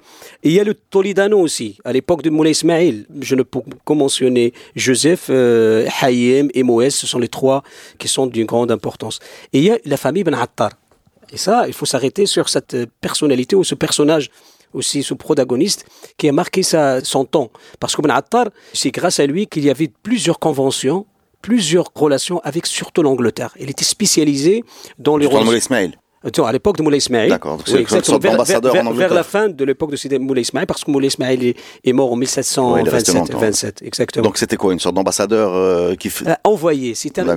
Et 0.43 0.49
il 0.49 0.53
y 0.53 0.59
a 0.59 0.63
le 0.63 0.73
Toledano 0.73 1.39
aussi, 1.39 1.77
à 1.83 1.91
l'époque 1.91 2.21
de 2.21 2.29
Moulay 2.29 2.51
Ismail. 2.51 3.05
Je 3.21 3.35
ne 3.35 3.43
peux 3.43 3.59
que 3.85 3.93
mentionner 3.93 4.53
Joseph, 4.75 5.27
euh, 5.29 5.87
et 6.07 6.63
Moès, 6.63 6.95
ce 6.95 7.07
sont 7.07 7.19
les 7.19 7.27
trois 7.27 7.63
qui 7.97 8.07
sont 8.07 8.27
d'une 8.27 8.45
grande 8.45 8.71
importance. 8.71 9.19
Et 9.51 9.59
il 9.59 9.63
y 9.65 9.71
a 9.71 9.77
la 9.85 9.97
famille 9.97 10.23
Ben 10.23 10.35
Attar. 10.35 10.71
Et 11.33 11.37
ça, 11.37 11.67
il 11.67 11.73
faut 11.73 11.85
s'arrêter 11.85 12.25
sur 12.25 12.47
cette 12.49 12.77
personnalité 13.01 13.55
ou 13.55 13.63
ce 13.63 13.75
personnage 13.75 14.29
aussi 14.73 15.03
ce 15.03 15.13
protagoniste 15.13 15.85
qui 16.17 16.29
a 16.29 16.31
marqué 16.31 16.61
sa, 16.61 17.03
son 17.03 17.25
temps. 17.25 17.49
Parce 17.79 17.95
que 17.95 18.01
Ben 18.01 18.11
Attar, 18.11 18.47
c'est 18.73 18.91
grâce 18.91 19.19
à 19.19 19.25
lui 19.25 19.47
qu'il 19.47 19.63
y 19.63 19.69
avait 19.69 19.91
plusieurs 20.03 20.39
conventions, 20.39 21.05
plusieurs 21.45 21.91
relations 21.95 22.39
avec 22.43 22.65
surtout 22.65 23.03
l'Angleterre. 23.03 23.51
Il 23.59 23.69
était 23.69 23.83
spécialisé 23.85 24.63
dans 24.97 25.15
les 25.17 25.27
relations. 25.27 25.91
Attends, 26.27 26.45
à 26.47 26.51
l'époque 26.51 26.77
de 26.77 26.81
Moulay 26.81 26.97
Ismail. 26.97 27.29
D'accord, 27.29 27.59
Oui, 27.67 27.75
exactement. 27.81 28.17
Vers, 28.17 28.43
vers- 28.43 28.87
en 28.87 28.93
vers- 28.93 29.13
la 29.13 29.21
fin 29.21 29.47
de 29.47 29.63
l'époque 29.63 29.91
de 29.91 30.17
Moulay 30.17 30.41
Ismail, 30.41 30.65
parce 30.65 30.83
que 30.83 30.89
Moulay 30.89 31.05
Ismail 31.09 31.49
est, 31.49 31.55
est 31.83 31.93
mort 31.93 32.11
en 32.11 32.17
Ouais, 32.17 32.81
il 32.81 32.87
est 32.87 32.89
resté 32.89 33.11
1727. 33.11 33.15
longtemps. 33.33 33.39
27, 33.39 33.81
exactement. 33.83 34.23
Donc 34.23 34.37
c'était 34.39 34.57
quoi 34.57 34.73
Une 34.73 34.79
sorte 34.79 34.95
d'ambassadeur 34.95 35.53
euh, 35.53 35.93
qui 35.93 36.09
fait. 36.09 36.27
Euh, 36.27 36.33
envoyé, 36.43 36.95
c'est 36.95 37.19
un 37.19 37.27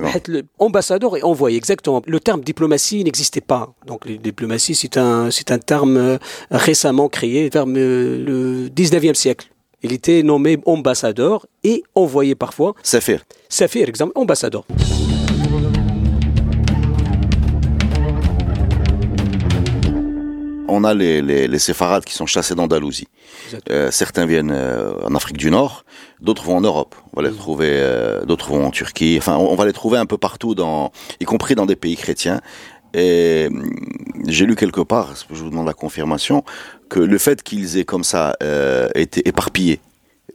ambassadeur 0.57 1.15
et 1.17 1.21
envoyé, 1.21 1.55
exactement. 1.55 2.01
Le 2.07 2.19
terme 2.19 2.41
diplomatie 2.41 3.03
n'existait 3.03 3.41
pas. 3.41 3.75
Donc, 3.85 4.07
la 4.07 4.17
diplomatie, 4.17 4.73
c'est 4.73 4.97
un, 4.97 5.29
un 5.49 5.59
terme 5.59 5.97
euh, 5.97 6.17
récemment 6.49 7.09
créé 7.09 7.49
vers 7.53 7.65
euh, 7.67 8.25
le 8.25 8.69
19e 8.69 9.13
siècle. 9.13 9.49
Il 9.81 9.93
était 9.93 10.23
nommé 10.23 10.57
ambassadeur 10.65 11.45
et 11.63 11.83
envoyé 11.95 12.35
parfois. 12.35 12.73
Safir. 12.83 13.23
Safir, 13.47 13.87
exemple, 13.87 14.11
ambassadeur. 14.15 14.65
On 20.67 20.83
a 20.83 20.93
les, 20.93 21.21
les, 21.21 21.47
les 21.47 21.59
séfarades 21.59 22.03
qui 22.03 22.13
sont 22.13 22.25
chassés 22.25 22.55
d'Andalousie. 22.55 23.07
Euh, 23.69 23.89
certains 23.89 24.25
viennent 24.25 24.51
euh, 24.51 24.91
en 25.05 25.15
Afrique 25.15 25.37
du 25.37 25.49
Nord, 25.49 25.85
d'autres 26.19 26.43
vont 26.43 26.57
en 26.57 26.61
Europe. 26.61 26.95
On 27.13 27.21
va 27.21 27.29
les 27.29 27.33
trouver, 27.33 27.69
euh, 27.71 28.25
d'autres 28.25 28.49
vont 28.49 28.65
en 28.65 28.71
Turquie. 28.71 29.15
Enfin, 29.17 29.37
on, 29.37 29.49
on 29.49 29.55
va 29.55 29.65
les 29.65 29.73
trouver 29.73 29.97
un 29.97 30.05
peu 30.05 30.17
partout, 30.17 30.55
dans, 30.55 30.91
y 31.21 31.25
compris 31.25 31.55
dans 31.55 31.65
des 31.65 31.77
pays 31.77 31.95
chrétiens. 31.95 32.41
Et 32.93 33.49
j'ai 34.27 34.45
lu 34.45 34.55
quelque 34.55 34.81
part, 34.81 35.13
je 35.29 35.43
vous 35.43 35.49
demande 35.49 35.67
la 35.67 35.73
confirmation, 35.73 36.43
que 36.89 36.99
le 36.99 37.17
fait 37.17 37.43
qu'ils 37.43 37.77
aient 37.77 37.85
comme 37.85 38.03
ça 38.03 38.35
euh, 38.43 38.89
été 38.95 39.27
éparpillés 39.27 39.79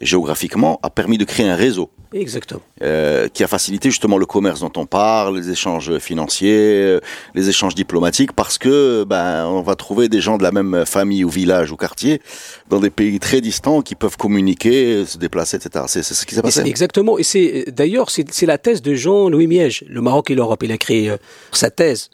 géographiquement 0.05 0.79
a 0.83 0.91
permis 0.91 1.19
de 1.19 1.25
créer 1.25 1.49
un 1.49 1.57
réseau 1.57 1.91
Exactement. 2.13 2.61
euh, 2.83 3.29
qui 3.29 3.43
a 3.43 3.49
facilité 3.49 3.91
justement 3.91 4.19
le 4.19 4.27
commerce 4.27 4.61
dont 4.61 4.73
on 4.77 4.87
parle, 4.87 5.37
les 5.37 5.51
échanges 5.51 5.99
financiers, 5.99 6.83
euh, 6.83 7.01
les 7.35 7.49
échanges 7.49 7.75
diplomatiques, 7.75 8.33
parce 8.33 8.59
que 8.59 9.05
ben 9.05 9.47
on 9.47 9.63
va 9.63 9.75
trouver 9.75 10.09
des 10.09 10.21
gens 10.21 10.39
de 10.39 10.43
la 10.43 10.53
même 10.53 10.85
famille 10.87 11.25
ou 11.25 11.29
village 11.29 11.73
ou 11.73 11.77
quartier 11.77 12.21
dans 12.69 12.79
des 12.79 12.91
pays 12.91 13.19
très 13.19 13.41
distants 13.41 13.83
qui 13.83 13.95
peuvent 13.95 14.17
communiquer, 14.17 15.05
se 15.07 15.19
déplacer, 15.19 15.57
etc. 15.57 15.87
C'est 15.89 16.03
ce 16.03 16.25
qui 16.25 16.35
s'est 16.35 16.43
passé. 16.43 16.61
Exactement. 16.61 17.19
Et 17.19 17.25
c'est 17.25 17.65
d'ailleurs 17.69 18.11
c'est 18.11 18.47
la 18.47 18.59
thèse 18.59 18.83
de 18.83 18.95
Jean-Louis 18.95 19.47
Miège, 19.47 19.85
le 19.89 20.01
Maroc 20.01 20.31
et 20.31 20.35
l'Europe. 20.35 20.63
Il 20.63 20.71
a 20.71 20.75
écrit 20.75 21.09
euh, 21.09 21.17
sa 21.53 21.71
thèse 21.71 22.11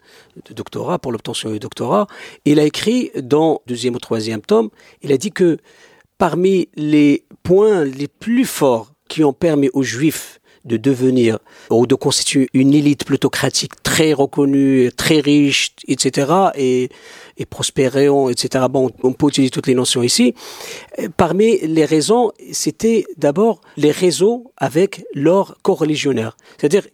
de 0.49 0.53
doctorat 0.53 0.97
pour 0.97 1.11
l'obtention 1.11 1.51
du 1.51 1.59
doctorat. 1.59 2.07
Il 2.45 2.59
a 2.59 2.63
écrit 2.63 3.11
dans 3.21 3.61
deuxième 3.67 3.95
ou 3.95 3.99
troisième 3.99 4.41
tome, 4.41 4.69
il 5.01 5.11
a 5.11 5.17
dit 5.17 5.31
que 5.31 5.57
parmi 6.21 6.69
les 6.75 7.25
points 7.41 7.83
les 7.83 8.07
plus 8.07 8.45
forts 8.45 8.93
qui 9.07 9.23
ont 9.23 9.33
permis 9.33 9.71
aux 9.73 9.81
Juifs 9.81 10.39
de 10.65 10.77
devenir 10.77 11.39
ou 11.71 11.87
de 11.87 11.95
constituer 11.95 12.47
une 12.53 12.75
élite 12.75 13.05
plutocratique 13.05 13.81
très 13.81 14.13
reconnue, 14.13 14.91
très 14.95 15.19
riche, 15.19 15.71
etc. 15.87 16.31
et, 16.53 16.89
et 17.37 17.47
etc. 17.47 18.65
Bon, 18.69 18.91
on 19.01 19.13
peut 19.13 19.29
utiliser 19.29 19.49
toutes 19.49 19.65
les 19.65 19.73
notions 19.73 20.03
ici. 20.03 20.35
Euh, 20.99 21.07
Parmi 21.17 21.57
les 21.61 21.85
raisons, 21.85 22.31
c'était 22.51 23.03
d'abord 23.17 23.59
les 23.75 23.89
réseaux 23.89 24.53
avec 24.57 25.03
leurs 25.15 25.57
coreligionnaires. 25.63 26.37
C'est-à-dire, 26.59 26.85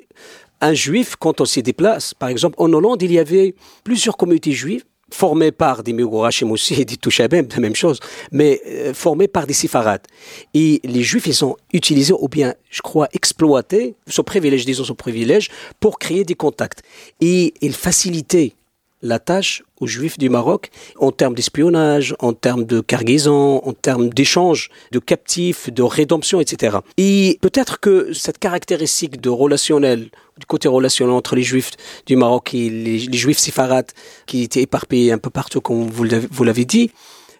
un 0.62 0.74
juif, 0.74 1.18
quand 1.18 1.42
on 1.42 1.46
s'y 1.46 1.62
déplace, 1.64 2.14
par 2.14 2.30
exemple, 2.30 2.56
en 2.60 2.72
Hollande, 2.72 3.02
il 3.02 3.12
y 3.12 3.20
avait 3.20 3.56
plusieurs 3.84 4.16
communautés 4.16 4.54
juives 4.54 4.86
formées 5.10 5.52
par 5.52 5.84
des 5.84 5.94
Mégorachim 5.94 6.52
aussi 6.52 6.74
et 6.82 6.86
des 6.86 6.98
Touchabem, 6.98 7.48
la 7.54 7.60
même 7.60 7.76
chose, 7.76 8.00
mais 8.32 8.62
euh, 8.68 8.94
formées 8.94 9.28
par 9.28 9.48
des 9.48 9.54
séfarades. 9.54 10.06
Et 10.54 10.82
les 10.84 11.04
juifs, 11.04 11.28
ils 11.28 11.46
ont 11.46 11.56
utilisé, 11.74 12.14
ou 12.14 12.28
bien, 12.28 12.54
je 12.70 12.82
crois, 12.82 13.08
exploité 13.14 13.96
ce 14.08 14.22
privilège, 14.22 14.66
disons 14.66 14.84
ce 14.84 14.94
privilège, 14.94 15.50
pour 15.80 16.00
créer 16.00 16.24
des 16.24 16.36
contacts. 16.36 16.82
Et 17.22 17.54
ils 17.62 17.74
facilitaient 17.74 18.54
la 19.02 19.20
tâche 19.20 19.64
aux 19.80 19.88
Juifs 19.88 20.18
du 20.18 20.30
Maroc 20.30 20.70
en 20.98 21.12
termes 21.12 21.36
d'espionnage, 21.36 22.16
en 22.20 22.34
termes 22.34 22.66
de 22.66 22.82
cargaison, 22.82 23.62
en 23.64 23.74
termes 23.74 24.10
d'échange 24.10 24.70
de 24.92 25.00
captifs, 25.00 25.72
de 25.72 25.84
rédemption, 25.84 26.42
etc. 26.42 26.78
Et 26.98 27.38
peut-être 27.42 27.80
que 27.80 28.12
cette 28.14 28.40
caractéristique 28.40 29.22
de 29.22 29.30
relationnel, 29.30 30.10
du 30.40 30.46
côté 30.48 30.68
relationnel 30.68 31.14
entre 31.14 31.36
les 31.36 31.44
Juifs 31.44 31.72
du 32.06 32.16
Maroc 32.16 32.54
et 32.54 32.70
les, 32.70 33.00
Juifs 33.14 33.38
séfarades 33.40 33.92
qui 34.26 34.44
étaient 34.44 34.62
éparpillés 34.62 35.12
un 35.12 35.18
peu 35.18 35.30
partout, 35.30 35.62
comme 35.62 35.88
vous 35.88 36.04
l'avez- 36.44 36.66
dit, 36.66 36.92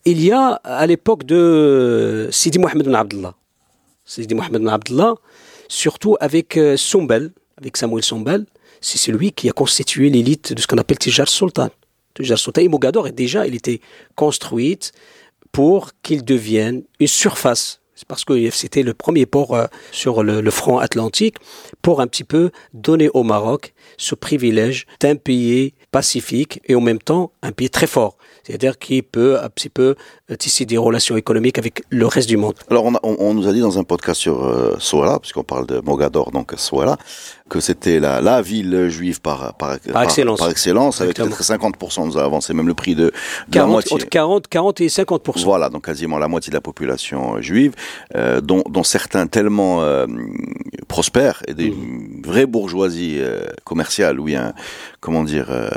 il 0.06 0.24
y 0.24 0.32
a 0.32 0.62
à 0.64 0.86
l'époque 0.86 1.24
de 1.26 2.30
Sidi 2.32 2.60
Mohamed 2.60 2.88
Abdallah, 2.88 3.34
Sidi 4.06 4.36
Mohamed 4.36 4.68
Abdallah, 4.68 5.16
surtout 5.68 6.16
avec 6.20 6.56
euh, 6.56 6.78
Sombel, 6.78 7.32
avec 7.58 7.76
Samuel 7.76 8.04
Sombel, 8.04 8.46
c'est 8.82 8.98
celui 8.98 9.32
qui 9.32 9.50
a 9.50 9.54
constitué 9.54 10.10
l'élite 10.10 10.54
de 10.54 10.62
ce 10.62 10.68
qu'on 10.68 10.78
appelle 10.78 10.98
Tijar 10.98 11.28
Sultan. 11.28 11.70
Tijar 12.14 12.38
Sultan 12.38 12.62
et 12.62 12.68
Mogador, 12.68 13.12
déjà, 13.12 13.48
il 13.48 13.56
était 13.56 13.82
construite 14.16 14.92
pour 15.52 15.92
qu'il 16.04 16.24
devienne 16.24 16.84
une 17.00 17.08
surface. 17.08 17.82
C'est 17.98 18.08
parce 18.08 18.26
que 18.26 18.52
c'était 18.52 18.84
le 18.84 18.94
premier 18.94 19.26
port 19.26 19.56
euh, 19.56 19.66
sur 19.92 20.22
le, 20.22 20.52
front 20.52 20.78
atlantique 20.78 21.38
pour 21.82 22.00
un 22.00 22.06
petit 22.06 22.24
peu 22.24 22.52
donner 22.76 23.10
au 23.16 23.24
Maroc 23.24 23.74
ce 23.98 24.14
privilège 24.14 24.86
d'un 25.00 25.16
pays 25.16 25.74
pacifique 25.92 26.62
et 26.66 26.76
en 26.76 26.82
même 26.82 27.00
temps 27.00 27.32
un 27.42 27.52
pays 27.52 27.72
très 27.72 27.88
fort. 27.88 28.18
C'est-à-dire 28.44 28.78
qui 28.78 29.02
peut 29.02 29.40
un 29.42 29.50
petit 29.50 29.70
peu 29.70 29.96
euh, 30.30 30.36
tisser 30.36 30.66
des 30.66 30.78
relations 30.78 31.18
économiques 31.18 31.58
avec 31.58 31.82
le 31.90 32.06
reste 32.06 32.30
du 32.30 32.38
monde. 32.38 32.54
Alors 32.70 32.86
on 33.02 33.34
nous 33.34 33.48
a 33.48 33.52
dit 33.52 33.62
dans 33.62 33.80
un 33.80 33.84
podcast 33.84 34.22
sur 34.22 34.46
euh, 34.46 34.76
Souala, 34.78 35.18
puisqu'on 35.18 35.44
parle 35.44 35.66
de 35.66 35.80
Mogador, 35.80 36.30
donc 36.30 36.54
Souala, 36.56 36.98
que 37.50 37.60
c'était 37.60 38.00
la, 38.00 38.22
la 38.22 38.42
ville 38.42 38.88
juive 38.90 39.22
par, 39.22 39.54
par, 39.56 39.76
excellence. 40.04 40.40
par 40.40 40.50
excellence, 40.50 41.02
avec 41.02 41.16
peut-être 41.16 41.42
50%, 41.42 42.06
nous 42.06 42.18
a 42.18 42.24
avancé 42.24 42.54
même 42.54 42.68
le 42.68 42.74
prix 42.74 42.96
de, 42.96 43.06
de 43.06 43.12
la 43.48 43.62
40, 43.62 43.72
moitié. 43.72 43.94
entre 43.96 44.10
40, 44.10 44.48
40 44.48 44.82
et 44.82 44.88
50% 44.88 45.44
Voilà, 45.44 45.70
donc 45.70 45.86
quasiment 45.86 46.18
la 46.18 46.28
moitié 46.28 46.52
de 46.52 46.56
la 46.56 46.62
population 46.62 47.36
euh, 47.38 47.42
juive, 47.42 47.74
euh, 48.16 48.42
dont, 48.42 48.64
dont 48.70 48.84
certains 48.84 49.28
tellement 49.28 49.82
euh, 49.84 50.08
prospères 50.88 51.44
et 51.48 51.54
des 51.54 51.70
Mhm. 51.72 52.22
vraies 52.26 52.46
bourgeoisies 52.46 53.18
euh, 53.20 53.42
commerciales, 53.64 54.20
ou 54.20 54.26
bien, 54.26 54.54
comment 55.00 55.24
dire, 55.24 55.48
euh, 55.50 55.70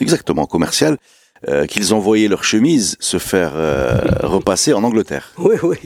exactement 0.00 0.46
commerciales, 0.46 0.98
euh, 1.46 1.66
qu'ils 1.66 1.94
envoyaient 1.94 2.28
leurs 2.28 2.42
chemises 2.44 2.96
se 3.00 3.18
faire 3.18 3.52
euh, 3.54 3.98
repasser 4.22 4.72
en 4.72 4.82
Angleterre. 4.82 5.32
Oui, 5.38 5.56
oui. 5.62 5.76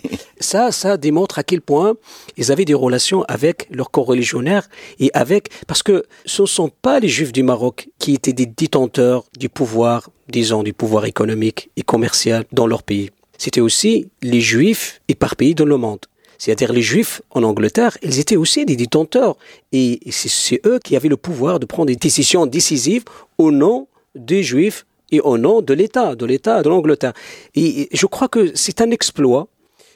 Ça, 0.41 0.73
ça 0.73 0.97
démontre 0.97 1.38
à 1.38 1.43
quel 1.45 1.61
point 1.61 1.95
ils 2.37 2.51
avaient 2.51 2.65
des 2.65 2.75
relations 2.75 3.23
avec 3.29 3.69
leurs 3.71 3.91
coreligionnaires 3.91 4.69
et 4.99 5.11
avec, 5.15 5.51
parce 5.67 5.83
que 5.83 6.05
ce 6.25 6.43
ne 6.43 6.47
sont 6.47 6.71
pas 6.71 7.01
les 7.01 7.09
Juifs 7.09 7.33
du 7.33 7.43
Maroc 7.43 7.88
qui 7.99 8.15
étaient 8.15 8.33
des 8.33 8.47
détenteurs 8.47 9.25
du 9.38 9.49
pouvoir, 9.49 10.09
disons, 10.29 10.62
du 10.62 10.73
pouvoir 10.73 11.05
économique 11.05 11.71
et 11.77 11.83
commercial 11.83 12.45
dans 12.53 12.67
leur 12.67 12.83
pays. 12.83 13.11
C'était 13.38 13.61
aussi 13.61 14.09
les 14.23 14.41
Juifs 14.41 15.01
éparpillés 15.09 15.55
dans 15.55 15.65
le 15.65 15.77
monde. 15.77 16.01
C'est-à-dire 16.38 16.73
les 16.73 16.83
Juifs 16.83 17.23
en 17.31 17.45
Angleterre, 17.45 17.97
ils 18.03 18.19
étaient 18.19 18.37
aussi 18.37 18.65
des 18.65 18.75
détenteurs. 18.75 19.37
Et 19.71 20.01
c'est- 20.11 20.29
c'est 20.29 20.61
eux 20.67 20.81
qui 20.83 20.96
avaient 20.96 21.09
le 21.09 21.17
pouvoir 21.17 21.61
de 21.61 21.67
prendre 21.67 21.87
des 21.87 21.94
décisions 21.96 22.46
décisives 22.46 23.05
au 23.38 23.53
nom 23.53 23.87
des 24.17 24.42
Juifs 24.42 24.85
et 25.13 25.21
au 25.21 25.38
nom 25.38 25.63
de 25.63 25.75
l'État, 25.75 26.17
de 26.17 26.27
l'État 26.27 26.63
de 26.63 26.69
l'Angleterre. 26.69 27.13
Et 27.54 27.88
je 27.92 28.06
crois 28.06 28.29
que 28.29 28.50
c'est 28.54 28.81
un 28.81 28.90
exploit 28.90 29.48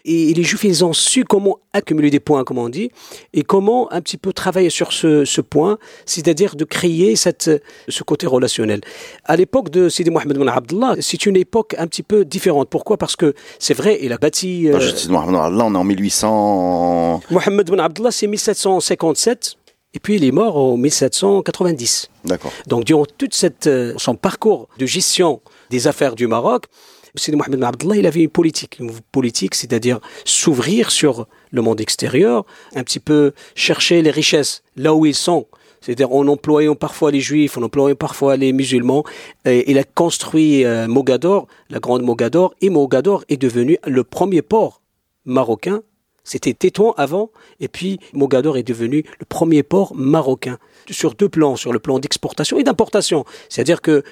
et 0.07 0.33
les 0.35 0.43
Juifs, 0.45 0.62
ils 0.62 0.85
ont 0.85 0.93
su 0.93 1.25
comment 1.25 1.59
accumuler 1.73 2.11
des 2.11 2.21
points, 2.21 2.45
comme 2.45 2.59
on 2.59 2.69
dit, 2.69 2.91
et 3.35 3.43
comment 3.43 3.93
un 3.93 4.01
petit 4.01 4.17
peu 4.17 4.33
travailler 4.33 4.71
sur 4.71 4.93
ce, 4.93 5.25
ce 5.25 5.41
point, 5.41 5.79
c'est-à-dire 6.07 6.55
de 6.55 6.64
créer 6.64 7.17
cette, 7.17 7.51
ce 7.89 8.03
côté 8.05 8.29
relationnel. 8.29 8.83
À 9.25 9.35
l'époque 9.35 9.69
de 9.69 9.89
Sidi 9.89 10.11
Mohamed 10.11 10.39
Ben 10.39 10.49
Abdullah, 10.49 10.95
c'est 11.01 11.27
une 11.27 11.37
époque 11.37 11.75
un 11.77 11.89
petit 11.89 12.05
peu 12.05 12.25
différente. 12.25 12.69
Pourquoi? 12.71 12.99
Parce 12.99 13.17
que 13.17 13.35
c'est 13.59 13.75
vrai, 13.75 13.99
il 14.01 14.12
a 14.12 14.19
bâti... 14.19 14.71
Euh... 14.71 14.79
Sidi 14.79 15.11
Mohamed 15.11 15.35
Ben 15.35 15.41
Abdullah, 15.41 15.64
on 15.64 15.75
est 15.75 15.79
en 15.79 15.85
1800... 15.85 17.23
Mohamed 17.31 17.69
Ben 17.69 17.81
Abdullah, 17.81 18.12
c'est 18.12 18.29
1757. 18.29 19.57
Et 19.97 19.99
puis 19.99 20.17
il 20.17 20.25
est 20.25 20.31
mort 20.31 20.59
en 20.59 20.77
1790. 20.77 22.11
D'accord. 22.27 22.53
Donc 22.67 22.85
durant 22.85 23.07
toute 23.07 23.33
cette 23.33 23.67
euh, 23.67 23.95
son 23.97 24.15
parcours 24.15 24.69
de 24.79 24.85
gestion 24.85 25.41
des 25.71 25.87
affaires 25.87 26.15
du 26.15 26.27
Maroc, 26.27 26.67
Sidi 27.15 27.35
Mohamed 27.35 27.65
Abdullah, 27.65 27.97
il 27.97 28.07
avait 28.07 28.21
une 28.21 28.29
politique, 28.29 28.79
une 28.79 28.93
politique, 29.11 29.55
c'est-à-dire 29.55 30.01
s'ouvrir 30.27 30.91
sur 30.91 31.27
le 31.51 31.63
monde 31.63 31.81
extérieur, 31.81 32.45
un 32.75 32.85
petit 32.85 33.01
peu 33.01 33.33
chercher 33.55 34.03
les 34.03 34.11
richesses 34.11 34.63
là 34.77 34.95
où 34.95 35.07
ils 35.07 35.15
sont. 35.15 35.47
C'est-à-dire 35.81 36.13
en 36.13 36.27
employant 36.29 36.75
parfois 36.75 37.11
les 37.11 37.21
juifs, 37.21 37.57
en 37.57 37.63
employant 37.63 37.95
parfois 37.95 38.37
les 38.37 38.53
musulmans. 38.53 39.03
Et 39.47 39.71
il 39.71 39.79
a 39.79 39.85
construit 39.85 40.67
euh, 40.67 40.89
Mogador, 40.89 41.47
la 41.71 41.79
grande 41.79 42.03
Mogador, 42.03 42.55
et 42.61 42.69
Mogador 42.69 43.25
est 43.31 43.39
devenu 43.39 43.79
le 43.87 44.05
premier 44.05 44.43
port 44.43 44.83
marocain. 45.25 45.81
C'était 46.27 46.53
Tétouan 46.53 46.93
avant, 46.97 47.31
et 47.61 47.68
puis 47.68 48.01
Mogador 48.12 48.59
est 48.59 48.64
devenu 48.64 49.05
le 49.20 49.24
premier 49.24 49.62
port 49.62 49.95
marocain 49.95 50.59
sur 50.91 51.14
deux 51.14 51.29
plans, 51.29 51.55
sur 51.55 51.72
le 51.72 51.79
plan 51.79 52.01
d'exportation 52.01 52.59
et 52.59 52.64
d'importation. 52.64 53.24
C'est-à-dire 53.49 53.81
que 53.81 54.03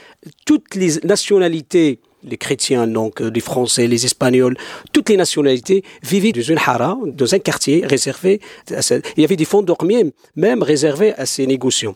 toutes 0.47 0.77
les 0.77 1.01
nationalités 1.01 1.99
les 2.27 2.39
chrétiens, 2.39 2.87
donc 2.87 3.21
euh, 3.21 3.31
les 3.31 3.41
Français, 3.41 3.87
les 3.87 4.07
Espagnols, 4.07 4.57
toutes 4.93 5.11
les 5.11 5.19
nationalités 5.19 5.85
vivaient 6.03 6.33
dans 6.33 6.41
une 6.41 6.57
hara, 6.57 6.99
dans 7.05 7.35
un 7.35 7.39
quartier 7.39 7.85
réservé. 7.85 8.41
À 8.71 8.81
Il 9.19 9.21
y 9.21 9.25
avait 9.25 9.37
des 9.37 9.45
fonds 9.45 9.61
dormiers 9.61 10.07
même 10.35 10.63
réservés 10.63 11.13
à 11.15 11.27
ces 11.27 11.47
négociants. 11.47 11.95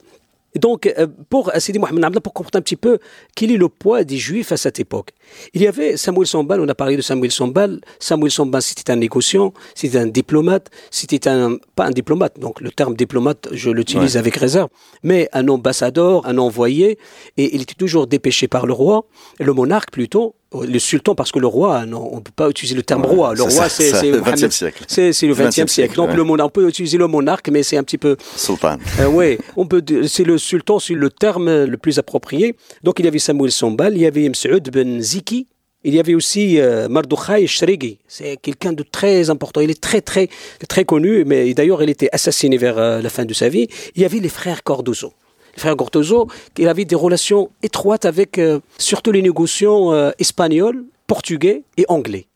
Donc, 0.57 0.86
euh, 0.86 1.07
pour 1.28 1.53
Sidi 1.59 1.78
Mohamed 1.78 2.05
Abdallah, 2.05 2.20
pour 2.20 2.32
comprendre 2.32 2.59
un 2.59 2.62
petit 2.62 2.76
peu 2.76 2.99
quel 3.34 3.51
est 3.51 3.57
le 3.57 3.68
poids 3.68 4.05
des 4.05 4.16
Juifs 4.16 4.53
à 4.53 4.57
cette 4.57 4.80
époque. 4.80 5.11
Il 5.53 5.62
y 5.62 5.66
avait 5.66 5.96
Samuel 5.96 6.26
Sambal, 6.26 6.61
on 6.61 6.68
a 6.68 6.74
parlé 6.74 6.96
de 6.96 7.03
Samuel 7.03 7.30
Sambal. 7.30 7.80
Samuel 7.99 8.30
Sambal, 8.30 8.62
c'était 8.62 8.90
un 8.90 8.96
négociant, 8.96 9.53
c'était 9.74 9.99
un 9.99 10.07
diplomate, 10.07 10.70
c'était 10.90 11.28
un, 11.28 11.57
pas 11.76 11.86
un 11.86 11.90
diplomate, 11.90 12.38
donc 12.38 12.61
le 12.61 12.70
terme 12.70 12.94
diplomate, 12.94 13.49
je 13.53 13.70
l'utilise 13.70 14.16
avec 14.16 14.36
réserve, 14.36 14.68
mais 15.03 15.28
un 15.32 15.46
ambassadeur, 15.49 16.26
un 16.26 16.38
envoyé, 16.38 16.99
et 17.36 17.55
il 17.55 17.62
était 17.62 17.74
toujours 17.74 18.07
dépêché 18.07 18.49
par 18.49 18.66
le 18.66 18.72
roi, 18.72 19.05
le 19.38 19.53
monarque 19.53 19.90
plutôt, 19.90 20.34
le 20.55 20.78
sultan, 20.78 21.14
parce 21.14 21.30
que 21.30 21.38
le 21.38 21.46
roi, 21.46 21.84
non, 21.84 22.09
on 22.12 22.16
ne 22.16 22.20
peut 22.20 22.32
pas 22.34 22.49
utiliser 22.49 22.74
le 22.74 22.82
terme 22.82 23.05
roi. 23.05 23.34
Le 23.34 23.42
roi, 23.42 23.68
c'est 23.68 24.11
le 24.11 24.20
20e 24.20 24.51
siècle. 24.51 24.84
C'est 24.88 25.22
le 25.22 25.34
20e 25.34 25.66
siècle. 25.66 25.96
Donc, 25.96 26.14
le 26.14 26.24
monarque, 26.24 26.49
on 26.49 26.61
peut 26.61 26.68
utiliser 26.68 26.96
le 26.96 27.07
monarque, 27.07 27.49
mais 27.51 27.62
c'est 27.62 27.76
un 27.76 27.84
petit 27.84 27.99
peu. 27.99 28.16
Sultan. 28.36 28.78
Euh, 29.01 29.07
oui, 29.07 29.38
on 29.57 29.66
peut. 29.66 29.82
C'est 30.07 30.24
le 30.24 30.38
sultan, 30.38 30.78
c'est 30.78 30.94
le 30.94 31.11
terme 31.11 31.64
le 31.64 31.76
plus 31.76 31.99
approprié. 31.99 32.57
Donc, 32.82 32.99
il 32.99 33.05
y 33.05 33.09
avait 33.09 33.18
Samuel 33.18 33.53
Sombal, 33.53 33.94
il 33.94 34.03
y 34.03 34.07
avait 34.07 34.28
Msaoud 34.28 34.70
ben 34.70 35.01
Ziki, 35.01 35.46
il 35.84 35.94
y 35.94 36.01
avait 36.01 36.14
aussi 36.14 36.61
euh, 36.61 36.88
Mardoukhaï 36.88 37.46
Shregi. 37.46 37.99
C'est 38.09 38.36
quelqu'un 38.36 38.72
de 38.72 38.82
très 38.82 39.30
important. 39.30 39.61
Il 39.61 39.70
est 39.70 39.80
très, 39.80 40.01
très, 40.01 40.28
très 40.68 40.84
connu, 40.84 41.24
mais 41.24 41.55
d'ailleurs, 41.55 41.82
il 41.82 41.90
était 41.90 42.09
assassiné 42.12 42.57
vers 42.57 42.78
euh, 42.78 43.01
la 43.01 43.11
fin 43.11 43.24
de 43.24 43.34
sa 43.34 43.49
vie. 43.49 43.68
Il 43.94 44.03
y 44.03 44.05
avait 44.05 44.18
les 44.18 44.28
frères 44.28 44.62
Cordozo 44.62 45.12
frère 45.59 45.76
Gortoso, 45.76 46.28
il 46.56 46.68
avait 46.68 46.84
des 46.84 46.94
relations 46.94 47.50
étroites 47.62 48.04
avec 48.04 48.38
euh, 48.38 48.61
surtout 48.78 49.12
les 49.12 49.22
négociants 49.22 49.92
euh, 49.92 50.11
espagnols, 50.18 50.84
portugais 51.06 51.64
et 51.76 51.84
anglais. 51.88 52.26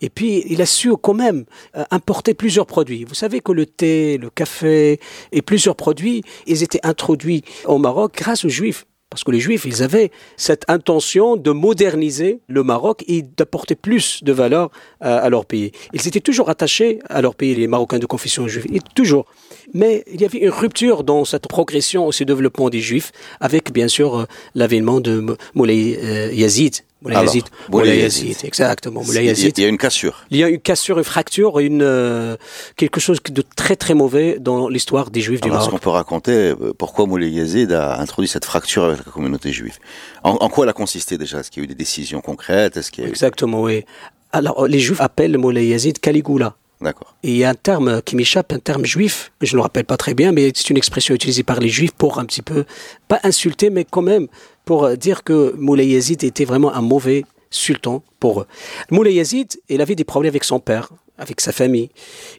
Et 0.00 0.10
puis, 0.10 0.44
il 0.48 0.62
a 0.62 0.66
su 0.66 0.96
quand 0.96 1.14
même 1.14 1.44
euh, 1.76 1.84
importer 1.90 2.34
plusieurs 2.34 2.66
produits. 2.66 3.04
Vous 3.04 3.14
savez 3.14 3.40
que 3.40 3.52
le 3.52 3.66
thé, 3.66 4.18
le 4.18 4.30
café 4.30 5.00
et 5.32 5.42
plusieurs 5.42 5.76
produits, 5.76 6.22
ils 6.46 6.62
étaient 6.62 6.80
introduits 6.82 7.44
au 7.66 7.78
Maroc 7.78 8.14
grâce 8.16 8.44
aux 8.44 8.48
Juifs. 8.48 8.86
Parce 9.10 9.24
que 9.24 9.32
les 9.32 9.40
Juifs, 9.40 9.64
ils 9.64 9.82
avaient 9.82 10.12
cette 10.36 10.64
intention 10.68 11.36
de 11.36 11.50
moderniser 11.50 12.40
le 12.46 12.62
Maroc 12.62 13.02
et 13.08 13.22
d'apporter 13.22 13.74
plus 13.74 14.22
de 14.22 14.32
valeur 14.32 14.70
à, 15.00 15.28
leur 15.28 15.46
pays. 15.46 15.72
Ils 15.92 16.06
étaient 16.06 16.20
toujours 16.20 16.48
attachés 16.48 17.00
à 17.08 17.20
leur 17.20 17.34
pays, 17.34 17.56
les 17.56 17.66
Marocains 17.66 17.98
de 17.98 18.06
confession 18.06 18.46
juive. 18.46 18.66
Et 18.72 18.78
toujours. 18.94 19.26
Mais 19.74 20.04
il 20.12 20.20
y 20.20 20.24
avait 20.24 20.38
une 20.38 20.50
rupture 20.50 21.04
dans 21.04 21.24
cette 21.24 21.48
progression 21.48 22.10
ce 22.12 22.24
développement 22.24 22.70
des 22.70 22.80
Juifs, 22.80 23.12
avec 23.40 23.72
bien 23.72 23.88
sûr 23.88 24.20
euh, 24.20 24.24
l'avènement 24.54 25.00
de 25.00 25.36
Moulay 25.54 25.98
euh, 26.02 26.32
Yazid. 26.32 26.76
Moulay 27.02 27.16
Yazid. 27.16 27.44
Moulay 27.70 27.98
Yazid, 28.00 28.36
exactement. 28.44 29.02
Moulay 29.02 29.24
Yazid. 29.24 29.56
Il 29.56 29.62
y 29.62 29.64
a 29.64 29.68
une 29.68 29.78
cassure. 29.78 30.26
Il 30.30 30.36
y 30.36 30.44
a 30.44 30.48
une 30.48 30.60
cassure, 30.60 30.98
une 30.98 31.04
fracture, 31.04 31.58
une, 31.58 31.80
euh, 31.82 32.36
quelque 32.76 33.00
chose 33.00 33.20
de 33.30 33.42
très 33.56 33.74
très 33.74 33.94
mauvais 33.94 34.38
dans 34.38 34.68
l'histoire 34.68 35.10
des 35.10 35.22
Juifs 35.22 35.40
du 35.40 35.48
Maroc. 35.48 35.62
Est-ce 35.62 35.70
qu'on 35.70 35.78
peut 35.78 35.88
raconter 35.88 36.52
pourquoi 36.76 37.06
Moulay 37.06 37.30
Yazid 37.30 37.72
a 37.72 37.98
introduit 37.98 38.28
cette 38.28 38.44
fracture 38.44 38.84
avec 38.84 38.98
la 39.06 39.12
communauté 39.12 39.50
juive? 39.50 39.78
En, 40.24 40.48
quoi 40.50 40.66
elle 40.66 40.70
a 40.70 40.74
consisté 40.74 41.16
déjà? 41.16 41.40
Est-ce 41.40 41.50
qu'il 41.50 41.62
y 41.62 41.64
a 41.64 41.64
eu 41.64 41.68
des 41.68 41.74
décisions 41.74 42.20
concrètes? 42.20 42.76
Est-ce 42.76 42.90
qu'il 42.90 43.06
Exactement, 43.06 43.62
oui. 43.62 43.84
Alors, 44.32 44.66
les 44.66 44.78
Juifs 44.78 45.00
appellent 45.00 45.38
Moulay 45.38 45.66
Yazid 45.66 45.98
Caligula. 45.98 46.54
D'accord. 46.80 47.14
Et 47.22 47.30
il 47.30 47.36
y 47.36 47.44
a 47.44 47.50
un 47.50 47.54
terme 47.54 48.00
qui 48.00 48.16
m'échappe, 48.16 48.52
un 48.52 48.58
terme 48.58 48.86
juif, 48.86 49.32
je 49.42 49.54
ne 49.54 49.58
le 49.58 49.62
rappelle 49.62 49.84
pas 49.84 49.98
très 49.98 50.14
bien, 50.14 50.32
mais 50.32 50.50
c'est 50.54 50.70
une 50.70 50.78
expression 50.78 51.14
utilisée 51.14 51.42
par 51.42 51.60
les 51.60 51.68
juifs 51.68 51.92
pour 51.92 52.18
un 52.18 52.24
petit 52.24 52.40
peu, 52.40 52.64
pas 53.06 53.20
insulter, 53.22 53.68
mais 53.68 53.84
quand 53.84 54.02
même 54.02 54.28
pour 54.64 54.88
dire 54.96 55.22
que 55.22 55.54
Moulay 55.58 55.86
Yazid 55.88 56.24
était 56.24 56.46
vraiment 56.46 56.72
un 56.72 56.80
mauvais 56.80 57.24
sultan 57.50 58.02
pour 58.18 58.40
eux. 58.40 58.46
Moulay 58.90 59.14
Yazid, 59.14 59.60
il 59.68 59.80
avait 59.82 59.94
des 59.94 60.04
problèmes 60.04 60.30
avec 60.30 60.44
son 60.44 60.58
père, 60.60 60.88
avec 61.18 61.40
sa 61.40 61.52
famille. 61.52 61.90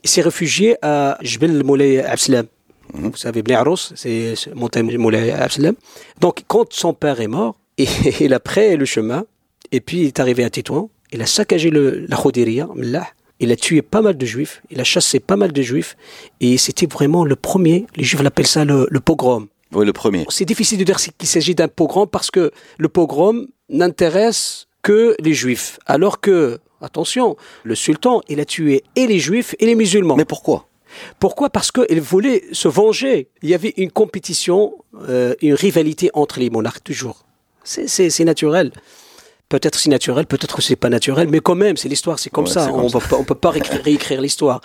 Il 0.04 0.10
s'est 0.10 0.22
réfugié 0.22 0.76
à 0.82 1.18
Jbel 1.22 1.64
Moulay 1.64 2.04
Abslam. 2.04 2.48
Mhm. 2.94 3.12
Vous 3.12 3.18
savez, 3.18 3.44
Bnéaros, 3.44 3.94
c'est 3.96 4.34
montagne 4.56 4.98
Moulay 4.98 5.32
Abslam. 5.32 5.76
Donc, 6.20 6.44
quand 6.48 6.74
son 6.74 6.94
père 6.94 7.22
est 7.22 7.28
mort, 7.28 7.58
il 7.78 8.34
a 8.34 8.40
pris 8.40 8.76
le 8.76 8.86
chemin, 8.86 9.26
et 9.72 9.82
puis 9.82 10.00
il 10.02 10.08
est 10.08 10.20
arrivé 10.20 10.44
à 10.44 10.50
Tétouan, 10.50 10.90
il 11.12 11.22
a 11.22 11.26
saccagé 11.26 11.70
le, 11.70 12.06
la 12.08 12.16
Khodiria, 12.18 12.70
il 13.42 13.52
a 13.52 13.56
tué 13.56 13.82
pas 13.82 14.02
mal 14.02 14.16
de 14.18 14.26
juifs, 14.26 14.62
il 14.70 14.80
a 14.80 14.84
chassé 14.84 15.20
pas 15.20 15.36
mal 15.36 15.52
de 15.52 15.62
juifs, 15.62 15.98
et 16.40 16.58
c'était 16.58 16.86
vraiment 16.86 17.26
le 17.26 17.36
premier, 17.36 17.88
les 17.96 18.04
juifs 18.04 18.22
l'appellent 18.22 18.48
ça 18.48 18.64
le, 18.64 18.88
pogrom. 19.04 19.48
Oui, 19.74 19.86
le 19.86 19.94
premier. 19.94 20.26
C'est 20.30 20.46
difficile 20.46 20.78
de 20.78 20.84
dire 20.84 20.98
qu'il 20.98 21.28
s'agit 21.28 21.56
d'un 21.56 21.68
pogrom 21.68 22.08
parce 22.08 22.30
que 22.30 22.52
le 22.78 22.88
pogrom 22.88 23.48
n'intéresse 23.70 24.68
que 24.84 25.16
les 25.20 25.34
juifs. 25.34 25.80
Alors 25.88 26.22
que, 26.22 26.60
attention, 26.82 27.36
le 27.64 27.74
sultan, 27.74 28.22
il 28.30 28.40
a 28.40 28.46
tué 28.46 28.84
et 28.96 29.08
les 29.08 29.20
juifs 29.20 29.56
et 29.60 29.66
les 29.66 29.76
musulmans. 29.76 30.16
Mais 30.16 30.26
pourquoi? 30.26 30.68
Pourquoi? 31.20 31.50
Parce 31.50 31.72
qu'il 31.72 32.02
voulait 32.02 32.44
se 32.52 32.68
venger. 32.68 33.30
Il 33.42 33.50
y 33.50 33.56
avait 33.56 33.74
une 33.78 33.92
compétition, 33.92 34.76
euh, 35.10 35.34
une 35.42 35.54
rivalité 35.54 36.12
entre 36.14 36.40
les 36.40 36.50
monarques 36.50 36.84
toujours. 36.84 37.26
C'est 37.64 38.24
naturel 38.24 38.72
peut-être 39.52 39.78
si 39.78 39.90
naturel, 39.90 40.26
peut-être 40.26 40.56
que 40.56 40.62
c'est 40.62 40.78
pas 40.78 40.90
naturel, 40.90 41.28
mais 41.30 41.42
quand 41.42 41.56
même, 41.56 41.76
c'est 41.76 41.90
l'histoire, 41.90 42.18
c'est 42.18 42.30
comme 42.30 42.48
ça. 42.48 42.72
on, 42.74 42.86
ne 42.86 43.24
peut 43.26 43.36
pas 43.36 43.50
réécrire, 43.84 44.22
l'histoire. 44.22 44.62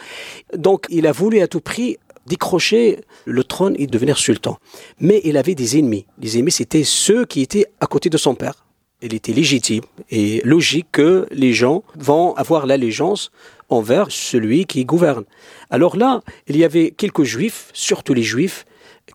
Donc, 0.56 0.86
il 0.90 1.08
a 1.08 1.12
voulu 1.12 1.40
à 1.40 1.48
tout 1.48 1.60
prix 1.60 1.98
décrocher 2.26 3.00
le 3.24 3.42
trône 3.42 3.74
et 3.78 3.86
devenir 3.88 4.16
sultan. 4.16 4.58
Mais 5.00 5.20
il 5.24 5.36
avait 5.36 5.56
des 5.56 5.76
ennemis. 5.78 6.06
Les 6.20 6.36
ennemis, 6.36 6.52
c'était 6.52 6.84
ceux 6.84 7.24
qui 7.24 7.40
étaient 7.40 7.66
à 7.80 7.86
côté 7.86 8.10
de 8.10 8.16
son 8.16 8.34
père. 8.36 8.64
Il 9.02 9.12
était 9.12 9.32
légitime 9.32 9.82
et 10.10 10.40
logique 10.44 10.86
que 10.92 11.26
les 11.30 11.52
gens 11.52 11.82
vont 11.98 12.34
avoir 12.34 12.66
l'allégeance 12.66 13.30
envers 13.68 14.06
celui 14.10 14.66
qui 14.66 14.84
gouverne. 14.84 15.24
Alors 15.70 15.96
là, 15.96 16.22
il 16.46 16.56
y 16.56 16.64
avait 16.64 16.92
quelques 16.92 17.24
juifs, 17.24 17.70
surtout 17.72 18.14
les 18.14 18.22
juifs, 18.22 18.64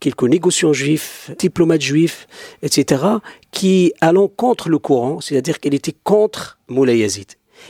quelques 0.02 0.24
négociants 0.24 0.74
juifs, 0.74 1.32
diplomates 1.39 1.82
juifs, 1.82 2.28
etc., 2.62 3.04
qui 3.52 3.93
allant 4.02 4.28
contre 4.28 4.68
le 4.68 4.80
courant, 4.80 5.22
c'est-à-dire 5.22 5.62
qu'elle 5.62 5.76
était 5.76 5.95
contre 6.04 6.58
Moulay 6.68 6.97
Yazid. 6.97 7.28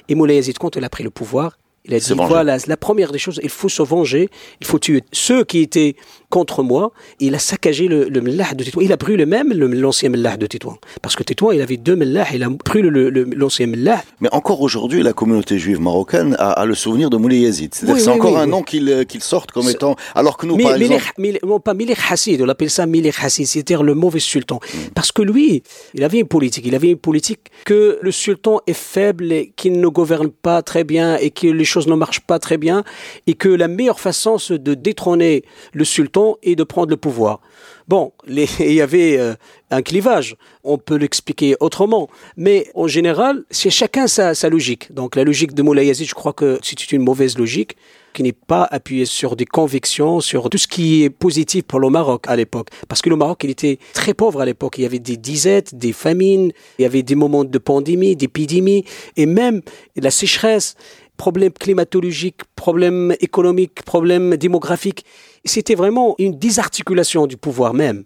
Et 0.09 0.15
Moulay 0.15 0.37
Yazid, 0.37 0.57
quand 0.57 0.75
elle 0.75 0.85
a 0.85 0.89
pris 0.89 1.03
le 1.03 1.11
pouvoir, 1.11 1.59
il 1.85 1.93
a 1.93 1.99
dit, 1.99 2.13
voilà, 2.13 2.57
la 2.65 2.77
première 2.77 3.11
des 3.11 3.19
choses, 3.19 3.39
il 3.43 3.49
faut 3.49 3.69
se 3.69 3.81
venger, 3.81 4.29
il 4.61 4.67
faut 4.67 4.79
tuer 4.79 5.03
ceux 5.11 5.43
qui 5.43 5.59
étaient 5.59 5.95
contre 6.31 6.63
moi. 6.63 6.91
Il 7.19 7.35
a 7.35 7.39
saccagé 7.39 7.87
le, 7.87 8.09
le 8.09 8.21
de 8.21 8.63
Tétouan. 8.63 8.81
Il 8.81 8.91
a 8.91 8.97
brûlé 8.97 9.27
même 9.27 9.53
l'ancien 9.53 10.09
mellah 10.09 10.37
de 10.37 10.47
Tétouan. 10.47 10.77
Parce 11.03 11.15
que 11.15 11.21
Tétouan, 11.21 11.51
il 11.51 11.61
avait 11.61 11.77
deux 11.77 11.95
mellahs, 11.95 12.33
il 12.33 12.43
a 12.43 12.49
brûlé 12.49 12.89
l'ancien 13.35 13.67
mellah. 13.67 14.01
Mais 14.21 14.29
encore 14.31 14.61
aujourd'hui, 14.61 15.03
la 15.03 15.13
communauté 15.13 15.59
juive 15.59 15.79
marocaine 15.79 16.35
a, 16.39 16.65
le 16.65 16.73
souvenir 16.73 17.09
de 17.11 17.17
Moulay 17.17 17.41
Yazid. 17.41 17.75
C'est 17.75 18.07
encore 18.07 18.39
un 18.39 18.47
nom 18.47 18.63
qu'il 18.63 19.05
qu'il 19.07 19.21
sorte 19.21 19.51
comme 19.51 19.69
étant... 19.69 19.95
Alors 20.15 20.37
que 20.37 20.45
nous, 20.47 20.57
par 20.57 20.75
exemple... 20.75 21.03
non, 21.43 21.59
pas 21.59 21.73
Milik 21.73 21.97
Hassid, 22.09 22.41
on 22.41 22.49
appelle 22.49 22.69
ça 22.69 22.85
Milik 22.85 23.15
Hassid, 23.21 23.45
c'est-à-dire 23.45 23.83
le 23.83 23.93
mauvais 23.93 24.19
sultan. 24.19 24.59
Hmm. 24.63 24.77
Parce 24.95 25.11
que 25.11 25.21
lui, 25.21 25.63
il 25.93 26.03
avait 26.03 26.19
une 26.19 26.27
politique. 26.27 26.65
Il 26.65 26.75
avait 26.75 26.91
une 26.91 26.97
politique 26.97 27.41
que 27.65 27.99
le 28.01 28.11
sultan 28.11 28.61
est 28.67 28.73
faible 28.73 29.31
et 29.31 29.53
qu'il 29.55 29.79
ne 29.79 29.87
gouverne 29.87 30.29
pas 30.29 30.61
très 30.61 30.83
bien 30.83 31.17
et 31.17 31.31
que 31.31 31.47
les 31.47 31.65
choses 31.65 31.87
ne 31.87 31.95
marchent 31.95 32.25
pas 32.31 32.39
très 32.39 32.57
bien 32.57 32.83
et 33.27 33.33
que 33.33 33.49
la 33.49 33.67
meilleure 33.67 33.99
façon 33.99 34.37
de 34.49 34.73
détrôner 34.73 35.43
le 35.73 35.85
sultan, 35.85 36.20
et 36.43 36.55
de 36.55 36.63
prendre 36.63 36.89
le 36.89 36.97
pouvoir. 36.97 37.39
Bon, 37.87 38.13
il 38.27 38.73
y 38.73 38.81
avait 38.81 39.17
euh, 39.17 39.33
un 39.69 39.81
clivage, 39.81 40.35
on 40.63 40.77
peut 40.77 40.95
l'expliquer 40.95 41.55
autrement, 41.59 42.09
mais 42.37 42.67
en 42.75 42.87
général, 42.87 43.43
c'est 43.49 43.69
chacun 43.69 44.07
sa, 44.07 44.33
sa, 44.33 44.49
logique. 44.49 44.93
Donc 44.93 45.15
la 45.15 45.23
logique 45.23 45.53
de 45.53 45.61
Moulay 45.61 45.87
Yazid, 45.87 46.07
je 46.07 46.13
crois 46.13 46.33
que 46.33 46.59
c'est 46.63 46.91
une 46.91 47.03
mauvaise 47.03 47.37
logique 47.37 47.75
qui 48.13 48.23
n'est 48.23 48.33
pas 48.33 48.67
appuyée 48.69 49.05
sur 49.05 49.35
des 49.35 49.45
convictions, 49.45 50.19
sur 50.19 50.49
tout 50.49 50.57
ce 50.57 50.67
qui 50.67 51.03
est 51.03 51.09
positif 51.09 51.63
pour 51.63 51.79
le 51.79 51.89
Maroc 51.89 52.25
à 52.27 52.35
l'époque. 52.35 52.67
Parce 52.87 53.01
que 53.01 53.09
le 53.09 53.15
Maroc, 53.15 53.41
il 53.43 53.49
était 53.49 53.79
très 53.93 54.13
pauvre 54.13 54.41
à 54.41 54.45
l'époque. 54.45 54.77
Il 54.77 54.81
y 54.81 54.85
avait 54.85 54.99
des 54.99 55.17
disettes, 55.17 55.75
des 55.75 55.93
famines, 55.93 56.51
il 56.77 56.83
y 56.83 56.85
avait 56.85 57.03
des 57.03 57.15
moments 57.15 57.43
de 57.43 57.57
pandémie, 57.57 58.15
d'épidémie, 58.15 58.85
et 59.15 59.25
même 59.25 59.61
la 59.95 60.11
sécheresse 60.11 60.75
problèmes 61.21 61.53
climatologiques, 61.53 62.41
problèmes 62.55 63.13
économiques, 63.19 63.83
problèmes 63.83 64.37
démographiques. 64.37 65.05
C'était 65.45 65.75
vraiment 65.75 66.15
une 66.17 66.35
désarticulation 66.47 67.27
du 67.27 67.37
pouvoir 67.37 67.75
même. 67.75 68.01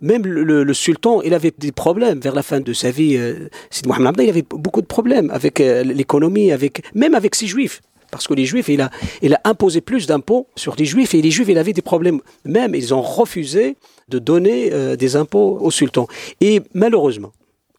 Même 0.00 0.24
le, 0.24 0.72
sultan, 0.72 1.20
il 1.22 1.34
avait 1.34 1.52
des 1.58 1.72
problèmes 1.72 2.20
vers 2.20 2.32
la 2.32 2.44
fin 2.44 2.60
de 2.60 2.72
sa 2.72 2.92
vie. 2.92 3.16
Euh, 3.16 3.48
Mohamed 3.86 4.14
il 4.20 4.28
avait 4.28 4.46
beaucoup 4.48 4.82
de 4.82 4.86
problèmes 4.86 5.30
avec 5.30 5.60
euh, 5.60 5.82
l'économie, 5.82 6.52
avec 6.52 6.72
même 6.94 7.16
avec 7.16 7.34
ses 7.34 7.48
juifs. 7.48 7.80
Parce 8.12 8.28
que 8.28 8.34
les 8.34 8.46
juifs, 8.46 8.68
il 8.68 8.80
a, 8.80 8.90
il 9.20 9.34
a 9.34 9.40
imposé 9.42 9.80
plus 9.80 10.06
d'impôts 10.06 10.46
sur 10.54 10.76
les 10.76 10.84
juifs 10.84 11.12
et 11.14 11.22
les 11.22 11.32
juifs, 11.32 11.48
il 11.48 11.58
avait 11.58 11.72
des 11.72 11.82
problèmes. 11.82 12.20
Même, 12.44 12.76
ils 12.76 12.94
ont 12.94 13.02
refusé 13.02 13.76
de 14.08 14.20
donner 14.20 14.72
euh, 14.72 14.94
des 14.94 15.16
impôts 15.16 15.58
au 15.60 15.72
sultan. 15.72 16.06
Et 16.40 16.62
malheureusement, 16.72 17.32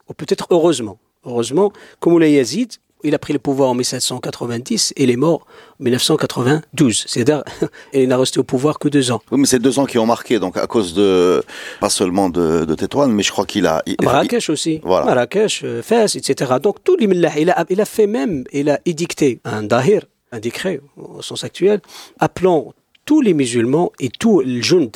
ou 0.09 0.13
peut-être 0.13 0.47
heureusement, 0.49 0.97
heureusement, 1.25 1.71
comme 2.01 2.11
Moulay 2.11 2.33
Yazid, 2.33 2.71
il 3.03 3.15
a 3.15 3.19
pris 3.19 3.33
le 3.33 3.39
pouvoir 3.39 3.69
en 3.69 3.73
1790 3.73 4.93
et 4.95 5.03
il 5.03 5.09
est 5.09 5.15
mort 5.15 5.45
en 5.79 5.83
1992. 5.83 7.05
C'est-à-dire, 7.07 7.43
il 7.93 8.07
n'a 8.07 8.17
resté 8.17 8.39
au 8.39 8.43
pouvoir 8.43 8.79
que 8.79 8.87
deux 8.87 9.11
ans. 9.11 9.21
Oui, 9.31 9.39
mais 9.39 9.47
c'est 9.47 9.59
deux 9.59 9.79
ans 9.79 9.85
qui 9.85 9.97
ont 9.97 10.05
marqué, 10.05 10.39
donc 10.39 10.57
à 10.57 10.67
cause 10.67 10.93
de, 10.93 11.43
pas 11.79 11.89
seulement 11.89 12.29
de, 12.29 12.65
de 12.65 12.75
Tétouan, 12.75 13.07
mais 13.07 13.23
je 13.23 13.31
crois 13.31 13.45
qu'il 13.45 13.65
a... 13.67 13.81
Il, 13.85 13.95
Marrakech 14.03 14.49
aussi. 14.49 14.81
Voilà. 14.83 15.05
Marrakech, 15.05 15.61
euh, 15.63 15.81
Fès, 15.81 16.15
etc. 16.15 16.53
Donc 16.61 16.83
tous 16.83 16.95
les 16.95 17.05
il 17.05 17.25
a, 17.49 17.65
il 17.69 17.81
a 17.81 17.85
fait 17.85 18.07
même, 18.07 18.43
il 18.51 18.69
a 18.69 18.79
édicté 18.85 19.39
un 19.43 19.63
dahir, 19.63 20.05
un 20.31 20.39
décret 20.39 20.81
au 20.97 21.21
sens 21.21 21.43
actuel, 21.43 21.81
appelant 22.19 22.73
tous 23.05 23.21
les 23.21 23.33
musulmans 23.33 23.91
et 23.99 24.09
tous 24.09 24.41
les 24.41 24.61
jund, 24.61 24.91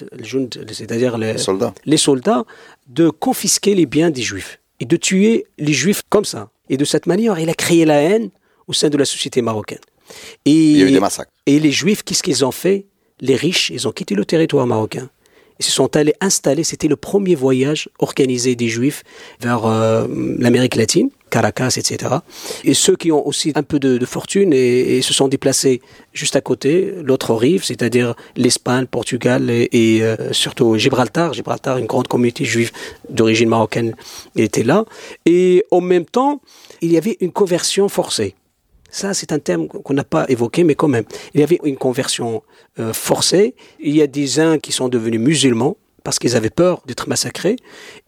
c'est-à-dire 0.71 1.17
les, 1.17 1.33
les 1.33 1.37
soldats. 1.37 1.73
les 1.85 1.97
soldats, 1.97 2.45
de 2.87 3.09
confisquer 3.09 3.75
les 3.75 3.85
biens 3.85 4.09
des 4.11 4.21
juifs 4.21 4.59
et 4.79 4.85
de 4.85 4.95
tuer 4.95 5.45
les 5.57 5.73
juifs 5.73 6.03
comme 6.09 6.25
ça. 6.25 6.49
Et 6.69 6.77
de 6.77 6.85
cette 6.85 7.05
manière, 7.05 7.37
il 7.39 7.49
a 7.49 7.53
créé 7.53 7.85
la 7.85 8.01
haine 8.01 8.29
au 8.67 8.73
sein 8.73 8.89
de 8.89 8.97
la 8.97 9.05
société 9.05 9.41
marocaine. 9.41 9.79
Et, 10.45 10.51
il 10.51 10.77
y 10.77 10.83
a 10.83 10.87
eu 10.87 10.91
des 10.91 10.99
massacres. 10.99 11.31
Et 11.45 11.59
les 11.59 11.71
juifs, 11.71 12.03
qu'est-ce 12.03 12.23
qu'ils 12.23 12.45
ont 12.45 12.51
fait? 12.51 12.85
Les 13.21 13.35
riches, 13.35 13.69
ils 13.69 13.87
ont 13.87 13.91
quitté 13.91 14.15
le 14.15 14.25
territoire 14.25 14.67
marocain. 14.67 15.09
Ils 15.59 15.65
se 15.65 15.71
sont 15.71 15.95
allés 15.95 16.13
installer, 16.21 16.63
c'était 16.63 16.87
le 16.87 16.95
premier 16.95 17.35
voyage 17.35 17.89
organisé 17.99 18.55
des 18.55 18.67
juifs 18.67 19.03
vers 19.39 19.65
euh, 19.65 20.07
l'Amérique 20.37 20.75
latine, 20.75 21.09
Caracas, 21.29 21.75
etc. 21.77 22.15
Et 22.63 22.73
ceux 22.73 22.95
qui 22.95 23.11
ont 23.11 23.25
aussi 23.25 23.53
un 23.55 23.63
peu 23.63 23.79
de, 23.79 24.05
fortune 24.05 24.53
et, 24.53 25.01
se 25.01 25.13
sont 25.13 25.27
déplacés 25.27 25.81
juste 26.13 26.35
à 26.35 26.41
côté, 26.41 26.93
l'autre 27.03 27.33
rive, 27.33 27.63
c'est-à-dire 27.63 28.15
l'Espagne, 28.35 28.85
Portugal 28.85 29.49
et, 29.49 29.69
et 29.71 30.03
euh, 30.03 30.33
surtout 30.33 30.77
Gibraltar. 30.77 31.33
Gibraltar, 31.33 31.77
une 31.77 31.87
grande 31.87 32.07
communauté 32.07 32.45
juive 32.45 32.71
d'origine 33.09 33.49
marocaine 33.49 33.95
était 34.35 34.63
là. 34.63 34.85
Et 35.25 35.65
en 35.71 35.81
même 35.81 36.05
temps, 36.05 36.41
il 36.81 36.91
y 36.91 36.97
avait 36.97 37.17
une 37.21 37.31
conversion 37.31 37.89
forcée. 37.89 38.35
Ça, 38.95 39.13
c'est 39.13 39.33
un 39.33 39.39
terme 39.39 39.67
qu'on 39.67 39.93
n'a 39.93 40.05
pas 40.05 40.23
évoqué, 40.29 40.63
mais 40.63 40.73
quand 40.73 40.87
même. 40.87 41.03
Il 41.33 41.41
y 41.41 41.43
avait 41.43 41.59
une 41.65 41.75
conversion 41.75 42.43
euh, 42.79 42.93
forcée. 42.93 43.53
Il 43.81 43.93
y 43.93 44.01
a 44.01 44.07
des 44.07 44.39
uns 44.39 44.57
qui 44.57 44.71
sont 44.71 44.87
devenus 44.87 45.19
musulmans 45.19 45.75
parce 46.05 46.17
qu'ils 46.17 46.37
avaient 46.37 46.49
peur 46.49 46.81
d'être 46.85 47.09
massacrés. 47.09 47.57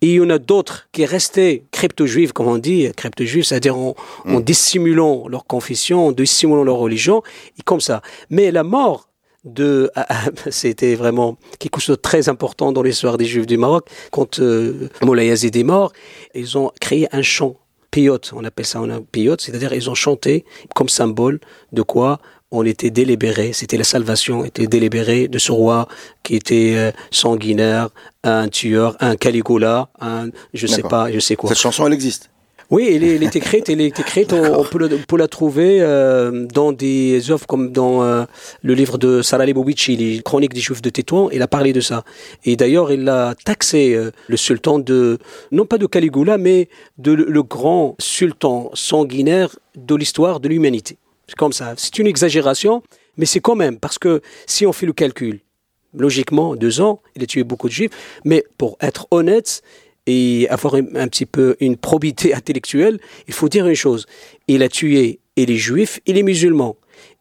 Et 0.02 0.08
il 0.08 0.14
y 0.14 0.22
en 0.22 0.30
a 0.30 0.38
d'autres 0.40 0.88
qui 0.94 1.04
restaient 1.04 1.64
crypto-juifs, 1.72 2.32
comme 2.32 2.48
on 2.48 2.58
dit, 2.58 2.90
crypto-juifs, 2.96 3.48
c'est-à-dire 3.48 3.78
en, 3.78 3.96
mm. 4.24 4.36
en, 4.36 4.40
dissimulant 4.40 5.28
leur 5.28 5.46
confession, 5.46 6.08
en 6.08 6.12
dissimulant 6.14 6.64
leur 6.64 6.78
religion, 6.78 7.22
et 7.60 7.64
comme 7.64 7.82
ça. 7.82 8.02
Mais 8.30 8.52
la 8.52 8.64
mort 8.64 9.10
de, 9.44 9.92
c'était 10.52 10.96
vraiment 10.96 11.38
quelque 11.60 11.82
chose 11.82 11.98
de 11.98 12.02
très 12.02 12.30
important 12.30 12.72
dans 12.72 12.82
l'histoire 12.82 13.18
des 13.18 13.26
Juifs 13.26 13.46
du 13.46 13.58
Maroc. 13.58 13.90
Quand 14.12 14.40
euh, 14.40 14.90
Moulay 15.02 15.28
Yazid 15.28 15.54
est 15.54 15.64
mort, 15.64 15.92
ils 16.34 16.58
ont 16.58 16.72
créé 16.80 17.10
un 17.12 17.24
chant 17.24 17.58
piote, 17.98 18.32
on 18.36 18.44
appelle 18.46 18.68
ça 18.68 18.78
un 18.78 19.02
piote, 19.02 19.42
c'est-à-dire 19.42 19.74
ils 19.74 19.90
ont 19.90 19.96
chanté 19.96 20.46
comme 20.76 20.88
symbole 20.88 21.40
de 21.72 21.82
quoi 21.82 22.20
on 22.52 22.64
était 22.64 22.92
délibéré, 22.92 23.54
c'était 23.54 23.76
la 23.76 23.84
salvation, 23.84 24.46
était 24.46 24.68
délibérée 24.68 25.28
de 25.28 25.40
ce 25.40 25.52
roi 25.52 25.88
qui 26.22 26.36
était 26.36 26.76
euh, 26.78 26.92
sanguinaire, 27.10 27.90
un 28.24 28.50
tueur, 28.50 28.96
un 29.00 29.16
Caligula, 29.16 29.90
un 30.00 30.30
je 30.54 30.68
sais 30.68 30.84
pas, 30.84 31.12
je 31.12 31.20
sais 31.20 31.36
quoi. 31.36 31.50
Cette 31.50 31.58
chanson, 31.58 31.88
elle 31.88 31.94
existe? 31.94 32.30
Oui, 32.70 32.90
elle 32.92 33.04
elle 33.04 33.24
est 33.24 33.36
écrite, 33.36 33.70
elle 33.70 33.80
écrite. 33.80 34.34
On, 34.34 34.64
peut, 34.64 35.18
la 35.18 35.28
trouver 35.30 35.80
euh, 35.82 36.46
dans 36.48 36.74
des 36.74 37.32
œuvres 37.32 37.48
comme 37.48 37.72
dans 37.72 38.04
euh, 38.04 38.26
le 38.62 38.74
livre 38.74 38.98
de 38.98 39.22
Sarah 39.22 39.46
Lebovici, 39.46 39.96
les 39.96 40.22
Chroniques 40.22 40.54
des 40.54 40.60
Juifs 40.60 40.82
de 40.82 40.90
Tétouan. 40.90 41.30
Il 41.32 41.42
a 41.42 41.48
parlé 41.48 41.72
de 41.72 41.80
ça. 41.80 42.04
Et 42.44 42.58
d'ailleurs, 42.58 42.92
il 42.92 43.08
a 43.08 43.36
taxé 43.36 43.96
euh, 43.96 44.12
le 44.28 44.36
sultan 44.36 44.80
de, 44.80 45.18
non 45.52 45.66
pas 45.66 45.78
de 45.78 45.86
Caligula, 45.86 46.38
mais 46.38 46.68
de 46.98 47.14
le, 47.14 47.26
le 47.26 47.44
grand 47.44 47.96
sultan 48.00 48.70
sanguinaire 48.74 49.58
de 49.78 49.96
l'histoire 49.96 50.42
de 50.42 50.50
l'humanité. 50.50 50.98
C'est 51.28 51.38
comme 51.38 51.54
ça. 51.54 51.74
C'est 51.78 51.98
une 52.00 52.08
exagération, 52.08 52.84
mais 53.16 53.26
c'est 53.26 53.40
quand 53.40 53.56
même 53.56 53.80
parce 53.80 53.98
que 53.98 54.22
si 54.46 54.66
on 54.66 54.74
fait 54.74 54.86
le 54.86 54.94
calcul, 54.94 55.40
logiquement, 55.94 56.56
deux 56.58 56.82
ans, 56.82 57.02
il 57.16 57.24
a 57.24 57.26
tué 57.26 57.44
beaucoup 57.44 57.70
de 57.70 57.74
juifs, 57.74 57.92
mais 58.26 58.44
pour 58.58 58.78
être 58.82 59.08
honnête, 59.12 59.62
et 60.08 60.48
avoir 60.50 60.76
un, 60.76 60.86
un, 60.96 61.08
petit 61.08 61.26
peu 61.26 61.56
une 61.60 61.78
probité 61.78 62.34
intellectuelle, 62.34 63.00
il 63.28 63.34
faut 63.34 63.50
dire 63.50 63.68
une 63.68 63.76
chose. 63.76 64.06
Il 64.48 64.64
a 64.64 64.70
tué 64.70 65.20
et 65.36 65.46
les 65.46 65.58
juifs 65.58 66.00
et 66.08 66.14
les 66.14 66.24
musulmans. 66.24 66.78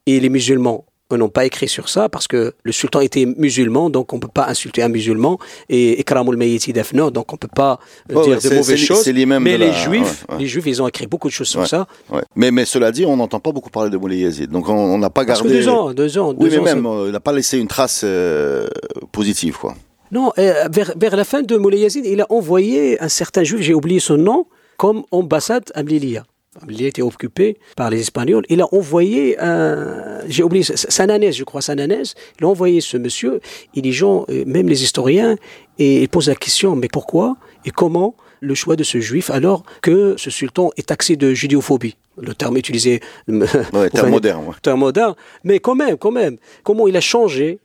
Et 0.07 0.20
les 0.20 0.28
musulmans 0.28 0.87
n'ont 1.14 1.28
pas 1.28 1.45
écrit 1.45 1.68
sur 1.68 1.89
ça 1.89 2.09
parce 2.09 2.26
que 2.26 2.55
le 2.64 2.72
sultan 2.72 3.01
était 3.01 3.26
musulman, 3.26 3.91
donc 3.91 4.12
on 4.12 4.18
peut 4.18 4.28
pas 4.32 4.49
insulter 4.49 4.82
un 4.82 4.89
musulman 4.89 5.39
et 5.68 6.01
Ikramul 6.01 6.37
Mayyiti 6.37 6.72
Dafna, 6.72 7.11
donc 7.11 7.32
on 7.32 7.37
peut 7.37 7.49
pas 7.55 7.78
oh, 8.12 8.24
dire 8.24 8.41
de 8.41 8.55
mauvaises 8.55 8.76
choses. 8.76 9.07
Mais 9.07 9.57
les 9.57 9.68
la... 9.68 9.72
juifs, 9.72 10.24
ouais, 10.28 10.34
ouais. 10.34 10.41
les 10.41 10.47
juifs, 10.49 10.66
ils 10.66 10.82
ont 10.82 10.89
écrit 10.89 11.07
beaucoup 11.07 11.28
de 11.28 11.32
choses 11.32 11.49
sur 11.49 11.61
ouais, 11.61 11.66
ça. 11.66 11.87
Mais, 12.34 12.51
mais 12.51 12.64
cela 12.64 12.91
dit, 12.91 13.07
on 13.07 13.16
n'entend 13.16 13.39
pas 13.39 13.53
beaucoup 13.53 13.70
parler 13.70 13.91
de 13.91 13.97
Moulay 13.97 14.18
Yazid. 14.18 14.51
Donc 14.51 14.68
on 14.68 14.99
n'a 14.99 15.11
pas 15.11 15.24
parce 15.24 15.41
gardé. 15.41 15.55
Que 15.55 15.59
deux 15.62 15.68
ans, 15.68 15.93
deux 15.93 16.18
ans. 16.18 16.34
Oui, 16.37 16.51
deux 16.51 16.57
mais 16.57 16.59
ans, 16.59 16.64
même, 16.64 16.87
euh, 16.87 17.07
il 17.07 17.12
n'a 17.12 17.20
pas 17.20 17.32
laissé 17.32 17.59
une 17.59 17.68
trace 17.68 18.03
euh, 18.05 18.66
positive, 19.12 19.57
quoi. 19.59 19.76
Non, 20.13 20.33
euh, 20.39 20.69
vers, 20.71 20.93
vers, 20.97 21.17
la 21.17 21.25
fin 21.25 21.43
de 21.43 21.57
Moulay 21.57 21.81
Yazid, 21.81 22.07
il 22.07 22.21
a 22.21 22.27
envoyé 22.31 23.01
un 23.03 23.09
certain 23.09 23.43
juif, 23.43 23.61
j'ai 23.63 23.75
oublié 23.75 24.01
son 24.01 24.17
nom, 24.17 24.47
comme 24.77 25.05
ambassade 25.11 25.65
à 25.75 25.83
Mlilia. 25.83 26.25
Mlilia 26.65 26.89
était 26.89 27.03
occupé 27.03 27.59
par 27.77 27.91
les 27.91 28.01
Espagnols. 28.01 28.45
Il 28.49 28.61
a 28.63 28.69
envoyé 28.73 29.39
un, 29.41 30.21
j'ai 30.29 30.43
oublié, 30.43 30.63
Sananès, 30.65 31.37
je 31.37 31.45
crois, 31.45 31.61
Sananès. 31.61 32.15
Il 32.39 32.45
a 32.45 32.49
envoyé 32.49 32.81
ce 32.81 32.97
monsieur, 32.97 33.41
et 33.75 33.81
les 33.81 33.93
gens, 33.93 34.25
même 34.47 34.69
les 34.69 34.83
historiens, 34.83 35.37
et 35.79 36.03
ils 36.03 36.09
posent 36.09 36.29
la 36.29 36.35
question, 36.35 36.77
mais 36.77 36.89
pourquoi 36.89 37.37
et 37.65 37.71
comment 37.71 38.15
le 38.41 38.55
choix 38.55 38.77
de 38.77 38.85
ce 38.85 39.01
juif 39.01 39.31
alors 39.31 39.65
que 39.83 40.15
ce 40.19 40.31
sultan 40.31 40.71
est 40.77 40.87
taxé 40.87 41.17
de 41.17 41.35
judéophobie? 41.35 41.97
Le 42.19 42.35
terme 42.35 42.57
utilisé 42.57 43.01
ouais, 43.29 43.91
terme 43.91 44.11
moderne 44.11 44.45
ouais. 44.47 44.55
terme 44.63 44.81
moderne 44.81 45.15
mais 45.45 45.59
quand 45.59 45.75
même 45.75 45.99
quand 45.99 46.11
même 46.11 46.39
comment 46.63 46.89
il 46.89 46.97
a 46.97 47.01
changé 47.03 47.59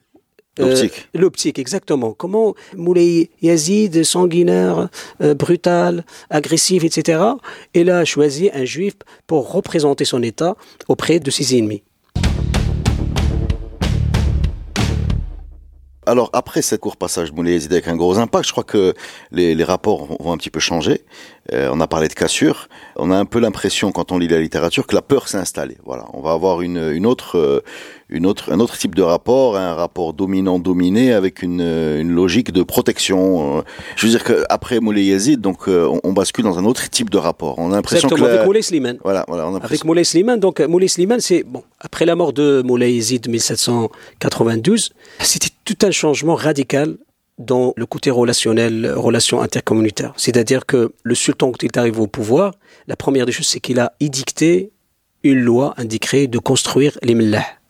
L'optique. 0.58 1.10
Euh, 1.16 1.20
L'optique, 1.20 1.60
exactement. 1.60 2.14
Comment 2.14 2.56
Moulay 2.76 3.30
Yazid, 3.42 4.04
sanguinaire, 4.04 4.90
euh, 5.22 5.34
brutal, 5.34 6.06
agressif, 6.30 6.84
etc., 6.84 7.22
il 7.74 7.90
a 7.90 8.04
choisi 8.04 8.50
un 8.54 8.66
juif 8.66 8.96
pour 9.28 9.52
représenter 9.52 10.04
son 10.04 10.22
État 10.22 10.58
auprès 10.90 11.20
de 11.20 11.32
ses 11.32 11.58
ennemis. 11.58 11.84
Alors 16.08 16.32
après 16.34 16.64
cette 16.64 16.82
court 16.82 16.98
passage 16.98 17.32
Moulay 17.32 17.54
Yazid 17.54 17.72
avec 17.72 17.88
un 17.88 17.96
gros 17.96 18.18
impact, 18.18 18.48
je 18.48 18.52
crois 18.52 18.64
que 18.64 18.96
les, 19.32 19.54
les 19.54 19.64
rapports 19.64 20.08
vont 20.20 20.34
un 20.34 20.38
petit 20.38 20.50
peu 20.50 20.60
changer. 20.60 21.06
Euh, 21.54 21.70
on 21.72 21.80
a 21.80 21.88
parlé 21.88 22.08
de 22.08 22.14
cassure. 22.14 22.70
On 22.96 23.12
a 23.12 23.16
un 23.16 23.26
peu 23.26 23.40
l'impression 23.40 23.92
quand 23.92 24.12
on 24.12 24.18
lit 24.18 24.28
la 24.28 24.42
littérature 24.42 24.88
que 24.88 24.96
la 24.96 25.04
peur 25.04 25.28
s'est 25.28 25.38
installée. 25.38 25.78
Voilà, 25.86 26.08
on 26.14 26.22
va 26.22 26.32
avoir 26.32 26.62
une, 26.62 26.92
une 26.92 27.06
autre, 27.06 27.64
une 28.12 28.26
autre, 28.26 28.52
un 28.52 28.60
autre 28.60 28.78
type 28.78 28.96
de 28.96 29.02
rapport, 29.02 29.58
un 29.58 29.74
rapport 29.74 30.14
dominant-dominé 30.14 31.14
avec 31.14 31.42
une, 31.42 31.62
une, 31.62 32.12
logique 32.12 32.52
de 32.52 32.64
protection. 32.64 33.58
Euh. 33.58 33.62
Je 33.96 34.06
veux 34.06 34.12
dire 34.12 34.24
qu'après 34.24 34.80
Moulay 34.80 35.06
Yazid, 35.06 35.40
donc 35.42 35.68
on, 35.68 36.00
on, 36.04 36.14
bascule 36.14 36.44
dans 36.44 36.60
un 36.60 36.66
autre 36.66 36.90
type 36.90 37.10
de 37.10 37.18
rapport. 37.18 37.58
On 37.58 37.72
a 37.72 37.76
l'impression 37.76 38.10
que 38.10 38.16
la... 38.16 38.34
avec 38.34 38.46
Moulay 38.46 38.62
Slimane. 38.62 38.98
Voilà, 39.04 39.26
voilà. 39.28 39.48
On 39.48 39.56
a 39.56 39.64
avec 39.64 39.86
Moulay 39.86 40.04
Slimane, 40.04 40.40
donc 40.40 40.60
Moulay 40.60 40.88
Slimane, 40.88 41.22
c'est 41.22 41.44
bon 41.44 41.64
après 41.80 42.06
la 42.06 42.16
mort 42.16 42.32
de 42.32 42.62
Moulay 42.64 42.94
Yazid 42.94 43.28
1792, 43.28 44.94
c'était 45.20 45.50
tout 45.66 45.78
un 45.82 45.92
changement 45.92 46.36
radical 46.36 46.98
dans 47.40 47.74
le 47.76 47.86
côté 47.86 48.12
relationnel, 48.12 48.94
relation 48.96 49.42
intercommunautaire. 49.42 50.14
C'est-à-dire 50.16 50.66
que 50.66 50.94
le 51.04 51.16
sultan, 51.16 51.52
quand 51.52 51.64
il 51.64 51.68
est 51.68 51.78
arrivé 51.78 52.00
au 52.00 52.08
pouvoir, 52.08 52.54
la 52.88 52.96
première 52.96 53.26
des 53.26 53.32
choses, 53.32 53.48
c'est 53.48 53.60
qu'il 53.60 53.80
a 53.80 53.94
édicté 54.00 54.72
une 55.24 55.40
loi, 55.40 55.74
un 55.78 55.86
décret 55.86 56.28
de 56.28 56.38
construire 56.38 56.98
les 57.02 57.16
millahs. 57.16 57.61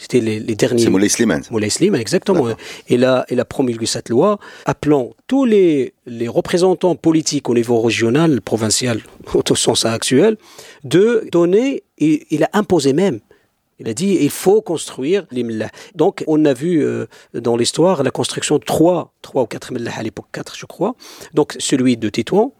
C'était 0.00 0.20
les, 0.20 0.40
les 0.40 0.54
derniers. 0.54 0.82
C'est 0.82 0.88
Moulay 0.88 1.10
Slimane. 1.10 1.42
Moulay 1.50 1.68
Slimane, 1.68 2.00
exactement. 2.00 2.48
Et 2.88 2.96
là, 2.96 3.26
il 3.28 3.38
a 3.38 3.44
promulgué 3.44 3.84
cette 3.84 4.08
loi 4.08 4.38
appelant 4.64 5.10
tous 5.26 5.44
les, 5.44 5.92
les 6.06 6.26
représentants 6.26 6.96
politiques 6.96 7.50
au 7.50 7.54
niveau 7.54 7.82
régional, 7.82 8.40
provincial, 8.40 9.02
au 9.34 9.54
sens 9.54 9.84
actuel, 9.84 10.38
de 10.84 11.28
donner, 11.30 11.82
et 11.98 12.26
il 12.30 12.44
a 12.44 12.50
imposé 12.54 12.94
même 12.94 13.20
il 13.80 13.88
a 13.88 13.94
dit 13.94 14.18
il 14.20 14.30
faut 14.30 14.60
construire 14.60 15.26
les 15.30 15.42
millahs. 15.42 15.70
Donc 15.94 16.22
on 16.26 16.44
a 16.44 16.52
vu 16.52 16.84
euh, 16.84 17.06
dans 17.32 17.56
l'histoire 17.56 18.02
la 18.02 18.10
construction 18.10 18.58
de 18.58 18.64
trois, 18.64 19.14
trois 19.22 19.42
ou 19.42 19.46
quatre 19.46 19.72
millahs 19.72 19.98
à 19.98 20.02
l'époque, 20.02 20.26
quatre 20.32 20.54
je 20.56 20.66
crois. 20.66 20.94
Donc 21.32 21.56
celui 21.58 21.96
de 21.96 22.10
Tétouan, 22.10 22.52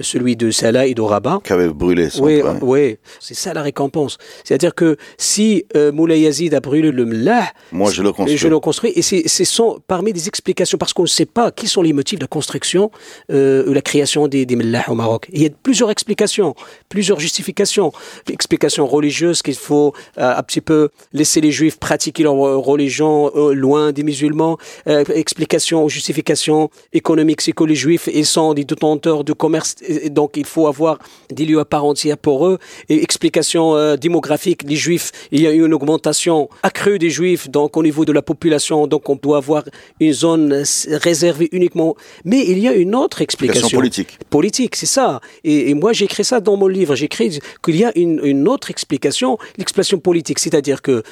celui 0.00 0.36
de 0.36 0.50
Salah 0.50 0.86
et 0.86 0.94
de 0.94 1.00
Rabat. 1.02 1.40
Qui 1.44 1.52
avait 1.52 1.68
brûlé 1.68 2.10
son 2.10 2.24
Oui, 2.24 2.40
train. 2.40 2.58
oui, 2.62 2.96
c'est 3.20 3.34
ça 3.34 3.52
la 3.54 3.62
récompense. 3.62 4.18
C'est-à-dire 4.44 4.74
que 4.74 4.96
si 5.18 5.64
euh, 5.76 5.92
Moulay 5.92 6.20
Yazid 6.20 6.52
a 6.54 6.60
brûlé 6.60 6.90
le 6.90 7.04
Mlah, 7.04 7.44
Moi, 7.72 7.90
je 7.90 8.02
le 8.02 8.12
construis. 8.12 8.36
je 8.36 8.48
le 8.48 8.58
construis, 8.60 8.92
et 8.96 9.02
c'est 9.02 9.44
sont 9.44 9.78
parmi 9.86 10.12
des 10.12 10.26
explications, 10.28 10.78
parce 10.78 10.92
qu'on 10.92 11.02
ne 11.02 11.08
sait 11.08 11.26
pas 11.26 11.50
qui 11.50 11.68
sont 11.68 11.82
les 11.82 11.92
motifs 11.92 12.18
de 12.18 12.24
la 12.24 12.28
construction 12.28 12.90
euh, 13.30 13.68
ou 13.68 13.72
la 13.72 13.82
création 13.82 14.26
des, 14.28 14.46
des 14.46 14.56
Mlah 14.56 14.84
au 14.88 14.94
Maroc. 14.94 15.28
Il 15.32 15.42
y 15.42 15.46
a 15.46 15.50
plusieurs 15.62 15.90
explications, 15.90 16.54
plusieurs 16.88 17.20
justifications. 17.20 17.92
Explications 18.30 18.86
religieuses 18.86 19.42
qu'il 19.42 19.54
faut 19.54 19.92
euh, 20.18 20.34
un 20.36 20.42
petit 20.42 20.60
peu 20.60 20.88
laisser 21.12 21.40
les 21.40 21.52
Juifs 21.52 21.78
pratiquer 21.78 22.22
leur 22.24 22.34
euh, 22.46 22.56
religion 22.56 23.30
euh, 23.36 23.52
loin 23.52 23.92
des 23.92 24.02
musulmans. 24.02 24.58
Euh, 24.88 25.04
explications, 25.14 25.88
justifications 25.88 26.70
économiques, 26.92 27.40
c'est 27.42 27.52
que 27.52 27.64
les 27.64 27.74
Juifs 27.74 28.08
ils 28.12 28.26
sont 28.26 28.54
des 28.54 28.64
détenteurs 28.64 29.24
de 29.24 29.32
commerce, 29.32 29.74
et- 29.88 30.10
donc 30.10 30.36
il 30.36 30.44
faut 30.46 30.66
avoir 30.66 30.98
des 31.30 31.44
lieux 31.46 31.60
à 31.60 31.64
part 31.64 31.84
entière 31.84 32.18
pour 32.18 32.46
eux. 32.46 32.58
Et 32.88 33.02
explications 33.02 33.76
euh, 33.76 33.96
démographiques, 33.96 34.62
les 34.64 34.76
Juifs, 34.76 35.12
il 35.32 35.40
y 35.40 35.46
a 35.46 35.52
eu 35.52 35.64
une 35.64 35.74
augmentation 35.74 36.48
accrue 36.62 36.98
des 36.98 37.10
Juifs, 37.10 37.48
donc 37.50 37.76
au 37.76 37.82
niveau 37.82 38.04
de 38.04 38.12
la 38.12 38.22
population, 38.22 38.86
donc 38.86 39.08
on 39.08 39.16
doit 39.16 39.38
avoir 39.38 39.64
une 40.00 40.12
zone 40.12 40.62
réservée 40.88 41.48
uniquement. 41.52 41.94
Mais 42.24 42.40
il 42.46 42.58
y 42.58 42.68
a 42.68 42.72
une 42.74 42.94
autre 42.94 43.20
explication. 43.22 43.66
Explication 43.68 43.78
politique. 43.78 44.18
Politique, 44.30 44.76
c'est 44.76 44.86
ça. 44.86 45.20
Et, 45.44 45.70
et 45.70 45.74
moi, 45.74 45.92
j'ai 45.92 46.04
écrit 46.06 46.24
ça 46.24 46.40
dans 46.40 46.56
mon 46.56 46.66
livre. 46.66 46.94
J'ai 46.94 47.06
écrit 47.06 47.38
qu'il 47.64 47.76
y 47.76 47.84
a 47.84 47.92
une, 47.96 48.20
une 48.24 48.48
autre 48.48 48.70
explication, 48.70 49.38
l'explication 49.58 49.98
politique. 49.98 50.38
C'est-à-dire 50.38 50.82
que, 50.82 51.02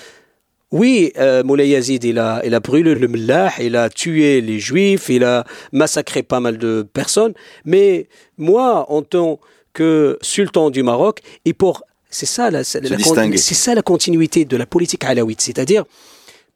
oui, 0.72 1.12
euh, 1.18 1.44
Moulay 1.44 1.68
Yazid, 1.68 2.02
il 2.02 2.18
a, 2.18 2.40
il 2.44 2.54
a 2.54 2.60
brûlé 2.60 2.94
le 2.94 3.06
Mlah, 3.06 3.52
il 3.60 3.76
a 3.76 3.90
tué 3.90 4.40
les 4.40 4.58
Juifs, 4.58 5.10
il 5.10 5.22
a 5.22 5.44
massacré 5.70 6.22
pas 6.22 6.40
mal 6.40 6.56
de 6.56 6.86
personnes. 6.94 7.34
Mais 7.66 8.08
moi, 8.38 8.90
en 8.90 9.02
tant 9.02 9.38
que 9.74 10.18
sultan 10.22 10.70
du 10.70 10.82
Maroc, 10.82 11.20
et 11.44 11.52
pour. 11.52 11.82
C'est 12.14 12.26
ça, 12.26 12.50
la, 12.50 12.62
c'est 12.62 13.54
ça 13.54 13.74
la 13.74 13.80
continuité 13.80 14.44
de 14.44 14.56
la 14.58 14.66
politique 14.66 15.02
alaouite. 15.02 15.40
C'est-à-dire 15.40 15.84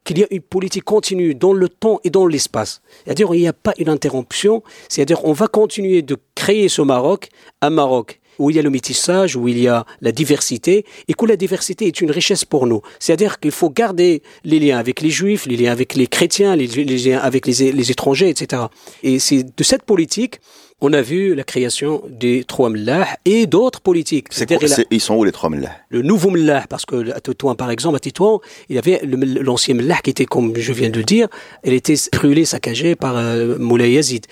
qu'il 0.03 0.19
y 0.19 0.23
a 0.23 0.27
une 0.29 0.41
politique 0.41 0.83
continue 0.83 1.33
dans 1.33 1.51
le 1.53 1.67
temps 1.67 1.99
et 2.03 2.11
dans 2.11 2.27
l'espace. 2.27 2.81
C'est-à-dire 3.03 3.33
il 3.33 3.41
n'y 3.41 3.47
a 3.47 3.53
pas 3.53 3.73
une 3.79 3.89
interruption. 3.89 4.61
C'est-à-dire 4.87 5.25
on 5.25 5.33
va 5.33 5.47
continuer 5.47 6.03
de 6.03 6.15
créer 6.35 6.69
ce 6.69 6.83
Maroc, 6.83 7.29
un 7.61 7.71
Maroc 7.71 8.19
où 8.39 8.49
il 8.49 8.55
y 8.55 8.59
a 8.59 8.61
le 8.61 8.69
métissage, 8.69 9.35
où 9.35 9.47
il 9.47 9.59
y 9.59 9.67
a 9.67 9.85
la 10.01 10.11
diversité, 10.11 10.85
et 11.07 11.13
que 11.13 11.25
la 11.25 11.35
diversité 11.35 11.87
est 11.87 12.01
une 12.01 12.11
richesse 12.11 12.45
pour 12.45 12.67
nous. 12.67 12.81
C'est-à-dire 12.99 13.39
qu'il 13.39 13.51
faut 13.51 13.69
garder 13.69 14.21
les 14.43 14.59
liens 14.59 14.77
avec 14.77 15.01
les 15.01 15.09
juifs, 15.09 15.45
les 15.45 15.57
liens 15.57 15.71
avec 15.71 15.95
les 15.95 16.07
chrétiens, 16.07 16.55
les, 16.55 16.67
liens 16.67 17.19
avec 17.19 17.47
les, 17.47 17.71
les 17.71 17.91
étrangers, 17.91 18.29
etc. 18.29 18.63
Et 19.03 19.19
c'est 19.19 19.43
de 19.43 19.63
cette 19.63 19.83
politique 19.83 20.39
on 20.79 20.93
a 20.93 21.01
vu 21.01 21.33
la 21.33 21.43
création 21.43 22.03
des 22.07 22.43
trois 22.43 22.69
mlahs 22.69 23.07
et 23.25 23.47
d'autres 23.47 23.81
politiques. 23.81 24.27
C'est 24.29 24.45
quoi- 24.59 24.67
Ils 24.91 25.01
sont 25.01 25.15
où 25.15 25.23
les 25.23 25.31
trois 25.31 25.49
Mlah 25.49 25.71
le 25.89 26.01
nouveau 26.03 26.29
Mlah, 26.29 26.65
parce 26.69 26.85
que 26.85 27.11
à 27.11 27.19
Tétouan, 27.19 27.55
par 27.55 27.71
exemple, 27.71 27.95
à 27.95 27.99
Tétouan, 27.99 28.41
il 28.69 28.75
y 28.75 28.79
avait 28.79 29.01
l'ancien 29.03 29.73
Mlah 29.73 29.97
qui 30.03 30.11
était, 30.11 30.25
comme 30.25 30.55
je 30.55 30.73
viens 30.73 30.89
de 30.89 30.97
le 30.97 31.03
dire, 31.03 31.27
elle 31.63 31.73
était 31.73 31.95
brûlée, 32.13 32.45
saccagée 32.45 32.95
par 32.95 33.17
euh, 33.17 33.57
Moulay 33.57 33.93
Yazid. 33.93 34.25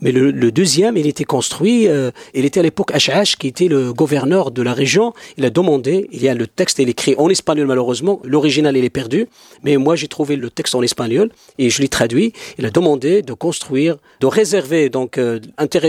Mais 0.00 0.12
le, 0.12 0.30
le 0.30 0.50
deuxième, 0.52 0.96
il 0.96 1.06
était 1.06 1.24
construit, 1.24 1.86
euh, 1.88 2.10
il 2.32 2.44
était 2.46 2.60
à 2.60 2.62
l'époque 2.62 2.92
Ash'ash, 2.94 3.36
qui 3.36 3.48
était 3.48 3.68
le 3.68 3.92
gouverneur 3.92 4.52
de 4.52 4.62
la 4.62 4.72
région. 4.72 5.12
Il 5.36 5.44
a 5.44 5.50
demandé, 5.50 6.08
il 6.12 6.22
y 6.22 6.28
a 6.28 6.34
le 6.34 6.46
texte, 6.46 6.78
il 6.78 6.88
est 6.88 6.92
écrit 6.92 7.14
en 7.18 7.28
espagnol 7.28 7.66
malheureusement, 7.66 8.20
l'original 8.24 8.74
il 8.76 8.84
est 8.84 8.90
perdu, 8.90 9.26
mais 9.64 9.76
moi 9.76 9.96
j'ai 9.96 10.08
trouvé 10.08 10.36
le 10.36 10.48
texte 10.48 10.74
en 10.74 10.82
espagnol 10.82 11.30
et 11.58 11.68
je 11.68 11.82
l'ai 11.82 11.88
traduit. 11.88 12.32
Il 12.58 12.64
a 12.64 12.70
demandé 12.70 13.20
de 13.22 13.32
construire, 13.34 13.96
de 14.20 14.26
réserver 14.26 14.88
donc 14.88 15.18
euh, 15.18 15.40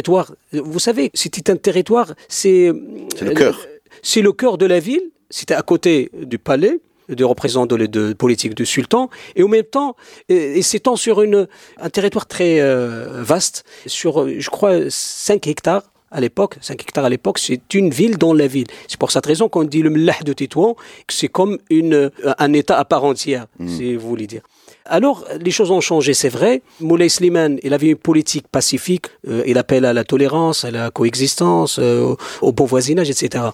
territoire. 0.01 0.33
Vous 0.51 0.79
savez, 0.79 1.11
c'était 1.13 1.51
un 1.51 1.55
territoire, 1.57 2.13
c'est 2.27 2.71
C'est 3.17 3.25
le 3.25 3.33
cœur. 3.33 3.57
c'est 4.01 4.21
le 4.21 4.31
cœur 4.33 4.57
de 4.57 4.65
la 4.65 4.79
ville, 4.79 5.03
c'était 5.29 5.53
à 5.53 5.61
côté 5.61 6.09
du 6.13 6.37
palais, 6.39 6.79
des 7.09 7.23
représentants 7.23 7.75
de, 7.77 7.85
de 7.85 8.13
politique 8.13 8.55
du 8.55 8.65
sultan, 8.65 9.09
et 9.35 9.43
en 9.43 9.47
même 9.47 9.63
temps, 9.63 9.95
et, 10.29 10.57
et 10.59 10.61
s'étend 10.61 10.95
sur 10.95 11.21
une, 11.21 11.47
un 11.79 11.89
territoire 11.89 12.25
très 12.25 12.59
euh, 12.61 13.21
vaste, 13.21 13.63
sur, 13.85 14.27
je 14.27 14.49
crois, 14.49 14.89
5 14.89 15.47
hectares. 15.47 15.83
À 16.13 16.19
l'époque, 16.19 16.57
5 16.59 16.81
hectares 16.81 17.05
à 17.05 17.09
l'époque, 17.09 17.39
c'est 17.39 17.73
une 17.73 17.89
ville 17.89 18.17
dans 18.17 18.33
la 18.33 18.45
ville. 18.47 18.67
C'est 18.89 18.99
pour 18.99 19.11
cette 19.11 19.25
raison 19.25 19.47
qu'on 19.47 19.63
dit 19.63 19.81
le 19.81 19.89
Mlah 19.89 20.19
de 20.25 20.33
Tétouan, 20.33 20.75
que 21.07 21.13
c'est 21.13 21.29
comme 21.29 21.57
une, 21.69 22.11
un 22.37 22.53
État 22.53 22.77
à 22.77 22.83
part 22.83 23.05
entière, 23.05 23.45
si 23.65 23.95
vous 23.95 24.09
voulez 24.09 24.27
dire. 24.27 24.41
Alors, 24.85 25.25
les 25.39 25.51
choses 25.51 25.71
ont 25.71 25.81
changé, 25.81 26.13
c'est 26.13 26.29
vrai. 26.29 26.61
Moulay 26.79 27.09
Slimane, 27.09 27.59
il 27.63 27.73
avait 27.73 27.89
une 27.89 27.97
politique 27.97 28.47
pacifique. 28.47 29.07
euh, 29.27 29.43
il 29.45 29.57
appelle 29.57 29.85
à 29.85 29.93
la 29.93 30.03
tolérance, 30.03 30.65
à 30.65 30.71
la 30.71 30.89
coexistence, 30.89 31.77
euh, 31.79 32.15
au, 32.41 32.51
bon 32.51 32.65
voisinage, 32.65 33.09
etc. 33.09 33.45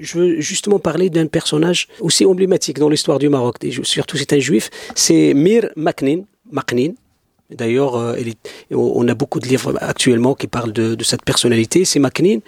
Je 0.00 0.18
veux 0.18 0.40
justement 0.40 0.78
parler 0.78 1.10
d'un 1.10 1.26
personnage 1.26 1.88
aussi 2.00 2.24
emblématique 2.24 2.78
dans 2.78 2.88
l'histoire 2.88 3.18
du 3.18 3.28
Maroc. 3.28 3.56
Surtout, 3.82 4.16
c'est 4.16 4.32
un 4.32 4.38
juif. 4.38 4.70
C'est 4.94 5.34
Mir 5.34 5.70
Maknin. 5.76 6.22
Maknin. 6.50 6.92
D'ailleurs, 7.50 7.96
euh, 7.96 8.16
on 8.72 9.06
a 9.08 9.14
beaucoup 9.14 9.40
de 9.40 9.48
livres 9.48 9.74
actuellement 9.80 10.34
qui 10.34 10.48
parlent 10.48 10.72
de, 10.72 10.94
de 10.94 11.04
cette 11.04 11.24
personnalité. 11.24 11.84
C'est 11.84 11.98
Maknin 11.98 12.40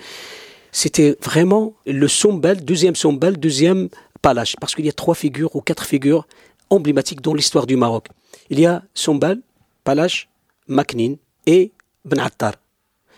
c'était 0.72 1.16
vraiment 1.22 1.74
le 1.86 2.08
sombal, 2.08 2.64
deuxième 2.64 2.94
sombal, 2.94 3.36
deuxième 3.38 3.88
palache, 4.22 4.56
parce 4.60 4.74
qu'il 4.74 4.86
y 4.86 4.88
a 4.88 4.92
trois 4.92 5.14
figures 5.14 5.54
ou 5.56 5.60
quatre 5.60 5.84
figures 5.84 6.26
emblématiques 6.70 7.20
dans 7.20 7.34
l'histoire 7.34 7.66
du 7.66 7.76
Maroc. 7.76 8.06
Il 8.50 8.60
y 8.60 8.66
a 8.66 8.82
sombal, 8.94 9.40
palache, 9.84 10.28
Maknin 10.68 11.14
et 11.46 11.72
Ben 12.04 12.20
Attar. 12.20 12.54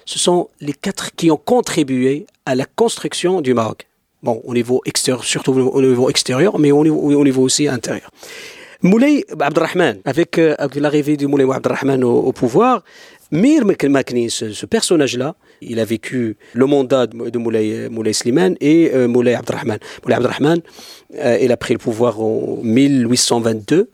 Ce 0.04 0.18
sont 0.18 0.48
les 0.60 0.72
quatre 0.72 1.14
qui 1.14 1.30
ont 1.30 1.36
contribué 1.36 2.26
à 2.46 2.54
la 2.54 2.64
construction 2.64 3.40
du 3.40 3.54
Maroc. 3.54 3.86
Bon, 4.22 4.40
au 4.44 4.54
niveau 4.54 4.80
extérieur, 4.84 5.24
surtout 5.24 5.52
au 5.52 5.82
niveau 5.82 6.08
extérieur, 6.08 6.58
mais 6.58 6.72
au 6.72 6.82
niveau, 6.82 6.98
au 6.98 7.24
niveau 7.24 7.42
aussi 7.42 7.68
intérieur. 7.68 8.10
Moulay 8.82 9.24
Abdelrahman, 9.38 10.00
avec, 10.04 10.38
euh, 10.38 10.56
avec 10.58 10.76
l'arrivée 10.76 11.16
de 11.16 11.26
Moulay 11.26 11.44
Abdelrahman 11.52 12.02
au 12.02 12.32
pouvoir, 12.32 12.82
Mir 13.32 13.64
Makni, 13.64 14.30
ce, 14.30 14.66
personnage-là, 14.66 15.36
il 15.62 15.80
a 15.80 15.86
vécu 15.86 16.36
le 16.52 16.66
mandat 16.66 17.06
de, 17.06 17.38
Moulay, 17.38 17.88
Moulay 17.88 18.12
Slimane 18.12 18.56
et 18.60 18.90
euh, 18.92 19.08
Moulay 19.08 19.32
Abdelrahman. 19.32 19.78
Moulay 20.02 20.16
Abdelrahman, 20.16 20.60
euh, 21.14 21.38
il 21.40 21.50
a 21.50 21.56
pris 21.56 21.72
le 21.72 21.78
pouvoir 21.78 22.20
en 22.20 22.58
1822, 22.62 23.88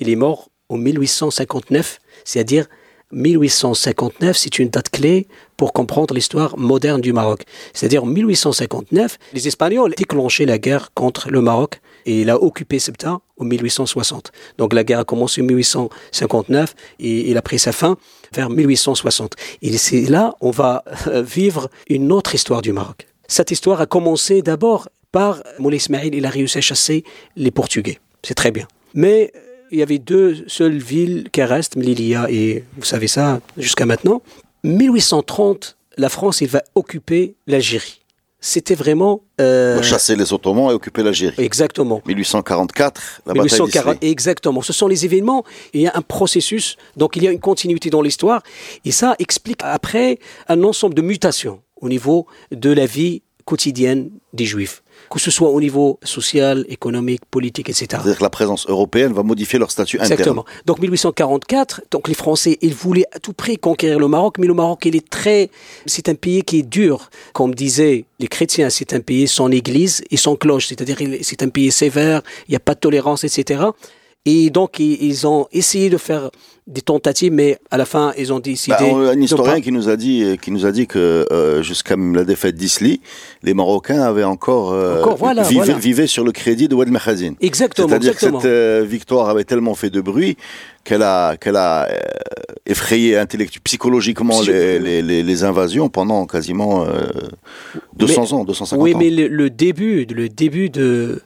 il 0.00 0.10
est 0.10 0.16
mort 0.16 0.50
en 0.68 0.76
1859, 0.76 1.98
c'est-à-dire 2.24 2.66
1859, 3.12 4.36
c'est 4.36 4.58
une 4.58 4.68
date 4.68 4.90
clé 4.90 5.28
pour 5.56 5.72
comprendre 5.72 6.12
l'histoire 6.12 6.58
moderne 6.58 7.00
du 7.00 7.14
Maroc. 7.14 7.44
C'est-à-dire 7.72 8.04
en 8.04 8.06
1859, 8.06 9.18
les 9.32 9.48
Espagnols 9.48 9.94
déclenché 9.96 10.44
la 10.44 10.58
guerre 10.58 10.90
contre 10.92 11.30
le 11.30 11.40
Maroc 11.40 11.80
et 12.06 12.22
il 12.22 12.30
a 12.30 12.42
occupé 12.42 12.78
Ceuta 12.78 13.20
en 13.38 13.44
1860. 13.44 14.32
Donc 14.58 14.72
la 14.72 14.84
guerre 14.84 15.00
a 15.00 15.04
commencé 15.04 15.42
en 15.42 15.44
1859 15.44 16.74
et 17.00 17.30
il 17.30 17.36
a 17.36 17.42
pris 17.42 17.58
sa 17.58 17.72
fin 17.72 17.96
vers 18.32 18.50
1860. 18.50 19.34
Et 19.62 19.76
c'est 19.76 20.02
là 20.02 20.34
on 20.40 20.50
va 20.50 20.84
euh, 21.06 21.22
vivre 21.22 21.70
une 21.88 22.12
autre 22.12 22.34
histoire 22.34 22.62
du 22.62 22.72
Maroc. 22.72 23.06
Cette 23.28 23.50
histoire 23.50 23.80
a 23.80 23.86
commencé 23.86 24.42
d'abord 24.42 24.88
par 25.12 25.42
Moulay 25.58 25.76
Ismail, 25.76 26.10
il 26.12 26.26
a 26.26 26.30
réussi 26.30 26.58
à 26.58 26.60
chasser 26.60 27.04
les 27.36 27.50
Portugais. 27.50 28.00
C'est 28.22 28.34
très 28.34 28.50
bien. 28.50 28.66
Mais 28.94 29.32
il 29.70 29.78
y 29.78 29.82
avait 29.82 29.98
deux 29.98 30.44
seules 30.46 30.78
villes 30.78 31.28
qui 31.32 31.42
restent, 31.42 31.76
Melilla 31.76 32.26
et 32.30 32.64
vous 32.76 32.84
savez 32.84 33.08
ça 33.08 33.40
jusqu'à 33.56 33.86
maintenant. 33.86 34.22
1830, 34.64 35.76
la 35.96 36.08
France 36.08 36.40
il 36.40 36.48
va 36.48 36.62
occuper 36.74 37.34
l'Algérie. 37.46 38.03
C'était 38.46 38.74
vraiment 38.74 39.22
euh, 39.40 39.80
Chasser 39.80 40.16
les 40.16 40.34
Ottomans 40.34 40.70
et 40.70 40.74
occuper 40.74 41.02
l'Algérie. 41.02 41.42
exactement. 41.42 42.02
1844, 42.04 43.22
la 43.24 43.32
bataille 43.32 43.44
1840, 43.44 43.94
d'Islay. 43.94 44.10
exactement. 44.10 44.60
Ce 44.60 44.74
sont 44.74 44.86
les 44.86 45.06
événements. 45.06 45.44
Il 45.72 45.80
y 45.80 45.86
a 45.86 45.92
un 45.94 46.02
processus, 46.02 46.76
donc 46.94 47.16
il 47.16 47.24
y 47.24 47.26
a 47.26 47.30
une 47.30 47.40
continuité 47.40 47.88
dans 47.88 48.02
l'histoire, 48.02 48.42
et 48.84 48.90
ça 48.90 49.16
explique 49.18 49.60
après 49.62 50.18
un 50.48 50.62
ensemble 50.62 50.94
de 50.94 51.00
mutations 51.00 51.62
au 51.80 51.88
niveau 51.88 52.26
de 52.50 52.70
la 52.70 52.84
vie 52.84 53.22
quotidienne 53.46 54.10
des 54.34 54.44
Juifs 54.44 54.83
que 55.14 55.20
ce 55.20 55.30
soit 55.30 55.48
au 55.48 55.60
niveau 55.60 56.00
social, 56.02 56.66
économique, 56.68 57.22
politique, 57.30 57.68
etc. 57.68 57.86
C'est-à-dire 57.90 58.18
que 58.18 58.22
la 58.24 58.30
présence 58.30 58.66
européenne 58.68 59.12
va 59.12 59.22
modifier 59.22 59.60
leur 59.60 59.70
statut 59.70 59.98
interne. 59.98 60.12
Exactement. 60.12 60.44
Donc 60.66 60.80
1844, 60.80 61.82
donc 61.92 62.08
les 62.08 62.14
Français, 62.14 62.58
ils 62.62 62.74
voulaient 62.74 63.06
à 63.12 63.20
tout 63.20 63.32
prix 63.32 63.56
conquérir 63.56 64.00
le 64.00 64.08
Maroc, 64.08 64.38
mais 64.38 64.48
le 64.48 64.54
Maroc, 64.54 64.86
il 64.86 64.96
est 64.96 65.08
très, 65.08 65.50
c'est 65.86 66.08
un 66.08 66.16
pays 66.16 66.42
qui 66.42 66.58
est 66.58 66.62
dur. 66.62 67.10
Comme 67.32 67.54
disaient 67.54 68.06
les 68.18 68.26
chrétiens, 68.26 68.70
c'est 68.70 68.92
un 68.92 69.00
pays 69.00 69.28
sans 69.28 69.48
église 69.50 70.02
et 70.10 70.16
sans 70.16 70.34
cloche, 70.34 70.66
c'est-à-dire 70.66 70.96
c'est 71.22 71.44
un 71.44 71.48
pays 71.48 71.70
sévère, 71.70 72.22
il 72.48 72.52
n'y 72.52 72.56
a 72.56 72.60
pas 72.60 72.74
de 72.74 72.80
tolérance, 72.80 73.22
etc. 73.22 73.60
Et 74.26 74.48
donc, 74.48 74.78
ils 74.78 75.26
ont 75.26 75.46
essayé 75.52 75.90
de 75.90 75.98
faire 75.98 76.30
des 76.66 76.80
tentatives, 76.80 77.30
mais 77.30 77.58
à 77.70 77.76
la 77.76 77.84
fin, 77.84 78.14
ils 78.16 78.32
ont 78.32 78.38
décidé. 78.40 78.74
Bah, 78.78 79.10
un 79.10 79.20
historien 79.20 79.60
qui 79.60 79.70
nous 79.70 79.90
a 79.90 79.96
dit, 79.96 80.38
qui 80.40 80.50
nous 80.50 80.64
a 80.64 80.72
dit 80.72 80.86
que 80.86 81.26
euh, 81.30 81.62
jusqu'à 81.62 81.94
la 81.96 82.24
défaite 82.24 82.54
d'Isli, 82.54 83.02
les 83.42 83.52
Marocains 83.52 84.00
avaient 84.00 84.24
encore, 84.24 84.72
euh, 84.72 85.04
vivaient, 85.78 86.06
sur 86.06 86.24
le 86.24 86.32
crédit 86.32 86.66
de 86.66 86.74
Oued 86.74 86.88
Mechazine. 86.88 87.34
Exactement. 87.42 87.88
C'est-à-dire 87.88 88.14
que 88.14 88.20
cette 88.20 88.44
euh, 88.46 88.82
victoire 88.88 89.28
avait 89.28 89.44
tellement 89.44 89.74
fait 89.74 89.90
de 89.90 90.00
bruit 90.00 90.38
qu'elle 90.84 91.02
a, 91.02 91.36
qu'elle 91.36 91.56
a 91.56 91.86
euh, 91.90 91.98
effrayé 92.64 93.18
intellectuellement, 93.18 93.64
psychologiquement 93.64 94.40
les, 94.40 95.02
les, 95.02 95.22
les, 95.22 95.44
invasions 95.44 95.90
pendant 95.90 96.26
quasiment 96.26 96.86
200 97.96 98.32
ans, 98.32 98.44
250 98.44 98.82
oui, 98.82 98.94
ans. 98.94 98.98
Oui, 98.98 99.10
mais 99.12 99.28
le, 99.28 99.50
début, 99.50 100.06
le 100.06 100.30
début 100.30 100.70
de 100.70 101.20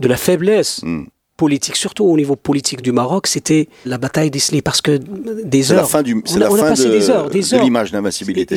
de 0.00 0.08
la 0.08 0.16
faiblesse. 0.16 0.80
Hmm 0.82 1.04
politique, 1.36 1.76
surtout 1.76 2.04
au 2.04 2.16
niveau 2.16 2.36
politique 2.36 2.82
du 2.82 2.92
Maroc, 2.92 3.26
c'était 3.26 3.68
la 3.84 3.98
bataille 3.98 4.30
d'Isli 4.30 4.62
parce 4.62 4.80
que 4.80 4.98
des 5.44 5.72
heures. 5.72 5.82
La 5.82 5.86
fin 5.86 6.02
du, 6.02 6.22
c'est 6.24 6.38
la 6.38 6.50
fin 6.50 6.72
de, 6.72 6.82
des 6.84 7.10
heures, 7.10 7.28
des 7.28 7.54
heures. 7.54 7.60
de 7.60 7.64
l'image 7.64 7.92
d'invincibilité. 7.92 8.56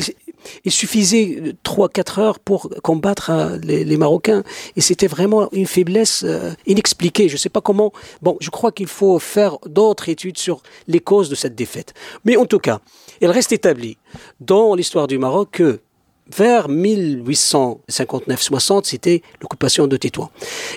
Il, 0.64 0.70
suffisait 0.70 1.54
3-4 1.64 2.20
heures 2.20 2.38
pour 2.38 2.70
combattre 2.82 3.30
euh, 3.30 3.58
les, 3.62 3.84
les 3.84 3.96
Marocains 3.96 4.44
et 4.76 4.80
c'était 4.80 5.08
vraiment 5.08 5.48
une 5.52 5.66
faiblesse 5.66 6.22
euh, 6.24 6.52
inexpliquée. 6.66 7.28
Je 7.28 7.34
ne 7.34 7.38
sais 7.38 7.48
pas 7.48 7.60
comment. 7.60 7.92
Bon, 8.22 8.36
je 8.40 8.50
crois 8.50 8.70
qu'il 8.70 8.86
faut 8.86 9.18
faire 9.18 9.58
d'autres 9.66 10.08
études 10.08 10.38
sur 10.38 10.62
les 10.86 11.00
causes 11.00 11.28
de 11.28 11.34
cette 11.34 11.56
défaite. 11.56 11.94
Mais 12.24 12.36
en 12.36 12.46
tout 12.46 12.60
cas, 12.60 12.80
il 13.20 13.28
reste 13.28 13.52
établi 13.52 13.98
dans 14.40 14.74
l'histoire 14.74 15.08
du 15.08 15.18
Maroc 15.18 15.48
que 15.52 15.80
vers 16.36 16.68
1859-60, 16.68 18.84
c'était 18.84 19.22
l'occupation 19.40 19.86
de 19.86 19.96
Tétouan. 19.96 20.30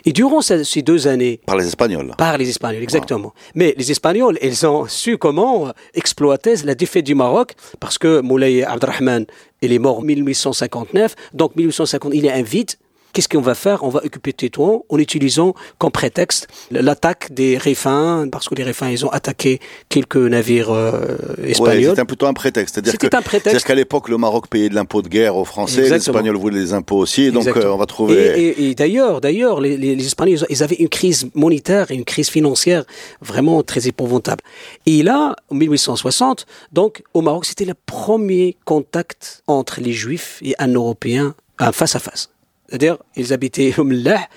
Et 0.05 0.13
durant 0.13 0.41
ces 0.41 0.81
deux 0.81 1.07
années... 1.07 1.41
Par 1.45 1.57
les 1.57 1.67
Espagnols. 1.67 2.13
Par 2.17 2.37
les 2.37 2.49
Espagnols, 2.49 2.83
exactement. 2.83 3.33
Mais 3.55 3.73
les 3.77 3.91
Espagnols, 3.91 4.37
ils 4.41 4.65
ont 4.65 4.87
su 4.87 5.17
comment 5.17 5.73
exploiter 5.93 6.55
la 6.63 6.75
défaite 6.75 7.05
du 7.05 7.15
Maroc, 7.15 7.53
parce 7.79 7.97
que 7.97 8.21
Moulay 8.21 8.63
Abdelrahman, 8.63 9.25
il 9.61 9.73
est 9.73 9.79
mort 9.79 9.99
en 9.99 10.01
1859, 10.01 11.15
donc 11.33 11.55
1850, 11.55 12.13
il 12.15 12.25
est 12.25 12.31
un 12.31 12.41
vide, 12.41 12.71
Qu'est-ce 13.13 13.29
qu'on 13.29 13.41
va 13.41 13.55
faire? 13.55 13.83
On 13.83 13.89
va 13.89 14.03
occuper 14.03 14.33
Tétouan 14.33 14.85
en 14.89 14.97
utilisant 14.97 15.53
comme 15.77 15.91
prétexte 15.91 16.47
l'attaque 16.71 17.33
des 17.33 17.57
Réfins, 17.57 18.27
parce 18.31 18.47
que 18.47 18.55
les 18.55 18.63
Réfins, 18.63 18.89
ils 18.89 19.05
ont 19.05 19.09
attaqué 19.09 19.59
quelques 19.89 20.17
navires 20.17 20.71
euh, 20.71 21.17
espagnols. 21.43 21.91
c'était 21.91 22.05
plutôt 22.05 22.27
un 22.27 22.33
prétexte. 22.33 22.75
C'est-à-dire 22.75 23.63
qu'à 23.63 23.75
l'époque, 23.75 24.09
le 24.09 24.17
Maroc 24.17 24.47
payait 24.47 24.69
de 24.69 24.75
l'impôt 24.75 25.01
de 25.01 25.09
guerre 25.09 25.35
aux 25.35 25.45
Français, 25.45 25.81
les 25.81 25.93
Espagnols 25.93 26.37
voulaient 26.37 26.59
des 26.59 26.73
impôts 26.73 26.97
aussi, 26.97 27.31
donc 27.31 27.47
euh, 27.47 27.71
on 27.71 27.77
va 27.77 27.85
trouver... 27.85 28.55
Et, 28.57 28.75
d'ailleurs, 28.75 29.21
d'ailleurs, 29.21 29.59
les, 29.61 29.77
les, 29.77 30.05
Espagnols, 30.05 30.45
ils 30.49 30.63
avaient 30.63 30.75
une 30.75 30.89
crise 30.89 31.29
monétaire 31.35 31.91
et 31.91 31.95
une 31.95 32.05
crise 32.05 32.29
financière 32.29 32.85
vraiment 33.21 33.61
très 33.63 33.87
épouvantable. 33.87 34.43
Et 34.85 35.03
là, 35.03 35.35
en 35.49 35.55
1860, 35.55 36.45
donc, 36.71 37.03
au 37.13 37.21
Maroc, 37.21 37.45
c'était 37.45 37.65
le 37.65 37.75
premier 37.85 38.57
contact 38.65 39.43
entre 39.47 39.81
les 39.81 39.91
Juifs 39.91 40.39
et 40.43 40.55
un 40.59 40.73
Européen 40.73 41.35
face 41.71 41.95
à 41.95 41.99
face. 41.99 42.30
C'est-à-dire, 42.71 42.99
ils 43.17 43.33
habitaient 43.33 43.77
au 43.77 43.83
la, 43.83 44.27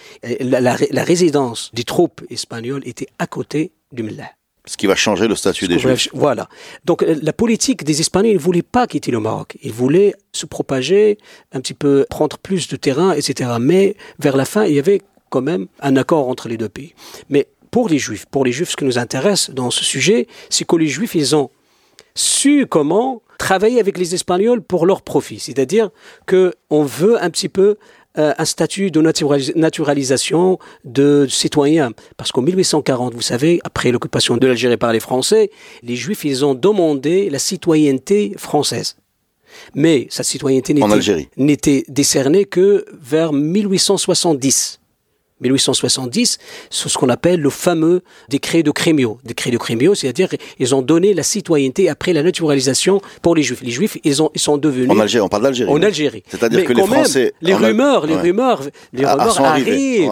la, 0.61 1.05
résidence 1.05 1.71
des 1.73 1.85
troupes 1.85 2.21
espagnoles 2.31 2.83
était 2.85 3.07
à 3.21 3.29
côté 3.29 3.71
du 3.93 4.03
Mullah. 4.03 4.29
Ce 4.67 4.77
qui 4.77 4.89
va 4.89 4.97
changer 4.97 5.29
le 5.29 5.37
statut 5.37 5.69
des 5.69 5.79
Juifs. 5.79 6.09
Voilà. 6.13 6.49
Donc 6.85 7.05
euh, 7.05 7.15
la 7.23 7.33
politique 7.33 7.85
des 7.85 8.01
Espagnols, 8.01 8.33
ils 8.33 8.39
ne 8.39 8.41
voulaient 8.41 8.63
pas 8.63 8.89
quitter 8.89 9.13
le 9.13 9.21
Maroc. 9.21 9.57
Ils 9.63 9.73
voulaient 9.73 10.15
se 10.33 10.47
propager, 10.47 11.17
un 11.53 11.61
petit 11.61 11.75
peu 11.75 12.07
prendre 12.11 12.37
plus 12.39 12.67
de 12.67 12.75
terrain, 12.75 13.13
etc. 13.13 13.53
Mais 13.61 13.95
vers 14.19 14.37
la 14.37 14.47
fin, 14.47 14.65
il 14.65 14.75
y 14.75 14.81
avait 14.81 15.03
quand 15.31 15.43
même 15.43 15.69
un 15.81 15.97
accord 15.97 16.29
entre 16.29 16.49
les 16.49 16.57
deux 16.57 16.69
pays. 16.69 16.93
Mais 17.29 17.47
pour 17.71 17.89
les 17.89 17.99
Juifs, 17.99 18.27
pour 18.27 18.45
les 18.45 18.51
Juifs, 18.51 18.71
ce 18.71 18.77
qui 18.77 18.85
nous 18.85 18.99
intéresse 18.99 19.51
dans 19.51 19.71
ce 19.71 19.85
sujet, 19.85 20.27
c'est 20.51 20.67
que 20.67 20.75
les 20.75 20.89
Juifs, 20.89 21.15
ils 21.15 21.37
ont 21.37 21.51
su 22.17 22.67
comment 22.67 23.23
travailler 23.39 23.81
avec 23.81 23.99
les 23.99 24.15
Espagnols 24.15 24.63
pour 24.63 24.87
leur 24.87 25.03
profit. 25.03 25.39
C'est-à-dire 25.39 25.91
qu'on 26.27 26.85
veut 26.85 27.23
un 27.23 27.31
petit 27.31 27.49
peu 27.49 27.77
un 28.17 28.45
statut 28.45 28.91
de 28.91 29.01
naturalisation 29.01 30.59
de 30.85 31.27
citoyens. 31.29 31.93
Parce 32.17 32.33
qu'en 32.33 32.43
1840, 32.43 33.15
vous 33.15 33.23
savez, 33.23 33.61
après 33.65 33.91
l'occupation 33.91 34.37
de 34.37 34.47
l'Algérie 34.47 34.77
par 34.77 34.93
les 34.93 35.01
Français, 35.01 35.51
les 35.83 35.97
Juifs, 35.97 36.25
ils 36.25 36.45
ont 36.45 36.55
demandé 36.55 37.29
la 37.31 37.39
citoyenneté 37.39 38.35
française. 38.37 38.97
Mais 39.75 40.07
sa 40.11 40.23
citoyenneté 40.23 40.75
n'était 41.37 41.85
décernée 41.89 42.45
que 42.45 42.85
vers 42.93 43.33
1870. 43.33 44.81
1870, 45.51 46.39
c'est 46.71 46.89
ce 46.89 46.99
qu'on 46.99 47.09
appelle 47.09 47.41
le 47.41 47.51
fameux 47.51 48.03
décret 48.29 48.63
de 48.63 48.71
Crémio. 48.71 49.19
Décret 49.25 49.51
de 49.51 49.59
Crémio, 49.59 49.95
c'est-à-dire 49.95 50.29
ils 50.59 50.75
ont 50.75 50.83
donné 50.83 51.15
la 51.15 51.23
citoyenneté 51.23 51.89
après 51.89 52.13
la 52.13 52.23
naturalisation 52.23 53.01
pour 53.23 53.35
les 53.35 53.43
Juifs. 53.43 53.63
Les 53.63 53.71
Juifs, 53.71 53.99
ils, 54.05 54.23
ont, 54.23 54.31
ils 54.35 54.41
sont 54.41 54.57
devenus... 54.57 54.91
En 54.91 54.99
Algérie, 54.99 55.23
on 55.23 55.29
parle 55.29 55.45
d'Algérie. 55.45 55.71
En 55.71 55.83
Algérie. 55.83 56.23
C'est-à-dire 56.29 56.65
que 56.65 56.73
les 56.73 56.83
Français... 56.83 57.35
les, 57.41 57.55
rumeurs, 57.55 58.07
les 58.07 58.17
rumeurs, 58.17 58.63
les 58.93 59.05
ah, 59.05 59.15
rumeurs, 59.15 59.41
arrivent. 59.41 60.11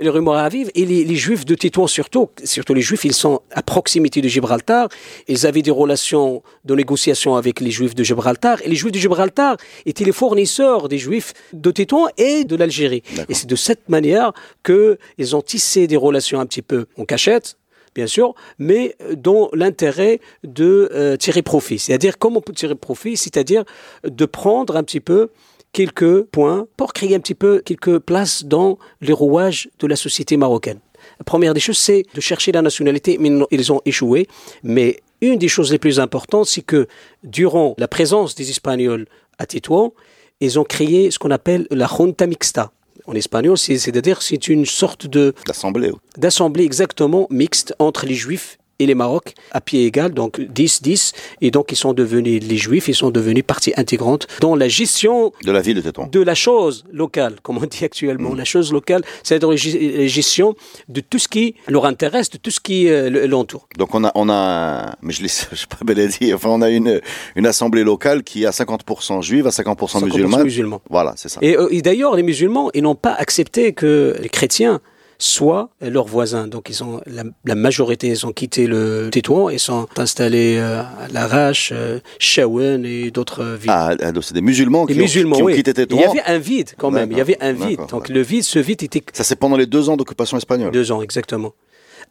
Les, 0.00 0.08
rumeurs 0.08 0.34
arrivent. 0.34 0.70
Et 0.74 0.84
les, 0.84 1.16
Juifs 1.16 1.44
de 1.44 1.54
Tétouan, 1.54 1.86
surtout, 1.86 2.30
surtout 2.44 2.74
les 2.74 2.82
Juifs, 2.82 3.04
ils 3.04 3.14
sont 3.14 3.40
à 3.52 3.62
proximité 3.62 4.20
de 4.20 4.28
Gibraltar. 4.28 4.88
Ils 5.28 5.46
avaient 5.46 5.62
des 5.62 5.70
relations 5.70 6.42
de 6.64 6.74
négociation 6.74 7.36
avec 7.36 7.60
les 7.60 7.70
Juifs 7.70 7.94
de 7.94 8.04
Gibraltar. 8.04 8.58
Et 8.64 8.68
les 8.68 8.76
Juifs 8.76 8.92
de 8.92 8.98
Gibraltar 8.98 9.56
étaient 9.86 10.04
les 10.04 10.12
fournisseurs 10.12 10.88
des 10.88 10.98
Juifs 10.98 11.32
de 11.52 11.70
Tétouan 11.70 12.08
et 12.16 12.44
de 12.44 12.56
l'Algérie. 12.56 13.02
Et 13.28 13.34
c'est 13.34 13.48
de 13.48 13.56
cette 13.56 13.88
manière 13.88 14.32
qu'ils 14.64 15.36
ont 15.36 15.42
tissé 15.42 15.86
des 15.86 15.96
relations 15.96 16.40
un 16.40 16.46
petit 16.46 16.62
peu 16.62 16.86
en 16.98 17.04
cachette, 17.04 17.56
bien 17.94 18.06
sûr, 18.06 18.34
mais 18.58 18.96
dont 19.12 19.50
l'intérêt 19.52 20.20
de 20.44 20.90
euh, 20.92 21.16
tirer 21.16 21.42
profit. 21.42 21.78
C'est-à-dire, 21.78 22.18
comment 22.18 22.38
on 22.38 22.42
peut 22.42 22.52
tirer 22.52 22.74
profit 22.74 23.16
C'est-à-dire 23.16 23.64
de 24.04 24.24
prendre 24.24 24.76
un 24.76 24.82
petit 24.82 25.00
peu 25.00 25.30
quelques 25.72 26.22
points 26.22 26.66
pour 26.76 26.92
créer 26.92 27.14
un 27.14 27.20
petit 27.20 27.34
peu 27.34 27.62
quelques 27.64 27.98
places 27.98 28.44
dans 28.44 28.78
les 29.00 29.12
rouages 29.12 29.68
de 29.78 29.86
la 29.86 29.96
société 29.96 30.36
marocaine. 30.36 30.80
La 31.18 31.24
première 31.24 31.54
des 31.54 31.60
choses, 31.60 31.78
c'est 31.78 32.04
de 32.14 32.20
chercher 32.20 32.52
la 32.52 32.62
nationalité, 32.62 33.16
mais 33.18 33.30
ils 33.50 33.72
ont 33.72 33.80
échoué. 33.84 34.26
Mais 34.62 35.00
une 35.20 35.38
des 35.38 35.48
choses 35.48 35.70
les 35.72 35.78
plus 35.78 36.00
importantes, 36.00 36.46
c'est 36.46 36.62
que 36.62 36.86
durant 37.24 37.74
la 37.78 37.88
présence 37.88 38.34
des 38.34 38.50
Espagnols 38.50 39.06
à 39.38 39.46
Tétouan, 39.46 39.92
ils 40.40 40.58
ont 40.58 40.64
créé 40.64 41.10
ce 41.10 41.18
qu'on 41.18 41.30
appelle 41.30 41.66
la 41.70 41.86
Junta 41.86 42.26
Mixta 42.26 42.72
en 43.10 43.14
espagnol, 43.14 43.58
c'est-à-dire 43.58 44.22
c'est 44.22 44.48
une 44.48 44.64
sorte 44.64 45.06
de 45.06 45.34
d'assemblée. 45.46 45.92
D'assemblée 46.16 46.64
exactement 46.64 47.26
mixte 47.30 47.74
entre 47.78 48.06
les 48.06 48.14
juifs 48.14 48.58
et 48.80 48.86
les 48.86 48.94
Maroc 48.96 49.34
à 49.52 49.60
pied 49.60 49.86
égal, 49.86 50.12
donc 50.12 50.40
10-10. 50.40 51.12
Et 51.40 51.50
donc, 51.50 51.70
ils 51.70 51.76
sont 51.76 51.92
devenus, 51.92 52.42
les 52.42 52.56
Juifs, 52.56 52.88
ils 52.88 52.94
sont 52.94 53.10
devenus 53.10 53.44
partie 53.46 53.72
intégrante 53.76 54.26
dans 54.40 54.56
la 54.56 54.68
gestion 54.68 55.32
de 55.44 55.52
la 55.52 55.60
ville 55.60 55.76
de 55.76 55.82
Tétouan. 55.82 56.08
De 56.10 56.20
la 56.20 56.34
chose 56.34 56.84
locale, 56.90 57.36
comme 57.42 57.58
on 57.58 57.66
dit 57.66 57.84
actuellement. 57.84 58.30
Mm. 58.30 58.38
La 58.38 58.44
chose 58.44 58.72
locale, 58.72 59.02
c'est 59.22 59.42
la 59.42 60.06
gestion 60.06 60.56
de 60.88 61.00
tout 61.00 61.18
ce 61.18 61.28
qui 61.28 61.54
leur 61.68 61.84
intéresse, 61.84 62.30
de 62.30 62.38
tout 62.38 62.50
ce 62.50 62.58
qui 62.58 62.88
euh, 62.88 63.26
l'entoure. 63.28 63.68
Donc, 63.78 63.94
on 63.94 64.02
a, 64.04 64.12
on 64.14 64.28
a, 64.30 64.96
mais 65.02 65.12
je 65.12 65.22
ne 65.22 65.28
sais 65.28 65.46
pas 65.68 65.94
dire, 65.94 66.36
enfin, 66.36 66.48
on 66.48 66.62
a 66.62 66.70
une, 66.70 67.00
une 67.36 67.46
assemblée 67.46 67.84
locale 67.84 68.22
qui 68.22 68.46
a 68.46 68.50
50% 68.50 69.22
juive, 69.22 69.46
à 69.46 69.50
50%, 69.50 70.04
musulmans. 70.04 70.42
musulmans. 70.42 70.80
Voilà, 70.88 71.12
c'est 71.16 71.28
ça. 71.28 71.38
Et, 71.42 71.56
euh, 71.56 71.68
et 71.70 71.82
d'ailleurs, 71.82 72.16
les 72.16 72.22
musulmans, 72.22 72.70
ils 72.72 72.82
n'ont 72.82 72.94
pas 72.94 73.12
accepté 73.12 73.74
que 73.74 74.16
les 74.20 74.28
chrétiens 74.30 74.80
soit 75.20 75.70
leurs 75.80 76.06
voisins. 76.06 76.48
Donc 76.48 76.68
ils 76.68 76.82
ont 76.82 77.00
la, 77.06 77.54
majorité, 77.54 78.08
ils 78.08 78.26
ont 78.26 78.32
quitté 78.32 78.66
le 78.66 79.10
Tétouan 79.12 79.50
et 79.50 79.58
sont 79.58 79.86
installés 79.96 80.56
euh, 80.58 80.80
à 80.80 81.08
Larache, 81.12 81.70
euh, 81.72 82.00
Chaouen 82.18 82.82
et 82.84 83.10
d'autres 83.12 83.44
villes. 83.44 83.70
Ah, 83.70 83.94
ah 84.02 84.10
c'est 84.22 84.34
des 84.34 84.40
musulmans 84.40 84.86
qui, 84.86 85.00
ont, 85.00 85.46
quitté 85.46 85.74
Tétouan. 85.74 85.98
Il 85.98 86.02
y 86.02 86.04
avait 86.04 86.22
un 86.26 86.38
vide 86.38 86.70
quand 86.76 86.90
même. 86.90 87.12
Il 87.12 87.18
y 87.18 87.20
avait 87.20 87.40
un 87.40 87.52
vide. 87.52 87.80
Donc 87.90 88.08
le 88.08 88.22
vide, 88.22 88.42
ce 88.42 88.58
vide 88.58 88.82
était. 88.82 89.02
Ça 89.12 89.22
c'est 89.22 89.36
pendant 89.36 89.56
les 89.56 89.66
deux 89.66 89.88
ans 89.88 89.96
d'occupation 89.96 90.36
espagnole. 90.36 90.72
Deux 90.72 90.90
ans 90.90 91.02
exactement. 91.02 91.52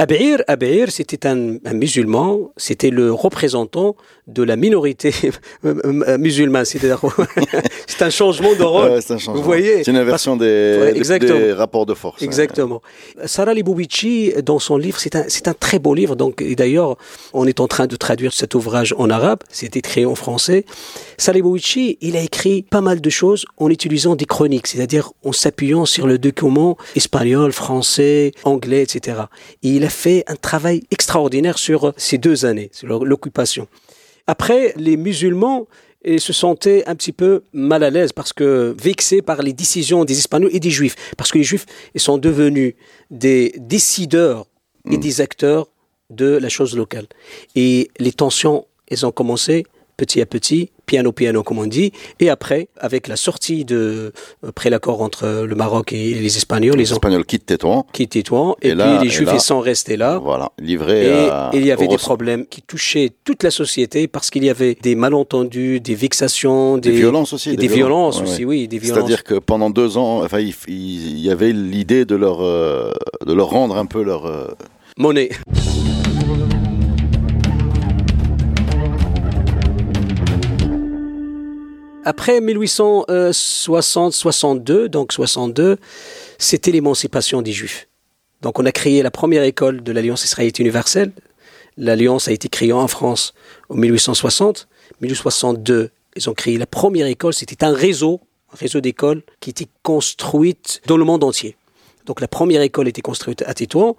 Abir, 0.02 0.42
Abir 0.48 0.92
c'était 0.92 1.28
un, 1.28 1.58
un, 1.66 1.74
musulman, 1.74 2.52
c'était 2.56 2.90
le 2.90 3.12
représentant 3.12 3.98
de 4.28 4.44
la 4.44 4.56
minorité 4.56 5.14
musulmane. 6.18 6.64
C'est 7.88 8.02
un 8.02 8.10
changement 8.10 8.54
de 8.56 8.64
rôle. 8.64 8.92
Ouais, 8.92 9.12
un 9.12 9.34
Vous 9.34 9.44
voyez 9.44 9.84
C'est 9.84 9.92
une 9.92 9.98
inversion 9.98 10.38
des, 10.38 10.94
ouais, 10.96 11.20
des, 11.20 11.52
rapports 11.52 11.86
de 11.86 11.94
force. 11.94 12.22
Exactement. 12.22 12.82
Sarah 13.26 13.54
Libovici, 13.54 14.34
dans 14.44 14.60
son 14.60 14.78
livre, 14.78 15.00
c'est 15.00 15.16
un, 15.16 15.26
un, 15.46 15.54
très 15.54 15.80
beau 15.80 15.94
livre. 15.94 16.16
Donc, 16.16 16.44
d'ailleurs, 16.56 16.96
on 17.34 17.46
est 17.46 17.60
en 17.60 17.68
train 17.68 17.88
de 17.88 17.96
traduire 17.96 18.34
cet 18.34 18.56
ouvrage 18.56 18.96
en 18.98 19.10
arabe. 19.10 19.40
C'est 19.50 19.76
écrit 19.76 20.06
en 20.06 20.16
français. 20.16 20.66
Sarah 21.18 21.36
Libovici, 21.36 21.98
il 22.02 22.16
a 22.16 22.22
écrit 22.22 22.64
pas 22.64 22.82
mal 22.82 23.02
de 23.02 23.10
choses 23.10 23.46
en 23.58 23.70
utilisant 23.70 24.16
des 24.16 24.26
chroniques, 24.26 24.68
c'est-à-dire 24.68 25.12
en 25.26 25.34
s'appuyant 25.34 25.86
sur 25.86 26.08
le 26.08 26.18
document 26.18 26.78
espagnol, 26.96 27.52
français, 27.52 28.32
anglais, 28.44 28.84
etc. 28.84 29.24
Et 29.64 29.70
il 29.70 29.84
a 29.84 29.89
fait 29.90 30.24
un 30.28 30.36
travail 30.36 30.84
extraordinaire 30.92 31.58
sur 31.58 31.94
ces 31.98 32.18
deux 32.18 32.46
années, 32.46 32.70
sur 32.74 33.06
l'occupation. 33.06 33.68
Après, 34.28 34.74
les 34.78 34.98
musulmans 34.98 35.68
se 36.06 36.34
sentaient 36.34 36.86
un 36.88 36.96
petit 36.96 37.12
peu 37.12 37.44
mal 37.54 37.84
à 37.84 37.90
l'aise 37.90 38.14
parce 38.14 38.32
que 38.32 38.76
vexés 38.82 39.22
par 39.22 39.42
les 39.42 39.54
décisions 39.54 40.06
des 40.06 40.18
Espagnols 40.18 40.52
et 40.54 40.60
des 40.60 40.70
Juifs, 40.70 40.96
parce 41.18 41.32
que 41.32 41.38
les 41.38 41.44
Juifs 41.44 41.66
ils 41.94 42.02
sont 42.02 42.18
devenus 42.18 42.76
des 43.12 43.54
décideurs 43.58 44.46
et 44.90 44.98
mm. 44.98 45.00
des 45.00 45.22
acteurs 45.22 45.68
de 46.10 46.38
la 46.38 46.50
chose 46.50 46.76
locale. 46.76 47.06
Et 47.56 47.90
les 48.00 48.14
tensions, 48.14 48.66
elles 48.88 49.06
ont 49.06 49.12
commencé 49.12 49.66
petit 50.00 50.22
à 50.22 50.26
petit 50.26 50.72
piano 50.86 51.12
piano 51.12 51.44
comme 51.44 51.60
on 51.60 51.68
dit. 51.68 51.92
Et 52.20 52.30
après, 52.30 52.70
avec 52.78 53.08
la 53.08 53.18
sortie 53.18 53.66
de 53.66 54.14
après 54.48 54.70
l'accord 54.70 55.02
entre 55.02 55.46
le 55.46 55.56
Maroc 55.56 55.94
et 55.94 56.14
les 56.16 56.38
Espagnols, 56.38 56.78
les, 56.78 56.92
Espagnols 56.92 57.26
quittent 57.26 57.46
Tétouan, 57.46 57.86
quittent 57.94 58.12
Tétouan, 58.12 58.56
et, 58.62 58.74
puis 58.74 58.98
les 59.04 59.10
Juifs 59.10 59.30
ils 59.34 59.42
sont 59.42 59.60
restés 59.60 59.98
là. 59.98 60.18
Voilà, 60.18 60.52
livrés. 60.58 61.06
Et, 61.54 61.58
il 61.60 61.66
y 61.66 61.72
avait 61.72 61.88
des 61.88 61.98
problèmes 61.98 62.46
qui 62.48 62.62
touchaient 62.62 63.12
toute 63.24 63.44
la 63.44 63.52
société 63.52 64.08
parce 64.08 64.30
qu'il 64.30 64.44
y 64.44 64.50
avait 64.50 64.76
des 64.82 64.96
malentendus, 64.96 65.80
des 65.82 65.96
vexations, 65.96 66.78
des, 66.78 66.92
violences 66.92 67.34
aussi, 67.34 67.56
des, 67.56 67.68
violences, 67.68 68.22
aussi, 68.22 68.46
oui, 68.46 68.68
des 68.68 68.80
violences. 68.80 68.98
C'est-à-dire 68.98 69.24
que 69.24 69.36
pendant 69.36 69.70
deux 69.70 69.98
ans, 69.98 70.24
enfin, 70.24 70.40
il, 70.40 71.20
y 71.20 71.30
avait 71.30 71.52
l'idée 71.52 72.06
de 72.06 72.16
leur 72.16 72.42
euh, 72.42 72.92
de 73.28 73.34
leur 73.34 73.50
rendre 73.50 73.76
un 73.76 73.86
peu 73.86 74.02
leur 74.02 74.26
euh, 74.26 74.48
monnaie. 74.98 75.30
Après 82.10 82.42
1860-62, 82.42 84.88
donc 84.88 85.14
62, 85.14 85.78
c'était 86.40 86.72
l'émancipation 86.72 87.44
des 87.44 87.52
Juifs. 87.52 87.88
Donc 88.42 88.58
on 88.58 88.66
a 88.66 88.72
créé 88.72 89.04
la 89.04 89.12
première 89.12 89.44
école 89.44 89.84
de 89.84 89.92
l'Alliance 89.92 90.24
israélite 90.24 90.58
universelle. 90.58 91.12
L'Alliance 91.78 92.28
a 92.28 92.32
été 92.32 92.50
créée 92.50 92.74
en 92.74 92.88
France 92.88 93.36
en 93.70 93.76
1860. 93.76 94.68
1862, 95.02 95.92
ils 96.16 96.30
ont 96.32 96.34
créé 96.34 96.58
la 96.58 96.66
première 96.66 97.06
école. 97.06 97.36
C'était 97.36 97.64
un 97.64 97.76
réseau, 97.76 98.22
un 98.52 98.58
réseau 98.58 98.82
d'écoles 98.82 99.22
qui 99.40 99.52
était 99.52 99.68
construite 99.84 100.82
dans 100.88 100.98
le 100.98 101.06
monde 101.06 101.24
entier. 101.24 101.58
Donc 102.08 102.22
la 102.22 102.28
première 102.28 102.64
école 102.64 102.88
était 102.88 103.04
construite 103.04 103.44
à 103.44 103.54
Tétouan. 103.54 103.96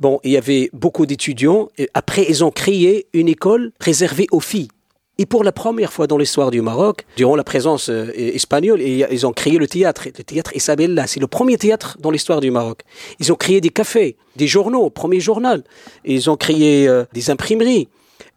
Bon, 0.00 0.18
il 0.24 0.32
y 0.32 0.36
avait 0.36 0.70
beaucoup 0.72 1.06
d'étudiants. 1.06 1.68
Après, 1.94 2.26
ils 2.28 2.42
ont 2.42 2.50
créé 2.50 3.06
une 3.12 3.28
école 3.28 3.70
réservée 3.78 4.26
aux 4.32 4.40
filles. 4.40 4.70
Et 5.18 5.24
pour 5.24 5.44
la 5.44 5.52
première 5.52 5.92
fois 5.94 6.06
dans 6.06 6.18
l'histoire 6.18 6.50
du 6.50 6.60
Maroc, 6.60 7.06
durant 7.16 7.36
la 7.36 7.44
présence 7.44 7.88
euh, 7.88 8.12
espagnole, 8.14 8.82
ils 8.82 9.26
ont 9.26 9.32
créé 9.32 9.56
le 9.56 9.66
théâtre. 9.66 10.04
Le 10.06 10.24
théâtre 10.24 10.54
Isabella, 10.54 11.06
c'est 11.06 11.20
le 11.20 11.26
premier 11.26 11.56
théâtre 11.56 11.96
dans 12.00 12.10
l'histoire 12.10 12.40
du 12.40 12.50
Maroc. 12.50 12.82
Ils 13.18 13.32
ont 13.32 13.36
créé 13.36 13.62
des 13.62 13.70
cafés, 13.70 14.16
des 14.36 14.46
journaux, 14.46 14.90
premier 14.90 15.20
journal. 15.20 15.64
Ils 16.04 16.28
ont 16.28 16.36
créé 16.36 16.86
euh, 16.86 17.04
des 17.14 17.30
imprimeries. 17.30 17.88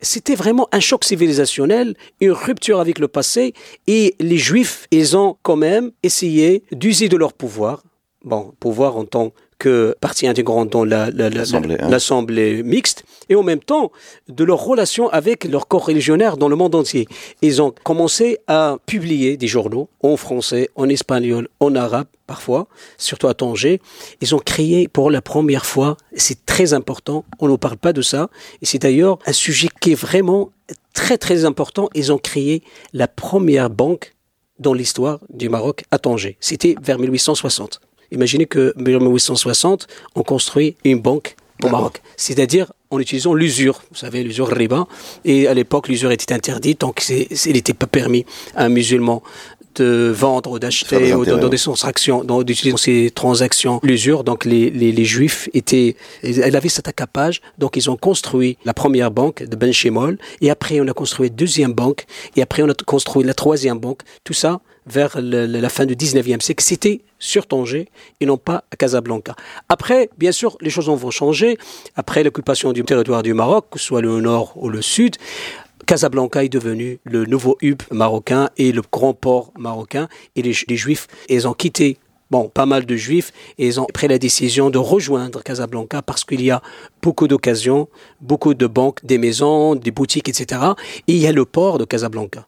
C'était 0.02 0.36
vraiment 0.36 0.70
un 0.72 0.80
choc 0.80 1.04
civilisationnel, 1.04 1.96
une 2.22 2.32
rupture 2.32 2.80
avec 2.80 3.00
le 3.00 3.10
passé, 3.10 3.54
et 3.88 4.16
les 4.20 4.38
Juifs, 4.38 4.88
ils 4.92 5.18
ont 5.18 5.36
quand 5.44 5.58
même 5.58 5.92
essayé 6.04 6.64
d'user 6.72 7.10
de 7.10 7.18
leur 7.18 7.34
pouvoir, 7.34 7.84
bon, 8.24 8.54
pouvoir 8.62 8.96
en 8.96 9.04
tant 9.04 9.34
que 9.60 9.96
partie 10.00 10.26
intégrante 10.26 10.70
dans 10.70 10.86
l'Assemblée 10.86 11.78
la, 11.78 12.60
hein. 12.60 12.64
mixte, 12.64 13.04
et 13.28 13.36
en 13.36 13.44
même 13.44 13.60
temps 13.60 13.92
de 14.28 14.44
leur 14.44 14.64
relation 14.64 15.10
avec 15.10 15.44
leurs 15.44 15.68
corps 15.68 15.86
religionnaires 15.86 16.38
dans 16.38 16.48
le 16.48 16.56
monde 16.56 16.74
entier. 16.74 17.08
Ils 17.42 17.62
ont 17.62 17.74
commencé 17.84 18.40
à 18.48 18.78
publier 18.86 19.38
des 19.38 19.48
journaux 19.48 19.90
en 20.02 20.18
français, 20.18 20.70
en 20.76 20.90
espagnol, 20.90 21.50
en 21.60 21.76
arabe 21.76 22.08
parfois, 22.26 22.68
surtout 22.98 23.28
à 23.28 23.34
Tanger. 23.34 23.82
Ils 24.22 24.34
ont 24.34 24.40
créé 24.40 24.88
pour 24.88 25.12
la 25.12 25.22
première 25.22 25.66
fois, 25.66 25.98
c'est 26.16 26.46
très 26.46 26.74
important, 26.74 27.26
on 27.40 27.48
ne 27.48 27.56
parle 27.58 27.78
pas 27.78 27.92
de 27.92 28.02
ça, 28.02 28.30
et 28.62 28.66
c'est 28.66 28.80
d'ailleurs 28.80 29.20
un 29.26 29.34
sujet 29.34 29.68
qui 29.82 29.92
est 29.92 30.00
vraiment 30.00 30.52
très 30.94 31.18
très 31.18 31.44
important, 31.46 31.90
ils 31.96 32.12
ont 32.12 32.18
créé 32.18 32.64
la 32.94 33.08
première 33.08 33.70
banque 33.70 34.16
dans 34.60 34.74
l'histoire 34.74 35.20
du 35.30 35.50
Maroc 35.50 35.84
à 35.92 35.98
Tanger. 35.98 36.38
C'était 36.40 36.76
vers 36.82 37.00
1860. 37.00 37.82
Imaginez 38.12 38.46
que 38.46 38.74
en 38.78 38.82
1860, 38.82 39.88
on 40.16 40.24
construit 40.24 40.76
une 40.84 41.00
banque 41.00 41.36
au 41.64 41.70
Maroc, 41.70 42.02
c'est-à-dire 42.16 42.72
en 42.92 43.00
utilisant 43.00 43.34
l'usure, 43.34 43.82
vous 43.92 43.98
savez, 43.98 44.24
l'usure 44.24 44.48
riba. 44.48 44.88
Et 45.26 45.48
à 45.48 45.54
l'époque, 45.54 45.88
l'usure 45.90 46.12
était 46.12 46.34
interdite, 46.34 46.82
donc 46.82 47.08
il 47.10 47.54
n'était 47.54 47.74
pas 47.74 47.88
permis 47.88 48.26
à 48.56 48.66
un 48.66 48.70
musulman 48.70 49.22
de 49.80 50.12
vendre, 50.14 50.60
d'acheter 50.60 51.14
ou 51.14 51.26
dans 51.26 51.50
des 51.50 51.58
transactions, 51.58 52.24
d'utiliser 52.44 52.78
ces 52.78 53.12
transactions 53.12 53.80
l'usure. 53.84 54.24
Donc 54.24 54.46
les, 54.46 54.70
les, 54.70 54.92
les, 54.92 55.06
juifs 55.06 55.50
étaient, 55.54 55.96
elle 56.24 56.56
avait 56.56 56.70
cet 56.70 56.88
accapage. 56.88 57.42
Donc 57.58 57.76
ils 57.76 57.90
ont 57.90 57.98
construit 57.98 58.58
la 58.66 58.74
première 58.74 59.12
banque 59.12 59.44
de 59.44 59.56
Ben 59.56 59.72
Shemol 59.72 60.18
et 60.42 60.50
après 60.50 60.80
on 60.82 60.88
a 60.88 60.94
construit 60.94 61.30
la 61.30 61.36
deuxième 61.36 61.74
banque 61.74 62.06
et 62.36 62.42
après 62.42 62.64
on 62.64 62.70
a 62.70 62.74
construit 62.74 63.24
la 63.24 63.34
troisième 63.34 63.80
banque. 63.80 64.02
Tout 64.24 64.34
ça 64.34 64.62
vers 64.86 65.20
la 65.22 65.70
fin 65.70 65.86
du 65.86 65.96
19e 65.96 66.42
siècle. 66.42 66.64
C'était 66.64 67.02
sur 67.20 67.46
Tanger 67.46 67.90
et 68.20 68.26
non 68.26 68.38
pas 68.38 68.64
à 68.72 68.76
Casablanca. 68.76 69.36
Après, 69.68 70.10
bien 70.18 70.32
sûr, 70.32 70.58
les 70.62 70.70
choses 70.70 70.90
vont 70.90 71.12
changer. 71.12 71.58
Après 71.96 72.24
l'occupation 72.24 72.72
du 72.72 72.84
territoire 72.84 73.24
du 73.24 73.34
Maroc, 73.34 73.68
que 73.72 73.80
ce 73.80 73.86
soit 73.86 74.02
le 74.02 74.20
nord 74.22 74.54
ou 74.56 74.70
le 74.70 74.82
sud, 74.82 75.18
Casablanca 75.90 76.44
est 76.44 76.50
devenu 76.50 77.00
le 77.04 77.26
nouveau 77.26 77.58
hub 77.64 77.82
marocain 77.90 78.52
et 78.58 78.72
le 78.72 78.84
grand 78.92 79.16
port 79.16 79.52
marocain. 79.58 80.08
Et 80.36 80.44
les, 80.44 80.54
Juifs, 80.54 81.08
ils 81.30 81.48
ont 81.48 81.54
quitté 81.54 81.98
bon, 82.30 82.48
pas 82.48 82.68
mal 82.68 82.86
de 82.86 82.96
juifs, 82.96 83.34
et 83.58 83.66
ils 83.66 83.80
ont 83.82 83.88
pris 83.92 84.08
la 84.08 84.20
décision 84.20 84.70
de 84.70 84.78
rejoindre 84.78 85.42
Casablanca 85.42 86.04
parce 86.04 86.24
qu'il 86.26 86.44
y 86.44 86.52
a 86.52 86.62
beaucoup 87.02 87.28
d'occasions, 87.28 87.90
beaucoup 88.22 88.54
de 88.54 88.68
banques, 88.68 89.04
des 89.04 89.18
maisons, 89.18 89.74
des 89.74 89.90
boutiques, 89.90 90.30
etc. 90.30 90.62
Et 91.08 91.14
il 91.14 91.18
y 91.18 91.26
a 91.26 91.32
le 91.32 91.46
port 91.46 91.80
de 91.80 91.86
Casablanca 91.86 92.46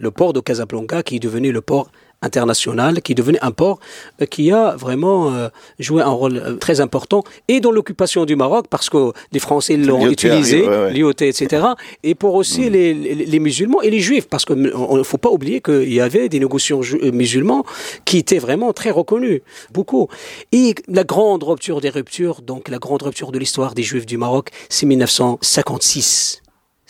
le 0.00 0.10
port 0.10 0.32
de 0.32 0.40
Casablanca 0.40 1.02
qui 1.02 1.16
est 1.16 1.20
devenu 1.20 1.52
le 1.52 1.60
port 1.60 1.92
international, 2.22 3.00
qui 3.02 3.14
devenu 3.14 3.38
un 3.42 3.50
port 3.50 3.80
euh, 4.20 4.26
qui 4.26 4.50
a 4.50 4.76
vraiment 4.76 5.32
euh, 5.32 5.48
joué 5.78 6.02
un 6.02 6.10
rôle 6.10 6.36
euh, 6.36 6.56
très 6.56 6.80
important 6.80 7.24
et 7.48 7.60
dans 7.60 7.70
l'occupation 7.70 8.24
du 8.24 8.36
Maroc 8.36 8.66
parce 8.68 8.90
que 8.90 9.12
les 9.32 9.38
Français 9.38 9.76
l'ont 9.76 10.08
utilisé, 10.08 10.66
l'IOT, 10.90 11.10
etc. 11.20 11.66
Et 12.02 12.14
pour 12.14 12.34
aussi 12.34 12.62
mm. 12.62 12.72
les, 12.72 12.94
les, 12.94 13.38
musulmans 13.38 13.80
et 13.82 13.90
les 13.90 14.00
juifs 14.00 14.28
parce 14.28 14.44
qu'il 14.44 14.60
ne 14.60 15.02
faut 15.02 15.18
pas 15.18 15.30
oublier 15.30 15.60
qu'il 15.60 15.92
y 15.92 16.00
avait 16.00 16.28
des 16.28 16.40
négociants 16.40 16.80
musulmans 17.12 17.64
qui 18.04 18.18
étaient 18.18 18.38
vraiment 18.38 18.72
très 18.72 18.90
reconnus, 18.90 19.40
beaucoup. 19.72 20.08
Et 20.52 20.74
la 20.88 21.04
grande 21.04 21.42
rupture 21.42 21.80
des 21.80 21.90
ruptures, 21.90 22.42
donc 22.42 22.68
la 22.68 22.78
grande 22.78 23.02
rupture 23.02 23.32
de 23.32 23.38
l'histoire 23.38 23.74
des 23.74 23.82
juifs 23.82 24.06
du 24.06 24.18
Maroc, 24.18 24.50
c'est 24.68 24.86
1956 24.86 26.42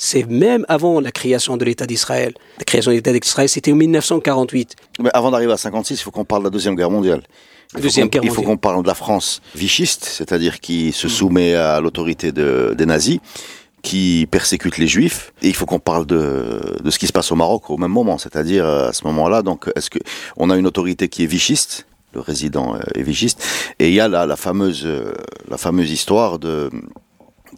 c'est 0.03 0.25
même 0.25 0.65
avant 0.67 0.99
la 0.99 1.13
création 1.13 1.59
de 1.59 1.65
l'État 1.67 1.87
d'Israël. 1.87 2.33
La 2.57 2.65
création 2.65 2.91
de 2.91 2.97
l'État 2.97 3.13
d'Israël, 3.13 3.51
c'était 3.51 3.71
en 3.71 3.77
1948. 3.77 4.75
Mais 4.99 5.11
avant 5.13 5.31
d'arriver 5.31 5.53
à 5.53 5.59
56, 5.59 5.93
il 5.93 6.03
faut 6.03 6.11
qu'on 6.11 6.25
parle 6.25 6.41
de 6.41 6.47
la 6.47 6.51
Deuxième 6.51 6.75
Guerre 6.75 6.91
mondiale. 6.91 7.23
Il 7.77 7.83
faut, 7.83 8.09
il 8.23 8.31
faut 8.31 8.41
qu'on 8.41 8.57
parle 8.57 8.83
de 8.83 8.89
la 8.89 8.95
France 8.95 9.43
vichiste, 9.55 10.07
c'est-à-dire 10.07 10.61
qui 10.61 10.93
se 10.93 11.07
mm. 11.07 11.11
soumet 11.11 11.55
à 11.55 11.83
l'autorité 11.83 12.33
de, 12.33 12.75
des 12.77 12.87
nazis, 12.87 13.19
qui 13.83 14.27
persécute 14.31 14.79
les 14.79 14.87
juifs. 14.87 15.35
Et 15.43 15.49
il 15.49 15.55
faut 15.55 15.67
qu'on 15.67 15.79
parle 15.79 16.07
de, 16.07 16.79
de 16.83 16.91
ce 16.91 16.99
qui 16.99 17.07
se 17.07 17.13
passe 17.13 17.31
au 17.31 17.37
Maroc 17.37 17.69
au 17.69 17.77
même 17.77 17.93
moment, 17.93 18.17
c'est-à-dire 18.17 18.65
euh, 18.65 18.89
à 18.89 18.95
ce 18.95 19.05
moment-là. 19.05 19.43
Donc, 19.43 19.71
est-ce 19.77 19.91
que 19.91 19.99
on 20.39 20.49
a 20.49 20.57
une 20.57 20.67
autorité 20.67 21.11
qui 21.11 21.25
est 21.25 21.27
vichiste 21.27 21.87
le 22.13 22.21
résident 22.21 22.75
euh, 22.75 22.81
est 22.95 23.03
vichiste, 23.03 23.45
et 23.79 23.89
il 23.89 23.95
y 23.95 24.01
a 24.01 24.09
la, 24.09 24.27
la 24.27 24.37
fameuse, 24.37 24.83
euh, 24.85 25.13
la 25.49 25.59
fameuse 25.59 25.91
histoire 25.91 26.39
de 26.39 26.71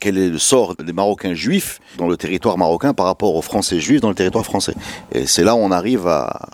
quel 0.03 0.19
est 0.19 0.31
le 0.31 0.39
sort 0.39 0.75
des 0.75 0.93
Marocains 0.93 1.33
juifs 1.33 1.79
dans 1.97 2.09
le 2.09 2.17
territoire 2.17 2.59
marocain 2.59 2.93
par 2.93 3.07
rapport 3.07 3.37
aux 3.37 3.43
Français 3.43 3.79
juifs 3.79 4.01
dans 4.01 4.09
le 4.09 4.17
territoire 4.17 4.45
français. 4.45 4.75
Et 5.13 5.27
c'est 5.27 5.45
là 5.45 5.55
où 5.55 5.59
on 5.59 5.71
arrive 5.71 6.09
à, 6.09 6.49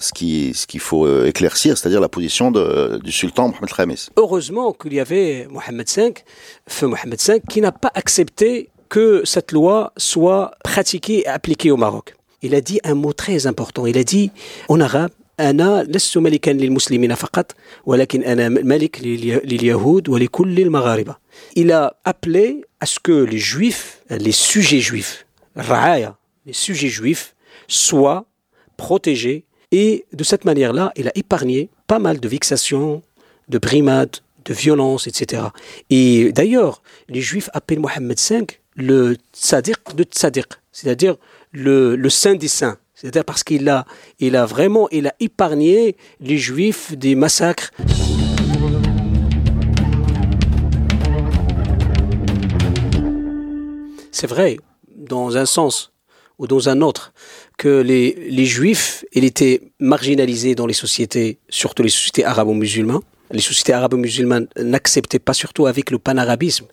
ce 0.00 0.12
qu'il 0.12 0.54
ce 0.54 0.66
faut 0.78 1.06
euh, 1.06 1.26
éclaircir, 1.26 1.78
c'est-à-dire 1.78 2.00
la 2.00 2.10
position 2.10 2.50
du 2.50 3.10
sultan 3.10 3.48
Mohamed 3.48 3.72
Khamis. 3.72 4.08
Heureusement 4.18 4.74
qu'il 4.74 4.92
y 4.92 5.00
avait 5.00 5.46
Mohamed 5.50 5.88
V, 5.88 6.14
feu 6.68 6.86
Mohamed 6.88 7.18
V, 7.26 7.40
qui 7.48 7.62
n'a 7.62 7.72
pas 7.72 7.90
accepté 7.94 8.68
que 8.90 9.22
cette 9.24 9.52
loi 9.52 9.94
soit 9.96 10.50
pratiquée 10.62 11.20
et 11.20 11.26
appliquée 11.26 11.70
au 11.70 11.78
Maroc. 11.78 12.14
Il 12.42 12.54
a 12.54 12.60
dit 12.60 12.80
un 12.84 12.94
mot 12.94 13.14
très 13.14 13.46
important. 13.46 13.86
Il 13.86 13.96
a 13.96 14.04
dit 14.04 14.30
en 14.68 14.78
arabe, 14.78 15.10
أنا 15.39 15.83
لست 15.83 16.17
ملكا 16.17 16.51
للمسلمين 16.51 17.15
فقط 17.15 17.55
ولكن 17.85 18.23
أنا 18.23 18.49
ملك 18.49 18.99
لليهود 19.43 20.09
ولكل 20.09 20.59
المغاربة 20.59 21.15
Il 21.55 21.71
a 21.71 21.95
appelé 22.03 22.65
à 22.81 22.85
ce 22.85 22.99
que 22.99 23.23
les 23.23 23.37
juifs, 23.37 24.01
les 24.09 24.33
sujets 24.33 24.81
juifs, 24.81 25.25
ra'aya, 25.55 26.17
les 26.45 26.53
sujets 26.53 26.89
juifs, 26.89 27.33
soient 27.67 28.25
protégés 28.75 29.45
et 29.71 30.05
de 30.11 30.23
cette 30.23 30.45
manière-là, 30.45 30.91
il 30.95 31.07
a 31.07 31.11
épargné 31.15 31.69
pas 31.87 31.99
mal 31.99 32.19
de 32.19 32.27
vexations, 32.27 33.01
de 33.47 33.57
brimades, 33.57 34.17
de 34.45 34.53
violences, 34.53 35.07
etc. 35.07 35.43
Et 35.89 36.31
d'ailleurs, 36.33 36.81
les 37.07 37.21
juifs 37.21 37.49
appellent 37.53 37.79
Mohammed 37.79 38.19
V 38.19 38.47
le 38.75 39.17
tzadiq 39.33 39.95
de 39.95 40.03
tzadiq, 40.03 40.47
c'est-à-dire 40.71 41.15
le, 41.51 41.95
le 41.95 42.09
saint 42.09 42.35
des 42.35 42.47
saints. 42.47 42.77
C'est-à-dire 42.94 43.24
parce 43.24 43.42
qu'il 43.42 43.68
a, 43.68 43.86
vraiment 44.46 44.88
il 44.90 45.08
a 45.08 45.14
épargné 45.20 45.96
les 46.20 46.38
juifs 46.38 46.96
des 46.96 47.14
massacres. 47.14 47.70
C'est 54.12 54.28
vrai, 54.28 54.58
dans 54.96 55.36
un 55.36 55.44
sens 55.44 55.92
ou 56.38 56.46
dans 56.46 56.68
un 56.68 56.80
autre, 56.80 57.12
que 57.58 57.80
les, 57.80 58.44
juifs, 58.46 59.04
étaient 59.12 59.60
marginalisés 59.78 60.54
dans 60.54 60.66
les 60.66 60.74
sociétés, 60.74 61.38
surtout 61.48 61.82
les 61.82 61.88
sociétés 61.88 62.24
arabo-musulmanes. 62.24 63.00
Les 63.30 63.40
sociétés 63.40 63.72
arabo-musulmanes 63.72 64.46
n'acceptaient 64.56 65.18
pas, 65.18 65.34
surtout 65.34 65.66
avec 65.66 65.90
le 65.90 65.98
panarabisme, 65.98 66.66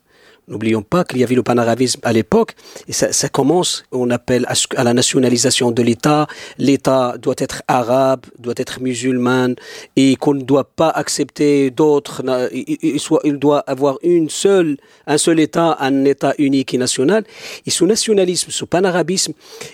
N'oublions 0.51 0.81
pas 0.81 1.05
qu'il 1.05 1.17
y 1.19 1.23
avait 1.23 1.35
le 1.35 1.43
panarabisme 1.43 2.01
à 2.03 2.11
l'époque, 2.11 2.55
et 2.89 2.91
ça, 2.91 3.13
ça, 3.13 3.29
commence, 3.29 3.85
on 3.93 4.09
appelle 4.09 4.45
à, 4.49 4.83
la 4.83 4.93
nationalisation 4.93 5.71
de 5.71 5.81
l'État. 5.81 6.27
L'État 6.57 7.15
doit 7.17 7.35
être 7.37 7.63
arabe, 7.69 8.25
doit 8.37 8.55
être 8.57 8.81
musulman, 8.81 9.55
et 9.95 10.17
qu'on 10.17 10.33
ne 10.33 10.41
doit 10.41 10.65
pas 10.65 10.89
accepter 10.89 11.71
d'autres. 11.71 12.21
Il, 12.51 12.99
il, 13.23 13.39
doit 13.39 13.59
avoir 13.59 13.97
une 14.03 14.29
seule, 14.29 14.75
un 15.07 15.17
seul 15.17 15.39
État, 15.39 15.77
un 15.79 16.03
État 16.03 16.33
unique 16.37 16.73
et 16.73 16.77
national. 16.77 17.23
Et 17.65 17.71
ce 17.71 17.85
nationalisme, 17.85 18.51
ce 18.51 18.65
panarabisme 18.65 19.31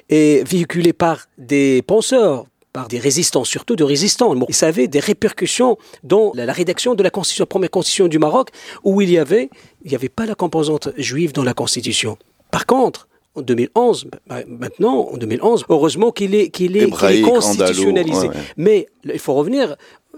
est 0.09 0.47
véhiculé 0.47 0.93
par 0.93 1.25
des 1.39 1.82
penseurs, 1.82 2.45
par 2.74 2.88
des 2.88 2.99
résistants, 2.99 3.43
surtout 3.43 3.76
de 3.76 3.84
résistants. 3.84 4.34
Il 4.47 4.55
ça 4.55 4.68
avait 4.68 4.88
des 4.88 4.99
répercussions 4.99 5.78
dans 6.03 6.32
la, 6.36 6.51
rédaction 6.51 6.95
de 6.95 7.03
la 7.03 7.09
constitution, 7.09 7.43
la 7.43 7.47
première 7.47 7.72
constitution 7.72 8.07
du 8.07 8.20
Maroc, 8.20 8.49
où 8.84 9.01
il 9.01 9.09
y 9.09 9.18
avait, 9.18 9.49
il 9.84 9.89
n'y 9.89 9.95
avait 9.95 10.09
pas 10.09 10.26
la 10.26 10.36
composante 10.36 10.89
juive 10.97 11.34
dans 11.34 11.43
la 11.43 11.53
constitution. 11.53 12.18
Par 12.51 12.65
contre, 12.65 13.07
en 13.36 13.41
2011, 13.41 14.07
bah, 14.28 14.41
maintenant, 14.47 15.09
en 15.11 15.18
2011, 15.18 15.65
heureusement 15.70 16.11
qu'il 16.11 16.34
est, 16.34 16.49
qu'il 16.49 16.76
est, 16.76 16.89
constitutionnalisé. 17.22 18.30
Mais 18.57 18.88
il 19.03 19.20
faut 19.20 19.34
revenir 19.34 19.76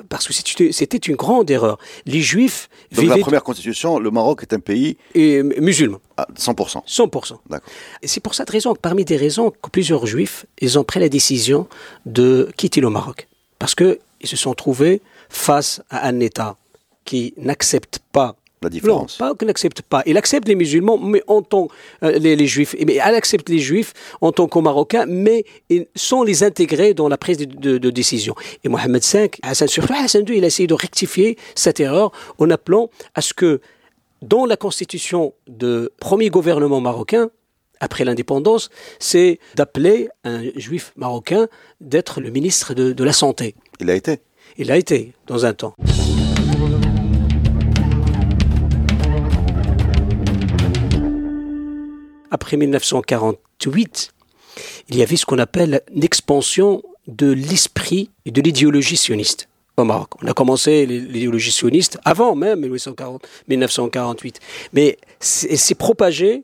parce 0.08 0.28
que 0.28 0.34
c'était 0.34 0.98
une 0.98 1.16
grande 1.16 1.50
erreur. 1.52 1.78
Les 2.06 2.22
Juifs 2.22 2.70
Donc 2.92 3.06
la 3.06 3.18
première 3.18 3.44
constitution, 3.44 4.00
le 4.00 4.12
Maroc 4.12 4.44
est 4.44 4.54
un 4.54 4.60
pays 4.60 4.98
et, 5.16 5.44
musulman. 5.44 6.00
À 6.18 6.28
100%. 6.38 6.86
100%. 6.86 7.38
D'accord. 7.50 7.70
Et 8.02 8.08
c'est 8.08 8.20
pour 8.20 8.36
cette 8.36 8.50
raison 8.50 8.74
que 8.74 8.80
parmi 8.80 9.06
des 9.06 9.18
raisons 9.18 9.52
que 9.52 9.70
plusieurs 9.70 10.06
Juifs, 10.06 10.46
ils 10.60 10.80
ont 10.80 10.84
pris 10.84 11.00
la 11.00 11.10
décision 11.10 11.68
de 12.06 12.50
quitter 12.56 12.82
le 12.82 12.90
Maroc. 12.90 13.28
Parce 13.58 13.76
qu'ils 13.76 13.98
se 14.24 14.38
sont 14.38 14.54
trouvés 14.54 15.02
face 15.30 15.82
à 15.90 16.08
un 16.08 16.20
État 16.20 16.58
qui 17.06 17.34
n'accepte 17.38 18.00
pas 18.12 18.36
la 18.62 18.70
différence. 18.70 19.20
Non, 19.20 19.36
pas 19.36 19.46
n'accepte 19.46 19.82
pas. 19.82 20.04
Il 20.06 20.18
accepte 20.18 20.48
les 20.48 20.56
musulmans, 20.56 20.98
mais 20.98 21.24
en 21.28 21.42
tant 21.42 21.68
euh, 22.04 22.12
les, 22.18 22.48
juifs. 22.48 22.76
Mais 22.86 22.96
elle 22.96 23.16
accepte 23.16 23.50
les 23.50 23.60
juifs 23.60 23.94
en 24.22 24.32
tant 24.32 24.48
que 24.48 24.60
marocains, 24.60 25.06
mais 25.08 25.46
sans 25.96 26.24
les 26.24 26.44
intégrer 26.44 26.94
dans 26.94 27.08
la 27.08 27.18
prise 27.18 27.38
de, 27.38 27.90
décision. 27.90 28.36
Et 28.64 28.70
Mohamed 28.70 29.04
V, 29.04 29.32
Hassan, 29.42 29.68
surtout 29.68 29.94
Hassan 29.94 30.26
II, 30.28 30.38
il 30.38 30.44
a 30.44 30.48
essayé 30.48 30.68
de 30.68 30.74
rectifier 30.74 31.38
cette 31.56 31.80
erreur 31.80 32.12
en 32.38 32.50
appelant 32.50 32.90
à 33.16 33.22
ce 33.22 33.34
que 33.34 33.62
dans 34.22 34.46
la 34.46 34.58
constitution 34.58 35.34
de 35.48 35.92
premier 36.00 36.30
gouvernement 36.30 36.82
marocain, 36.82 37.30
après 37.80 38.04
l'indépendance, 38.04 38.70
c'est 39.00 39.40
d'appeler 39.56 40.10
un 40.26 40.44
juif 40.56 40.92
marocain 40.98 41.48
d'être 41.80 42.20
le 42.20 42.30
ministre 42.30 42.74
de, 42.74 42.92
de 42.92 43.04
la 43.04 43.14
Santé. 43.14 43.56
Il 43.80 43.90
a 43.90 43.96
été. 43.96 44.20
Il 44.58 44.72
a 44.72 44.78
été, 44.78 45.14
dans 45.28 45.46
un 45.46 45.54
temps. 45.54 45.76
Après 52.32 52.58
1948, 52.58 54.12
il 54.90 54.98
y 54.98 55.02
avait 55.02 55.16
ce 55.16 55.26
qu'on 55.26 55.40
appelle 55.40 55.82
l'expansion 55.94 56.84
de 57.08 57.32
l'esprit 57.32 58.10
et 58.26 58.32
de 58.32 58.42
l'idéologie 58.42 58.98
sioniste 58.98 59.48
au 59.78 59.84
Maroc. 59.84 60.10
On 60.22 60.28
a 60.28 60.34
commencé 60.34 60.86
l'idéologie 60.86 61.52
sioniste 61.52 61.98
avant 62.06 62.36
même 62.36 62.60
1948, 62.62 64.40
mais 64.74 64.98
c'est 65.20 65.76
propagé. 65.76 66.44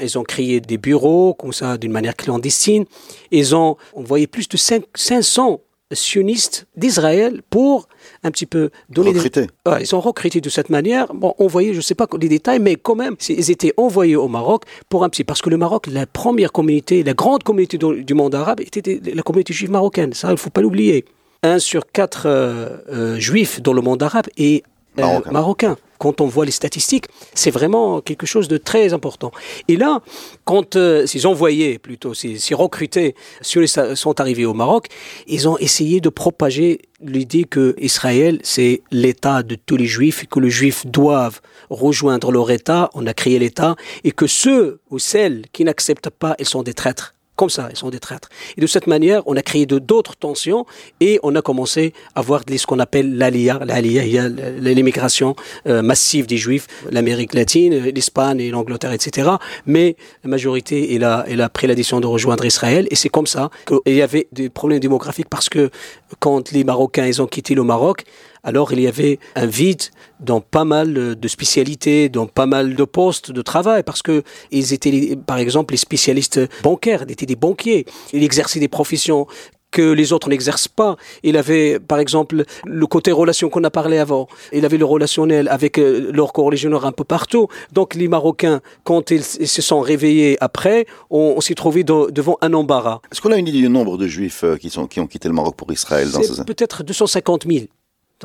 Ils 0.00 0.18
ont 0.18 0.22
créé 0.22 0.60
des 0.60 0.78
bureaux 0.78 1.34
comme 1.34 1.52
ça 1.52 1.76
d'une 1.76 1.92
manière 1.92 2.16
clandestine. 2.16 2.84
Ils 3.30 3.54
ont 3.56 3.76
envoyé 3.94 4.26
plus 4.26 4.48
de 4.48 4.56
500 4.56 5.60
sionistes 5.92 6.66
d'Israël 6.76 7.42
pour 7.50 7.88
un 8.22 8.30
petit 8.30 8.46
peu 8.46 8.70
donner 8.88 9.12
des... 9.12 9.46
ils 9.80 9.86
sont 9.86 10.00
recrutés 10.00 10.40
de 10.40 10.48
cette 10.48 10.70
manière. 10.70 11.12
Bon, 11.14 11.34
envoyés, 11.38 11.72
je 11.72 11.78
ne 11.78 11.82
sais 11.82 11.94
pas 11.94 12.06
les 12.20 12.28
détails, 12.28 12.60
mais 12.60 12.76
quand 12.76 12.94
même, 12.94 13.16
ils 13.28 13.50
étaient 13.50 13.74
envoyés 13.76 14.16
au 14.16 14.28
Maroc 14.28 14.64
pour 14.88 15.04
un 15.04 15.08
petit... 15.08 15.24
Parce 15.24 15.42
que 15.42 15.50
le 15.50 15.56
Maroc, 15.56 15.86
la 15.86 16.06
première 16.06 16.52
communauté, 16.52 17.02
la 17.02 17.14
grande 17.14 17.42
communauté 17.42 17.78
du 17.78 18.14
monde 18.14 18.34
arabe, 18.34 18.60
était 18.60 19.00
la 19.14 19.22
communauté 19.22 19.52
juive 19.52 19.70
marocaine. 19.70 20.12
Ça, 20.12 20.28
il 20.28 20.32
ne 20.32 20.36
faut 20.36 20.50
pas 20.50 20.60
l'oublier. 20.60 21.04
Un 21.42 21.58
sur 21.58 21.90
quatre 21.90 22.26
euh, 22.26 22.76
euh, 22.90 23.18
juifs 23.18 23.62
dans 23.62 23.72
le 23.72 23.80
monde 23.80 24.02
arabe 24.02 24.26
est 24.36 24.62
euh, 25.02 25.30
marocain. 25.30 25.76
quand 25.98 26.20
on 26.20 26.26
voit 26.26 26.46
les 26.46 26.50
statistiques, 26.50 27.06
c'est 27.34 27.50
vraiment 27.50 28.00
quelque 28.00 28.26
chose 28.26 28.48
de 28.48 28.56
très 28.56 28.92
important. 28.92 29.32
Et 29.68 29.76
là, 29.76 30.00
quand 30.44 30.76
euh, 30.76 31.06
ces 31.06 31.26
envoyés, 31.26 31.78
plutôt 31.78 32.14
ces, 32.14 32.38
ces 32.38 32.54
recrutés 32.54 33.14
sont 33.42 34.20
arrivés 34.20 34.46
au 34.46 34.54
Maroc, 34.54 34.86
ils 35.26 35.46
ont 35.48 35.58
essayé 35.58 36.00
de 36.00 36.08
propager 36.08 36.80
l'idée 37.02 37.44
que 37.44 37.74
Israël, 37.78 38.40
c'est 38.42 38.82
l'État 38.90 39.42
de 39.42 39.54
tous 39.54 39.76
les 39.76 39.86
Juifs, 39.86 40.24
et 40.24 40.26
que 40.26 40.40
les 40.40 40.50
Juifs 40.50 40.86
doivent 40.86 41.40
rejoindre 41.68 42.32
leur 42.32 42.50
État, 42.50 42.90
on 42.94 43.06
a 43.06 43.14
créé 43.14 43.38
l'État, 43.38 43.76
et 44.04 44.12
que 44.12 44.26
ceux 44.26 44.80
ou 44.90 44.98
celles 44.98 45.44
qui 45.52 45.64
n'acceptent 45.64 46.10
pas, 46.10 46.34
ils 46.38 46.46
sont 46.46 46.62
des 46.62 46.74
traîtres 46.74 47.14
comme 47.40 47.48
ça, 47.48 47.68
ils 47.70 47.76
sont 47.76 47.88
des 47.88 48.00
traîtres. 48.00 48.28
Et 48.58 48.60
de 48.60 48.66
cette 48.66 48.86
manière, 48.86 49.22
on 49.24 49.34
a 49.34 49.40
créé 49.40 49.64
d'autres 49.64 50.14
tensions 50.14 50.66
et 51.00 51.18
on 51.22 51.34
a 51.36 51.40
commencé 51.40 51.94
à 52.14 52.20
voir 52.20 52.42
ce 52.46 52.66
qu'on 52.66 52.78
appelle 52.78 53.16
a 53.22 53.30
l'immigration 54.74 55.34
euh, 55.66 55.80
massive 55.80 56.26
des 56.26 56.36
Juifs, 56.36 56.66
l'Amérique 56.90 57.32
latine, 57.32 57.72
l'Espagne 57.78 58.40
et 58.40 58.50
l'Angleterre, 58.50 58.92
etc. 58.92 59.30
Mais 59.64 59.96
la 60.22 60.28
majorité, 60.28 60.94
elle 60.94 61.04
a, 61.04 61.24
elle 61.28 61.40
a 61.40 61.48
pris 61.48 61.66
la 61.66 61.74
décision 61.74 62.00
de 62.00 62.06
rejoindre 62.06 62.44
Israël 62.44 62.86
et 62.90 62.94
c'est 62.94 63.08
comme 63.08 63.26
ça 63.26 63.48
qu'il 63.66 63.94
y 63.94 64.02
avait 64.02 64.28
des 64.32 64.50
problèmes 64.50 64.80
démographiques 64.80 65.30
parce 65.30 65.48
que 65.48 65.70
quand 66.18 66.52
les 66.52 66.62
Marocains, 66.62 67.06
ils 67.06 67.22
ont 67.22 67.26
quitté 67.26 67.54
le 67.54 67.62
Maroc, 67.62 68.04
alors 68.44 68.72
il 68.72 68.80
y 68.80 68.86
avait 68.86 69.18
un 69.34 69.46
vide 69.46 69.82
dans 70.20 70.40
pas 70.40 70.64
mal 70.64 71.16
de 71.18 71.28
spécialités, 71.28 72.08
dans 72.08 72.26
pas 72.26 72.46
mal 72.46 72.74
de 72.74 72.84
postes 72.84 73.32
de 73.32 73.42
travail, 73.42 73.82
parce 73.82 74.02
que 74.02 74.22
ils 74.50 74.72
étaient, 74.72 75.16
par 75.26 75.38
exemple, 75.38 75.72
les 75.74 75.78
spécialistes 75.78 76.40
bancaires, 76.62 77.04
ils 77.06 77.12
étaient 77.12 77.26
des 77.26 77.36
banquiers, 77.36 77.86
ils 78.12 78.22
exerçaient 78.22 78.60
des 78.60 78.68
professions 78.68 79.26
que 79.70 79.92
les 79.92 80.12
autres 80.12 80.28
n'exercent 80.28 80.68
pas. 80.68 80.96
Il 81.22 81.36
avait, 81.36 81.78
par 81.78 81.98
exemple, 81.98 82.44
le 82.64 82.86
côté 82.86 83.12
relation 83.12 83.48
qu'on 83.48 83.64
a 83.64 83.70
parlé 83.70 83.98
avant. 83.98 84.28
Il 84.52 84.64
avait 84.64 84.78
le 84.78 84.84
relationnel 84.84 85.48
avec 85.48 85.78
euh, 85.78 86.10
leurs 86.12 86.32
co-religionnaires 86.32 86.84
un 86.84 86.92
peu 86.92 87.04
partout. 87.04 87.48
Donc 87.72 87.94
les 87.94 88.08
Marocains, 88.08 88.60
quand 88.84 89.10
ils, 89.10 89.22
se 89.22 89.62
sont 89.62 89.80
réveillés 89.80 90.36
après, 90.40 90.86
on, 91.10 91.40
s'est 91.40 91.54
trouvé 91.54 91.84
devant 91.84 92.36
un 92.40 92.52
embarras. 92.52 93.00
Est-ce 93.10 93.20
qu'on 93.20 93.32
a 93.32 93.36
une 93.36 93.48
idée 93.48 93.58
du 93.58 93.68
nombre 93.68 93.96
de 93.96 94.06
Juifs 94.06 94.44
euh, 94.44 94.56
qui, 94.56 94.70
sont, 94.70 94.86
qui 94.86 95.00
ont 95.00 95.06
quitté 95.06 95.28
le 95.28 95.34
Maroc 95.34 95.56
pour 95.56 95.72
Israël 95.72 96.10
dans 96.10 96.22
ce... 96.22 96.42
Peut-être 96.42 96.82
250 96.82 97.46
000 97.46 97.66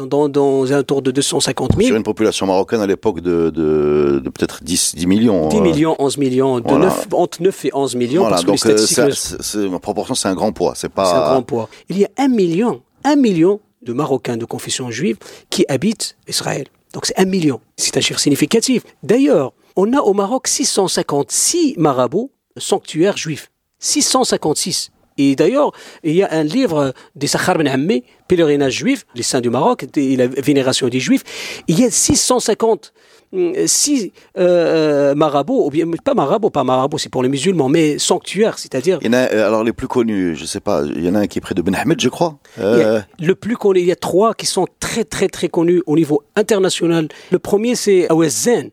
dans, 0.04 0.28
dans, 0.30 0.74
un 0.74 0.84
tour 0.84 1.02
de 1.02 1.12
250 1.12 1.76
000. 1.76 1.88
Sur 1.88 1.96
une 1.96 2.04
population 2.04 2.46
marocaine 2.46 2.82
à 2.82 2.88
l'époque 2.88 3.22
de, 3.22 3.50
de, 3.50 4.22
de 4.24 4.30
peut-être 4.30 4.64
10, 4.64 4.96
10 4.96 5.08
millions. 5.08 5.48
10 5.48 5.58
euh. 5.58 5.62
millions, 5.62 5.96
11 6.00 6.18
millions, 6.18 6.60
de 6.60 6.74
9, 6.74 7.08
entre 7.14 7.42
9 7.42 7.66
et 7.66 7.72
11 7.74 7.96
millions. 7.96 8.22
Voilà, 8.22 8.42
parce 8.44 8.46
donc 8.46 8.66
euh, 8.66 9.70
en 9.74 9.80
proportion, 9.80 10.16
c'est 10.16 10.28
un 10.28 10.36
grand 10.36 10.52
poids. 10.52 10.74
C'est 10.76 10.90
pas... 10.90 11.30
un 11.30 11.32
grand 11.32 11.44
poids. 11.44 11.70
Il 11.90 11.98
y 11.98 12.06
a 12.06 12.10
un 12.18 12.28
million, 12.28 12.82
un 13.04 13.16
million 13.16 13.60
de 13.84 13.94
Marocains 13.94 14.38
de 14.38 14.46
confession 14.46 14.92
juive 14.92 15.18
qui 15.50 15.66
habitent 15.70 16.18
Israël. 16.28 16.66
Donc 16.94 17.06
c'est 17.06 17.18
un 17.20 17.26
million. 17.26 17.62
C'est 17.78 17.96
un 17.98 18.02
chiffre 18.02 18.20
significatif. 18.20 18.84
D'ailleurs, 19.04 19.54
on 19.76 19.94
a 19.94 20.00
au 20.00 20.14
Maroc 20.14 20.48
656 20.48 21.76
marabouts 21.78 22.32
sanctuaires 22.58 23.18
juifs. 23.18 23.52
656. 23.80 24.92
Et 25.18 25.36
d'ailleurs, 25.36 25.72
il 26.04 26.16
y 26.16 26.24
a 26.24 26.32
un 26.32 26.44
livre 26.44 26.94
des 27.16 27.28
Sakhar 27.28 27.58
Ben 27.58 27.68
Hammé, 27.68 28.04
Pèlerinage 28.28 28.74
juif, 28.74 29.06
les 29.16 29.24
saints 29.24 29.42
du 29.42 29.50
Maroc 29.50 29.86
et 29.96 30.16
la 30.16 30.28
vénération 30.28 30.88
des 30.88 31.00
juifs. 31.00 31.24
Il 31.68 31.80
y 31.80 31.86
a 31.86 31.92
650 31.92 32.94
hum, 33.34 33.54
si 33.66 34.12
euh, 34.38 35.16
marabout, 35.16 35.66
ou 35.66 35.70
bien 35.70 35.86
pas 36.04 36.14
marabout, 36.14 36.50
pas 36.50 36.64
marabout, 36.64 36.98
c'est 36.98 37.10
pour 37.10 37.24
les 37.24 37.30
musulmans, 37.30 37.70
mais 37.70 37.98
sanctuaire, 37.98 38.60
c'est-à-dire. 38.60 39.00
Il 39.02 39.08
y 39.08 39.10
en 39.10 39.14
a, 39.14 39.32
euh, 39.32 39.48
alors 39.48 39.64
les 39.64 39.74
plus 39.74 39.88
connus, 39.88 40.36
je 40.36 40.46
sais 40.46 40.60
pas, 40.60 40.84
il 40.84 41.06
y 41.06 41.10
en 41.10 41.16
a 41.16 41.20
un 41.20 41.28
qui 41.28 41.38
est 41.38 41.42
près 41.42 41.56
de 41.56 41.62
Ben 41.62 41.76
Ahmed, 41.76 42.02
je 42.02 42.10
crois. 42.10 42.38
Euh, 42.60 43.02
le 43.20 43.36
plus 43.36 43.58
connu, 43.58 43.80
il 43.80 43.86
y 43.86 43.92
a 43.92 43.96
trois 43.96 44.34
qui 44.34 44.46
sont 44.46 44.68
très 44.80 45.04
très 45.04 45.28
très 45.28 45.48
connus 45.48 45.82
au 45.86 45.96
niveau 45.96 46.24
international. 46.36 47.08
Le 47.32 47.40
premier 47.40 47.76
c'est 47.76 48.10
Awezen. 48.10 48.72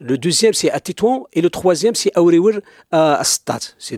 Le 0.00 0.16
deuxième, 0.16 0.54
c'est 0.54 0.70
à 0.70 0.80
Tétouan. 0.80 1.26
Et 1.34 1.42
le 1.42 1.50
troisième, 1.50 1.94
c'est 1.94 2.10
Aouriwer 2.16 2.60
à 2.90 3.22
Stad. 3.22 3.62
C'est 3.78 3.96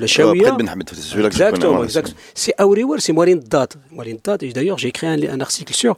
celui-là 1.01 1.29
que 1.29 1.35
Exactement, 1.35 1.85
exactement. 1.85 2.17
C'est 2.35 2.55
Aouriwer, 2.59 2.99
c'est 2.99 3.13
Moulin 3.13 3.37
Dad. 3.37 3.75
Moulin 3.93 4.17
Dad, 4.23 4.45
d'ailleurs, 4.53 4.79
j'ai 4.79 4.89
écrit 4.89 5.07
un, 5.07 5.23
un 5.23 5.41
article 5.41 5.73
sur. 5.73 5.97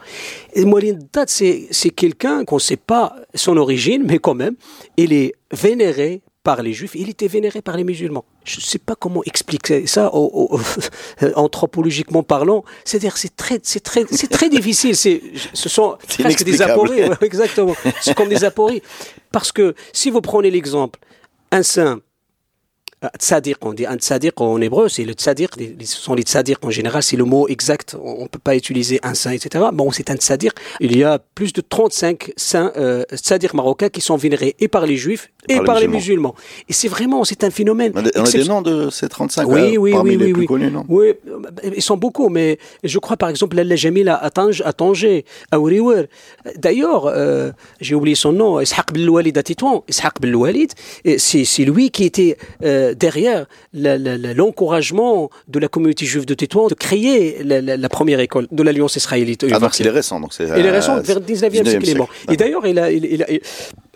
Et 0.52 0.64
Dad, 1.12 1.28
c'est 1.28 1.90
quelqu'un 1.96 2.44
qu'on 2.44 2.57
ne 2.57 2.61
sait 2.61 2.76
pas 2.76 3.16
son 3.34 3.57
origine, 3.57 4.05
mais 4.07 4.18
quand 4.18 4.34
même, 4.34 4.57
il 4.98 5.12
est 5.12 5.34
vénéré 5.50 6.22
par 6.44 6.62
les 6.62 6.74
juifs, 6.74 6.94
il 6.94 7.09
était 7.09 7.26
vénéré 7.26 7.62
par 7.62 7.76
les 7.76 7.84
musulmans. 7.84 8.26
Je 8.45 8.59
ne 8.59 8.62
sais 8.62 8.78
pas 8.78 8.95
comment 8.95 9.22
expliquer 9.24 9.86
ça 9.86 10.11
anthropologiquement 11.34 12.22
parlant. 12.22 12.64
C'est-à-dire, 12.84 13.16
c'est 13.16 13.34
très, 13.34 13.59
c'est 13.62 13.80
très, 13.82 14.05
c'est 14.11 14.28
très 14.28 14.49
difficile. 14.49 14.95
C'est, 14.97 15.20
ce 15.53 15.68
sont 15.68 15.97
C'est 16.09 16.22
presque 16.22 16.45
des 16.45 16.62
apories. 16.62 17.01
Exactement. 17.20 17.74
C'est 18.01 18.14
comme 18.14 18.28
des 18.28 18.45
apories. 18.45 18.82
Parce 19.32 19.51
que 19.51 19.74
si 19.92 20.11
vous 20.11 20.20
prenez 20.20 20.51
l'exemple, 20.51 20.99
un 21.51 21.62
saint, 21.62 22.01
Tzadiq, 23.18 23.57
on 23.62 23.72
dit 23.72 23.86
un 23.86 23.96
tzadiq 23.96 24.40
en 24.40 24.61
hébreu, 24.61 24.88
c'est 24.88 25.05
le 25.05 25.12
tzadiq, 25.12 25.50
ce 25.80 25.96
sont 25.96 26.14
les 26.14 26.22
tzadiq 26.22 26.59
en 26.62 26.70
général, 26.70 27.02
c'est 27.02 27.16
le 27.16 27.24
mot 27.24 27.48
exact, 27.48 27.96
on 28.02 28.22
ne 28.22 28.28
peut 28.28 28.38
pas 28.38 28.57
utiliser 28.57 29.00
un 29.02 29.14
saint, 29.14 29.32
etc. 29.32 29.64
Bon, 29.72 29.90
c'est 29.90 30.11
un 30.11 30.16
tzadiq. 30.16 30.52
Il 30.80 30.96
y 30.96 31.05
a 31.05 31.18
plus 31.34 31.52
de 31.52 31.61
35 31.61 32.32
saints 32.36 32.72
euh, 32.76 33.05
tzadiq 33.14 33.55
marocains 33.55 33.88
qui 33.88 34.00
sont 34.00 34.16
vénérés 34.16 34.55
et 34.61 34.68
par 34.68 34.86
les 34.86 34.96
juifs 34.96 35.30
et, 35.48 35.61
par, 35.61 35.78
les 35.78 35.88
musulmans. 35.88 36.34
Et 36.68 36.72
c'est 36.72 36.88
vraiment, 36.88 37.24
c'est 37.24 37.44
un 37.44 37.50
phénomène. 37.50 37.92
On 37.94 37.98
a, 37.98 38.02
des- 38.02 38.11
on 38.16 38.20
a 38.20 38.24
des 38.24 38.30
exceptionnel. 38.36 38.48
noms 38.48 38.62
de 38.62 38.90
ces 38.90 39.09
35 39.09 39.46
Oui, 39.48 39.74
euh, 39.74 39.78
oui, 39.78 39.92
parmi 39.92 40.11
oui, 40.11 40.16
les 40.16 40.24
oui, 40.26 40.32
plus 40.32 40.40
oui. 40.40 40.46
connus, 40.46 40.70
non? 40.70 40.84
Oui, 40.88 41.09
euh, 41.28 41.40
ils 41.76 41.82
sont 41.82 41.96
beaucoup, 41.96 42.28
mais 42.28 42.59
je 42.82 42.98
crois 42.98 43.16
par 43.16 43.28
exemple 43.28 43.57
Lalla 43.57 43.76
Jamila 43.76 44.16
à 44.16 44.30
Tanger, 44.30 44.64
à, 44.64 44.72
Tanger, 44.72 45.24
à 45.50 45.61
Ouriwer. 45.61 46.05
D'ailleurs, 46.57 47.07
euh, 47.07 47.50
j'ai 47.80 47.94
oublié 47.94 48.14
son 48.14 48.32
nom, 48.32 48.61
Ishaq 48.61 48.92
Belwalid 48.92 49.36
à 49.36 49.42
Tétouan. 49.42 49.84
Ishaq 49.88 50.20
Belwalid, 50.20 50.72
c'est 51.18 51.64
lui 51.64 51.90
qui 51.90 52.05
était 52.05 52.36
euh, 52.62 52.93
derrière 52.95 53.47
l'encouragement 53.72 55.30
de 55.49 55.59
la 55.59 55.68
communauté 55.68 56.07
juive 56.07 56.26
de 56.26 56.34
Tétouan 56.34 56.68
de 56.68 56.74
créer 56.74 57.42
la, 57.42 57.61
la- 57.61 57.76
la 57.76 57.88
première 57.88 58.20
école 58.20 58.47
de 58.51 58.62
l'Alliance 58.62 58.97
israélite. 58.97 59.45
Ah, 59.51 59.59
donc 59.59 59.78
il 59.80 59.86
est 59.86 59.90
récent. 59.90 60.20
Donc 60.20 60.32
c'est, 60.32 60.45
Il 60.45 60.64
est 60.64 60.68
euh, 60.68 60.72
récent, 60.72 61.01
vers 61.01 61.20
le 61.20 61.26
19e 61.26 61.66
siècle, 61.66 61.88
est. 62.28 62.32
Et 62.32 62.36
d'ailleurs, 62.36 62.66
il 62.66 62.78
a, 62.78 62.90
il, 62.90 63.05
il 63.05 63.22
a- 63.22 63.30
il- 63.30 63.40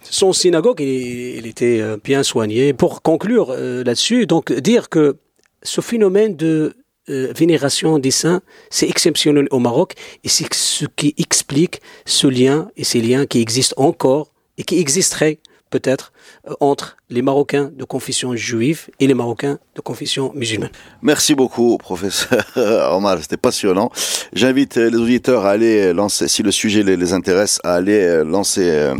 son 0.03 0.33
synagogue, 0.33 0.81
il, 0.81 1.37
il 1.39 1.47
était 1.47 1.81
euh, 1.81 1.97
bien 2.03 2.23
soigné. 2.23 2.73
Pour 2.73 3.03
conclure 3.03 3.49
euh, 3.51 3.83
là-dessus, 3.85 4.27
donc 4.27 4.53
dire 4.53 4.89
que 4.89 5.17
ce 5.63 5.81
phénomène 5.81 6.37
de 6.37 6.75
euh, 7.11 7.33
vénération 7.37 7.99
des 7.99 8.11
saints, 8.11 8.41
c'est 8.71 8.89
exceptionnel 8.89 9.49
au 9.51 9.59
Maroc, 9.59 9.95
et 10.25 10.29
c'est 10.29 10.53
ce 10.55 10.85
qui 10.97 11.15
explique 11.19 11.81
ce 12.07 12.27
lien 12.27 12.71
et 12.77 12.85
ces 12.85 13.01
liens 13.01 13.27
qui 13.27 13.41
existent 13.41 13.75
encore 13.83 14.33
et 14.57 14.63
qui 14.63 14.79
existeraient 14.79 15.39
peut-être 15.71 16.13
euh, 16.15 16.18
entre 16.61 16.97
les 17.11 17.23
Marocains 17.23 17.71
de 17.75 17.85
confession 17.85 18.37
juive 18.37 18.89
et 19.01 19.07
les 19.07 19.15
Marocains 19.15 19.59
de 19.75 19.81
confession 19.81 20.33
musulmane. 20.35 20.71
Merci 21.03 21.35
beaucoup, 21.35 21.79
professeur 21.79 22.45
Omar. 22.93 23.19
C'était 23.21 23.37
passionnant. 23.37 23.91
J'invite 24.33 24.77
euh, 24.77 24.91
les 24.91 24.97
auditeurs 24.97 25.47
à 25.47 25.51
aller 25.51 25.93
lancer, 25.93 26.29
si 26.29 26.43
le 26.43 26.51
sujet 26.51 26.83
les, 26.83 27.13
intéresse, 27.13 27.61
à 27.65 27.75
aller 27.75 28.01
euh, 28.01 28.25
lancer 28.25 28.65
euh, 28.65 28.95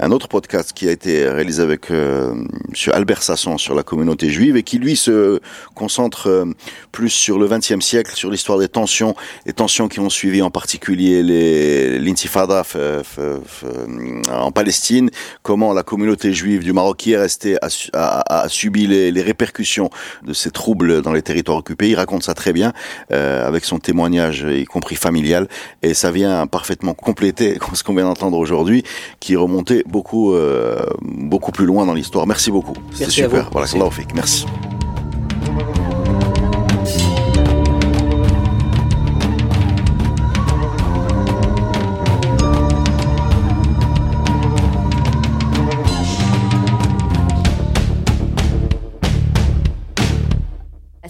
un 0.00 0.10
autre 0.10 0.28
podcast 0.28 0.72
qui 0.72 0.88
a 0.88 0.92
été 0.92 1.28
réalisé 1.28 1.62
avec 1.62 1.90
euh, 1.90 2.32
M. 2.32 2.92
Albert 2.92 3.22
Sasson 3.22 3.58
sur 3.58 3.74
la 3.74 3.82
communauté 3.82 4.30
juive 4.30 4.56
et 4.56 4.62
qui, 4.62 4.78
lui, 4.78 4.96
se 4.96 5.40
concentre 5.74 6.28
euh, 6.28 6.44
plus 6.92 7.10
sur 7.10 7.38
le 7.38 7.46
XXe 7.48 7.80
siècle, 7.80 8.12
sur 8.14 8.30
l'histoire 8.30 8.58
des 8.58 8.68
tensions, 8.68 9.14
les 9.46 9.52
tensions 9.52 9.88
qui 9.88 10.00
ont 10.00 10.10
suivi 10.10 10.42
en 10.42 10.50
particulier 10.50 11.22
l'intifada 11.98 12.62
en 14.30 14.52
Palestine, 14.52 15.10
comment 15.42 15.72
la 15.72 15.82
communauté 15.82 16.32
juive 16.32 16.63
du 16.64 16.72
Maroc 16.72 16.96
qui 16.96 17.12
est 17.12 17.16
a- 17.92 18.20
a 18.42 18.48
subi 18.48 18.86
les, 18.86 19.12
les 19.12 19.22
répercussions 19.22 19.90
de 20.24 20.32
ces 20.32 20.50
troubles 20.50 21.02
dans 21.02 21.12
les 21.12 21.22
territoires 21.22 21.58
occupés. 21.58 21.90
Il 21.90 21.94
raconte 21.94 22.22
ça 22.22 22.34
très 22.34 22.52
bien 22.52 22.72
euh, 23.12 23.46
avec 23.46 23.64
son 23.64 23.78
témoignage, 23.78 24.46
y 24.48 24.64
compris 24.64 24.96
familial, 24.96 25.48
et 25.82 25.94
ça 25.94 26.10
vient 26.10 26.46
parfaitement 26.46 26.94
compléter 26.94 27.58
ce 27.74 27.82
qu'on 27.84 27.94
vient 27.94 28.04
d'entendre 28.04 28.38
aujourd'hui, 28.38 28.82
qui 29.20 29.36
remontait 29.36 29.84
beaucoup, 29.86 30.34
euh, 30.34 30.84
beaucoup 31.02 31.52
plus 31.52 31.66
loin 31.66 31.86
dans 31.86 31.94
l'histoire. 31.94 32.26
Merci 32.26 32.50
beaucoup. 32.50 32.74
C'était 32.92 33.04
Merci 33.04 33.20
à 33.22 33.24
super. 33.26 33.44
vous. 33.44 33.50
Voilà, 33.52 33.66
Merci. 33.66 34.06
Merci. 34.14 34.83